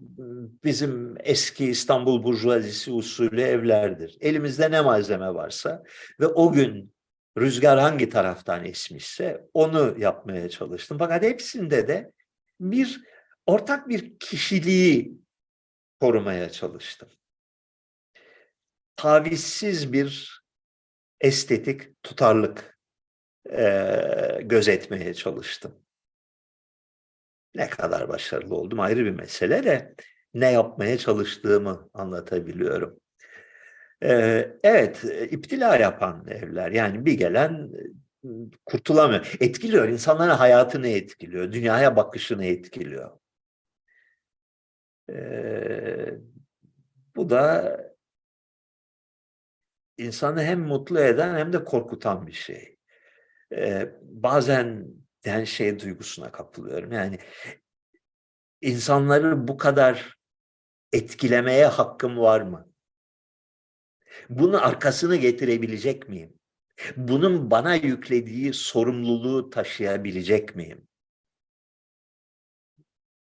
bizim 0.65 1.15
eski 1.21 1.65
İstanbul 1.65 2.23
Burjuvazisi 2.23 2.93
usulü 2.93 3.41
evlerdir. 3.41 4.17
Elimizde 4.21 4.71
ne 4.71 4.81
malzeme 4.81 5.35
varsa 5.35 5.83
ve 6.21 6.27
o 6.27 6.53
gün 6.53 6.96
rüzgar 7.39 7.79
hangi 7.79 8.09
taraftan 8.09 8.65
esmişse 8.65 9.49
onu 9.55 9.95
yapmaya 9.99 10.49
çalıştım. 10.49 10.99
Fakat 10.99 11.23
hepsinde 11.23 11.89
de 11.89 12.13
bir 12.61 13.05
ortak 13.47 13.89
bir 13.89 14.19
kişiliği 14.19 15.13
korumaya 16.01 16.51
çalıştım. 16.51 17.09
Tavizsiz 18.97 19.93
bir 19.93 20.43
estetik 21.21 22.03
tutarlık 22.03 22.79
e, 23.51 24.41
gözetmeye 24.43 25.15
çalıştım. 25.15 25.75
Ne 27.55 27.71
kadar 27.71 28.09
başarılı 28.09 28.55
oldum 28.55 28.81
ayrı 28.81 29.05
bir 29.05 29.11
mesele 29.11 29.65
de 29.65 29.95
ne 30.35 30.53
yapmaya 30.53 30.99
çalıştığımı 30.99 31.91
anlatabiliyorum. 31.95 33.01
Evet, 34.01 35.05
iptila 35.31 35.77
yapan 35.77 36.27
evler. 36.29 36.71
Yani 36.71 37.07
bir 37.07 37.13
gelen 37.13 37.71
kurtulamıyor. 38.67 39.35
Etkiliyor. 39.41 39.89
İnsanların 39.89 40.31
hayatını 40.35 40.89
etkiliyor. 40.89 41.53
Dünyaya 41.53 41.97
bakışını 41.97 42.45
etkiliyor. 42.45 43.11
Bu 47.17 47.31
da 47.31 47.77
insanı 49.99 50.43
hem 50.43 50.61
mutlu 50.61 51.01
eden 51.01 51.37
hem 51.39 51.53
de 51.53 51.65
korkutan 51.65 52.27
bir 52.27 52.33
şey. 52.33 52.79
Bazen 54.03 54.87
yani 55.25 55.47
şey 55.47 55.81
duygusuna 55.81 56.33
kapılıyorum. 56.33 56.93
Yani 56.93 57.19
insanları 58.61 59.49
bu 59.49 59.57
kadar 59.57 60.17
etkilemeye 60.93 61.67
hakkım 61.67 62.19
var 62.19 62.41
mı? 62.41 62.66
Bunun 64.29 64.53
arkasını 64.53 65.17
getirebilecek 65.17 66.09
miyim? 66.09 66.33
Bunun 66.97 67.51
bana 67.51 67.75
yüklediği 67.75 68.55
sorumluluğu 68.55 69.51
taşıyabilecek 69.51 70.57
miyim? 70.57 70.89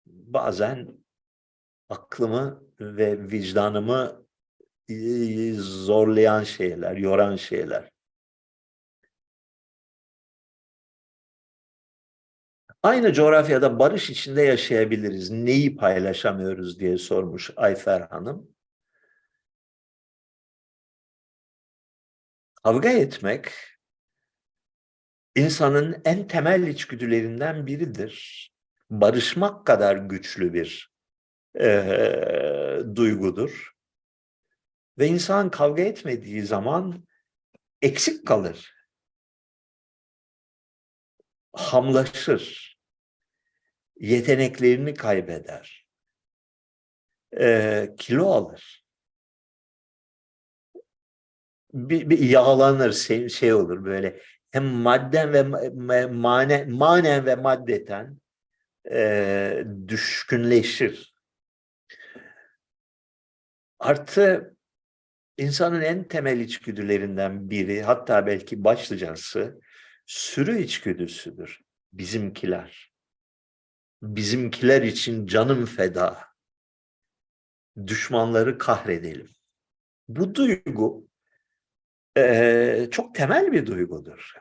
Bazen 0.07 0.89
aklımı 1.89 2.63
ve 2.81 3.31
vicdanımı 3.31 4.27
zorlayan 5.59 6.45
şeyler, 6.45 6.97
yoran 6.97 7.37
şeyler. 7.37 7.91
Aynı 12.83 13.13
coğrafyada 13.13 13.79
barış 13.79 14.11
içinde 14.11 14.43
yaşayabiliriz. 14.43 15.31
Neyi 15.31 15.77
paylaşamıyoruz 15.77 16.81
diye 16.81 16.99
sormuş 16.99 17.51
Ayfer 17.57 18.01
Hanım. 18.01 18.54
Kavga 22.65 22.89
etmek 22.91 23.53
insanın 25.37 26.03
en 26.05 26.29
temel 26.29 26.67
içgüdülerinden 26.67 27.67
biridir. 27.67 28.51
Barışmak 28.91 29.67
kadar 29.67 29.97
güçlü 29.97 30.53
bir 30.55 30.93
eee, 31.61 32.81
duygudur. 32.97 33.73
Ve 34.99 35.07
insan 35.07 35.51
kavga 35.51 35.83
etmediği 35.83 36.43
zaman 36.43 37.05
eksik 37.83 38.27
kalır. 38.27 38.75
Hamlaşır. 41.53 42.79
Yeteneklerini 44.01 44.95
kaybeder. 44.95 45.87
Eee, 47.33 47.95
kilo 47.99 48.27
alır. 48.27 48.84
Bir, 51.75 52.11
bir 52.11 52.19
yağlanır, 52.19 52.93
şey, 52.93 53.29
şey 53.29 53.55
olur 53.55 53.85
böyle. 53.85 54.21
Hem 54.51 54.65
madden 54.65 55.33
ve 55.33 55.41
ma- 55.41 56.13
mane, 56.13 56.65
manen 56.65 57.27
ve 57.27 57.35
maddeten 57.35 58.19
eee, 58.91 59.67
düşkünleşir. 59.89 61.15
Artı 63.79 64.57
insanın 65.39 65.81
en 65.81 66.09
temel 66.09 66.41
içgüdülerinden 66.41 67.51
biri, 67.51 67.83
hatta 67.83 68.27
belki 68.27 68.65
başlıcası 68.65 69.61
sürü 70.07 70.59
içgüdüsüdür. 70.59 71.61
Bizimkiler. 71.93 72.93
Bizimkiler 74.03 74.83
için 74.83 75.27
canım 75.27 75.67
feda. 75.67 76.19
Düşmanları 77.87 78.59
kahredelim. 78.59 79.31
Bu 80.09 80.35
duygu 80.35 81.09
çok 82.91 83.15
temel 83.15 83.53
bir 83.53 83.67
duygudur. 83.67 84.35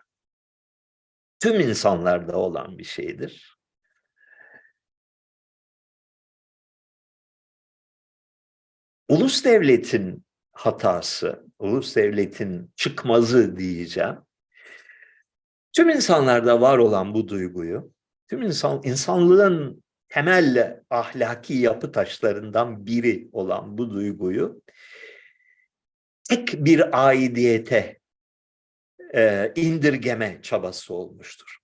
Tüm 1.40 1.60
insanlarda 1.60 2.38
olan 2.38 2.78
bir 2.78 2.84
şeydir. 2.84 3.58
Ulus 9.08 9.46
devletin 9.46 10.26
hatası, 10.52 11.46
ulus 11.60 11.96
devletin 11.96 12.72
çıkmazı 12.76 13.58
diyeceğim. 13.58 14.18
Tüm 15.74 15.90
insanlarda 15.90 16.62
var 16.62 16.78
olan 16.78 17.14
bu 17.14 17.28
duyguyu, 17.28 17.94
tüm 18.28 18.42
insan 18.42 18.82
insanlığın 18.84 19.84
temel 20.10 20.82
ahlaki 20.90 21.54
yapı 21.54 21.92
taşlarından 21.92 22.86
biri 22.86 23.30
olan 23.32 23.78
bu 23.78 23.92
duyguyu 23.92 24.62
tek 26.30 26.66
bir 26.66 27.08
aidiyete 27.08 28.00
e, 29.16 29.52
indirgeme 29.56 30.40
çabası 30.42 30.94
olmuştur. 30.94 31.58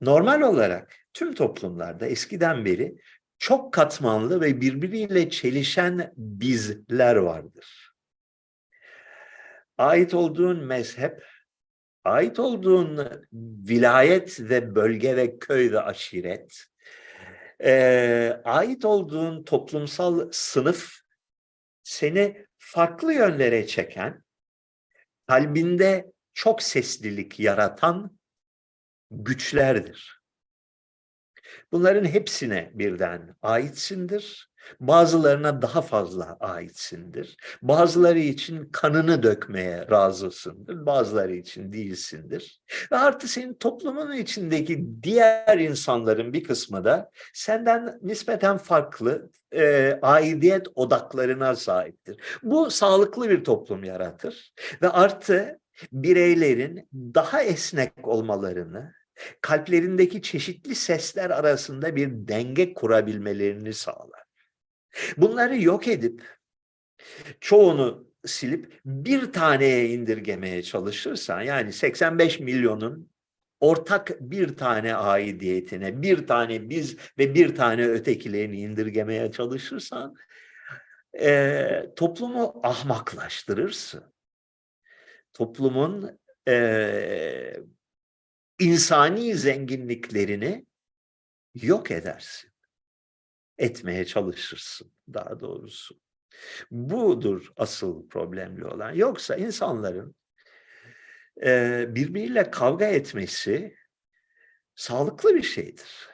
Normal 0.00 0.40
olarak 0.40 0.94
tüm 1.14 1.34
toplumlarda 1.34 2.06
eskiden 2.06 2.64
beri 2.64 2.96
çok 3.38 3.72
katmanlı 3.72 4.40
ve 4.40 4.60
birbiriyle 4.60 5.30
çelişen 5.30 6.12
bizler 6.16 7.16
vardır. 7.16 7.92
Ait 9.78 10.14
olduğun 10.14 10.64
mezhep, 10.64 11.24
ait 12.04 12.38
olduğun 12.38 13.10
vilayet 13.68 14.40
ve 14.40 14.74
bölge 14.74 15.16
ve 15.16 15.38
köy 15.38 15.72
ve 15.72 15.80
aşiret, 15.80 16.64
eee, 17.60 18.40
ait 18.44 18.84
olduğun 18.84 19.44
toplumsal 19.44 20.28
sınıf 20.32 20.92
seni 21.82 22.46
farklı 22.72 23.14
yönlere 23.14 23.66
çeken, 23.66 24.22
kalbinde 25.26 26.12
çok 26.34 26.62
seslilik 26.62 27.40
yaratan 27.40 28.18
güçlerdir. 29.10 30.22
Bunların 31.72 32.04
hepsine 32.04 32.70
birden 32.74 33.36
aitsindir. 33.42 34.51
Bazılarına 34.80 35.62
daha 35.62 35.82
fazla 35.82 36.36
aitsindir. 36.40 37.36
Bazıları 37.62 38.18
için 38.18 38.68
kanını 38.72 39.22
dökmeye 39.22 39.86
razısındır. 39.90 40.86
Bazıları 40.86 41.32
için 41.32 41.72
değilsindir. 41.72 42.60
Ve 42.92 42.96
artı 42.96 43.28
senin 43.28 43.54
toplumun 43.54 44.12
içindeki 44.12 44.86
diğer 45.02 45.58
insanların 45.58 46.32
bir 46.32 46.44
kısmı 46.44 46.84
da 46.84 47.10
senden 47.34 47.98
nispeten 48.02 48.58
farklı 48.58 49.30
e, 49.52 49.98
aidiyet 50.02 50.66
odaklarına 50.74 51.56
sahiptir. 51.56 52.16
Bu 52.42 52.70
sağlıklı 52.70 53.30
bir 53.30 53.44
toplum 53.44 53.84
yaratır. 53.84 54.52
Ve 54.82 54.88
artı 54.88 55.60
bireylerin 55.92 56.88
daha 56.92 57.42
esnek 57.42 58.08
olmalarını, 58.08 58.92
kalplerindeki 59.40 60.22
çeşitli 60.22 60.74
sesler 60.74 61.30
arasında 61.30 61.96
bir 61.96 62.10
denge 62.12 62.74
kurabilmelerini 62.74 63.74
sağlar. 63.74 64.22
Bunları 65.16 65.62
yok 65.62 65.88
edip 65.88 66.38
çoğunu 67.40 68.12
silip 68.26 68.80
bir 68.84 69.32
taneye 69.32 69.88
indirgemeye 69.88 70.62
çalışırsan 70.62 71.42
yani 71.42 71.72
85 71.72 72.40
milyonun 72.40 73.10
ortak 73.60 74.20
bir 74.20 74.56
tane 74.56 74.94
aidiyetine, 74.94 76.02
bir 76.02 76.26
tane 76.26 76.70
biz 76.70 76.96
ve 77.18 77.34
bir 77.34 77.54
tane 77.54 77.88
ötekilerini 77.88 78.60
indirgemeye 78.60 79.32
çalışırsan 79.32 80.14
e, 81.20 81.92
toplumu 81.96 82.60
ahmaklaştırırsın. 82.62 84.04
Toplumun 85.34 86.18
e, 86.48 87.56
insani 88.58 89.34
zenginliklerini 89.34 90.66
yok 91.54 91.90
edersin. 91.90 92.51
Etmeye 93.58 94.04
çalışırsın 94.04 94.92
daha 95.14 95.40
doğrusu. 95.40 96.00
Budur 96.70 97.52
asıl 97.56 98.08
problemli 98.08 98.64
olan. 98.64 98.92
Yoksa 98.92 99.36
insanların 99.36 100.14
e, 101.44 101.84
birbiriyle 101.88 102.50
kavga 102.50 102.86
etmesi 102.86 103.76
sağlıklı 104.74 105.34
bir 105.34 105.42
şeydir. 105.42 106.08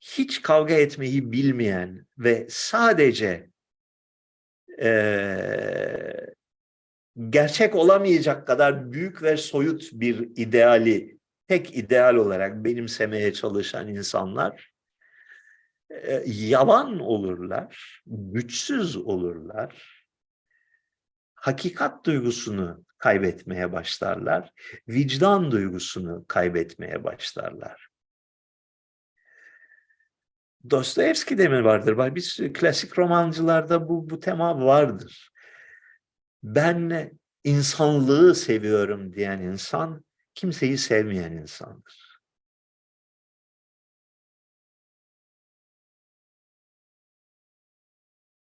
Hiç 0.00 0.42
kavga 0.42 0.74
etmeyi 0.74 1.32
bilmeyen 1.32 2.06
ve 2.18 2.46
sadece 2.50 3.50
e, 4.82 4.92
gerçek 7.30 7.74
olamayacak 7.74 8.46
kadar 8.46 8.92
büyük 8.92 9.22
ve 9.22 9.36
soyut 9.36 9.90
bir 9.92 10.30
ideali 10.36 11.18
tek 11.48 11.76
ideal 11.76 12.14
olarak 12.14 12.64
benimsemeye 12.64 13.32
çalışan 13.32 13.88
insanlar 13.88 14.71
yalan 16.26 16.98
olurlar, 16.98 18.02
güçsüz 18.06 18.96
olurlar, 18.96 20.04
hakikat 21.34 22.06
duygusunu 22.06 22.84
kaybetmeye 22.98 23.72
başlarlar, 23.72 24.50
vicdan 24.88 25.50
duygusunu 25.50 26.24
kaybetmeye 26.28 27.04
başlarlar. 27.04 27.88
Dostoyevski'de 30.70 31.48
mi 31.48 31.64
vardır? 31.64 32.20
Sürü 32.20 32.52
klasik 32.52 32.98
romancılarda 32.98 33.88
bu, 33.88 34.10
bu 34.10 34.20
tema 34.20 34.64
vardır. 34.64 35.32
Ben 36.42 37.10
insanlığı 37.44 38.34
seviyorum 38.34 39.12
diyen 39.12 39.40
insan 39.40 40.04
kimseyi 40.34 40.78
sevmeyen 40.78 41.32
insandır. 41.32 42.01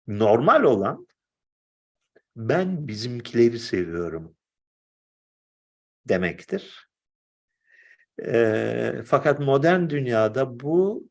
Normal 0.08 0.62
olan 0.62 1.06
ben 2.36 2.88
bizimkileri 2.88 3.58
seviyorum 3.58 4.36
demektir. 6.08 6.88
E, 8.24 9.02
fakat 9.06 9.40
modern 9.40 9.88
dünyada 9.88 10.60
bu 10.60 11.08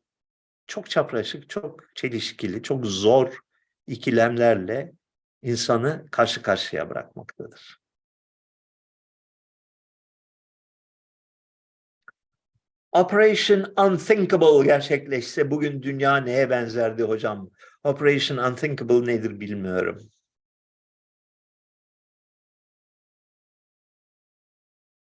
çok 0.66 0.90
çapraşık, 0.90 1.50
çok 1.50 1.96
çelişkili, 1.96 2.62
çok 2.62 2.86
zor 2.86 3.38
ikilemlerle 3.86 4.92
insanı 5.42 6.06
karşı 6.10 6.42
karşıya 6.42 6.90
bırakmaktadır. 6.90 7.80
Operation 12.92 13.74
Unthinkable 13.76 14.64
gerçekleşse 14.64 15.50
bugün 15.50 15.82
dünya 15.82 16.16
neye 16.16 16.50
benzerdi 16.50 17.02
hocam? 17.02 17.50
Operation 17.84 18.38
Unthinkable 18.38 19.06
nedir 19.06 19.40
bilmiyorum. 19.40 20.10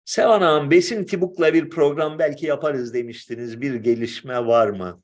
Sevan 0.05 0.41
Ağam, 0.41 0.71
Besin 0.71 1.03
Tibuk'la 1.05 1.53
bir 1.53 1.69
program 1.69 2.19
belki 2.19 2.45
yaparız 2.45 2.93
demiştiniz. 2.93 3.61
Bir 3.61 3.75
gelişme 3.75 4.45
var 4.45 4.69
mı? 4.69 5.03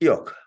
Yok. 0.00 0.41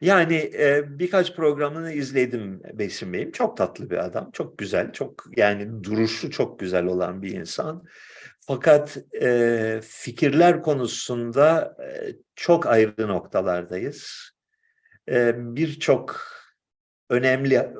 Yani 0.00 0.50
e, 0.58 0.98
birkaç 0.98 1.36
programını 1.36 1.92
izledim 1.92 2.62
Besim 2.72 3.12
Bey'im. 3.12 3.32
Çok 3.32 3.56
tatlı 3.56 3.90
bir 3.90 4.04
adam, 4.04 4.30
çok 4.30 4.58
güzel, 4.58 4.92
çok 4.92 5.24
yani 5.36 5.84
duruşu 5.84 6.30
çok 6.30 6.58
güzel 6.58 6.86
olan 6.86 7.22
bir 7.22 7.32
insan. 7.32 7.84
Fakat 8.40 8.96
e, 9.22 9.80
fikirler 9.82 10.62
konusunda 10.62 11.76
e, 11.82 12.16
çok 12.36 12.66
ayrı 12.66 13.08
noktalardayız. 13.08 14.30
E, 15.08 15.34
Birçok 15.56 16.20
önemli, 17.10 17.72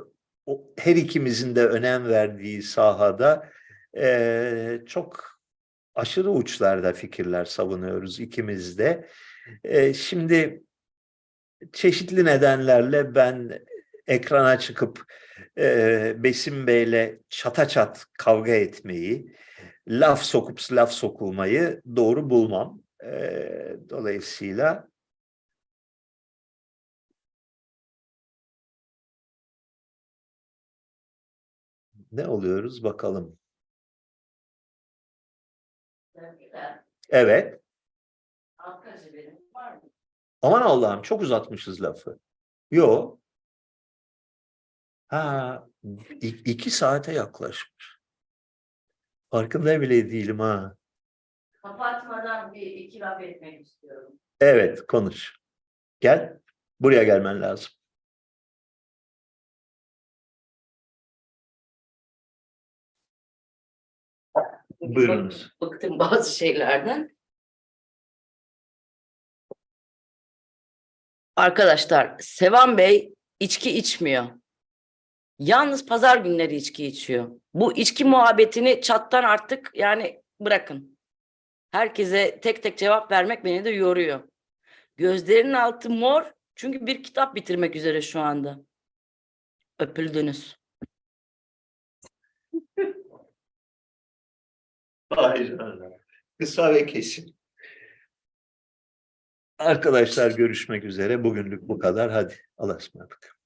her 0.79 0.97
ikimizin 0.97 1.57
de 1.57 1.67
önem 1.67 2.09
verdiği 2.09 2.63
sahada 2.63 3.49
e, 3.97 4.81
çok 4.87 5.39
aşırı 5.95 6.31
uçlarda 6.31 6.93
fikirler 6.93 7.45
savunuyoruz 7.45 8.21
ikimiz 8.21 8.79
de. 8.79 9.09
E, 9.65 9.95
şimdi 9.95 10.63
çeşitli 11.73 12.25
nedenlerle 12.25 13.15
ben 13.15 13.65
ekrana 14.07 14.59
çıkıp 14.59 15.05
e, 15.59 16.15
Besim 16.23 16.67
Bey'le 16.67 17.21
çata 17.29 17.69
çat 17.69 18.07
kavga 18.19 18.53
etmeyi, 18.53 19.37
laf 19.89 20.23
sokup 20.23 20.61
laf 20.73 20.93
sokulmayı 20.93 21.83
doğru 21.97 22.31
bulmam. 22.31 22.83
E, 23.05 23.77
dolayısıyla 23.91 24.89
ne 32.13 32.27
oluyoruz 32.27 32.85
bakalım. 32.85 33.39
Evet. 37.11 37.61
Arkadaşı 38.59 39.15
benim 39.15 39.41
var 39.55 39.73
mı? 39.77 39.83
Aman 40.43 40.63
Allah'ım 40.63 41.03
çok 41.03 41.23
uzatmışız 41.23 41.83
lafı. 41.83 42.19
Yo. 42.71 43.19
Ha, 45.09 45.67
iki 46.45 46.71
saate 46.71 47.13
yaklaşmış. 47.13 47.99
Farkında 49.31 49.81
bile 49.81 50.11
değilim 50.11 50.39
ha. 50.39 50.77
Kapatmadan 51.63 52.55
bir 52.55 52.67
iki 52.67 53.01
laf 53.01 53.23
etmek 53.23 53.67
istiyorum. 53.67 54.13
Evet, 54.41 54.87
konuş. 54.87 55.37
Gel. 56.01 56.41
Buraya 56.81 57.03
gelmen 57.03 57.43
lazım. 57.43 57.71
Buyurunuz. 64.81 65.53
Bıktım 65.61 65.99
bazı 65.99 66.37
şeylerden. 66.37 67.12
Arkadaşlar, 71.37 72.17
Sevan 72.21 72.79
Bey 72.79 73.15
içki 73.41 73.79
içmiyor. 73.79 74.27
Yalnız 75.39 75.87
pazar 75.87 76.17
günleri 76.17 76.57
içki 76.57 76.87
içiyor. 76.87 77.31
Bu 77.55 77.77
içki 77.77 78.05
muhabbetini 78.05 78.81
çattan 78.81 79.25
artık 79.25 79.71
yani 79.75 80.23
bırakın. 80.41 80.99
Herkese 81.71 82.41
tek 82.41 82.63
tek 82.63 82.79
cevap 82.79 83.13
vermek 83.13 83.45
beni 83.45 83.65
de 83.65 83.71
yoruyor. 83.71 84.29
Gözlerinin 84.97 85.53
altı 85.53 85.91
mor 85.91 86.33
çünkü 86.55 86.87
bir 86.87 87.03
kitap 87.03 87.35
bitirmek 87.35 87.77
üzere 87.77 88.03
şu 88.03 88.21
anda. 88.21 88.61
Öpüldünüz. 89.79 90.57
Hayır. 95.11 95.59
Kısa 96.39 96.75
ve 96.75 96.87
kesin. 96.87 97.37
Arkadaşlar 99.63 100.31
görüşmek 100.31 100.85
üzere. 100.85 101.25
Bugünlük 101.25 101.69
bu 101.69 101.79
kadar. 101.79 102.11
Hadi 102.11 102.35
Allah'a 102.59 102.77
ısmarladık. 102.77 103.42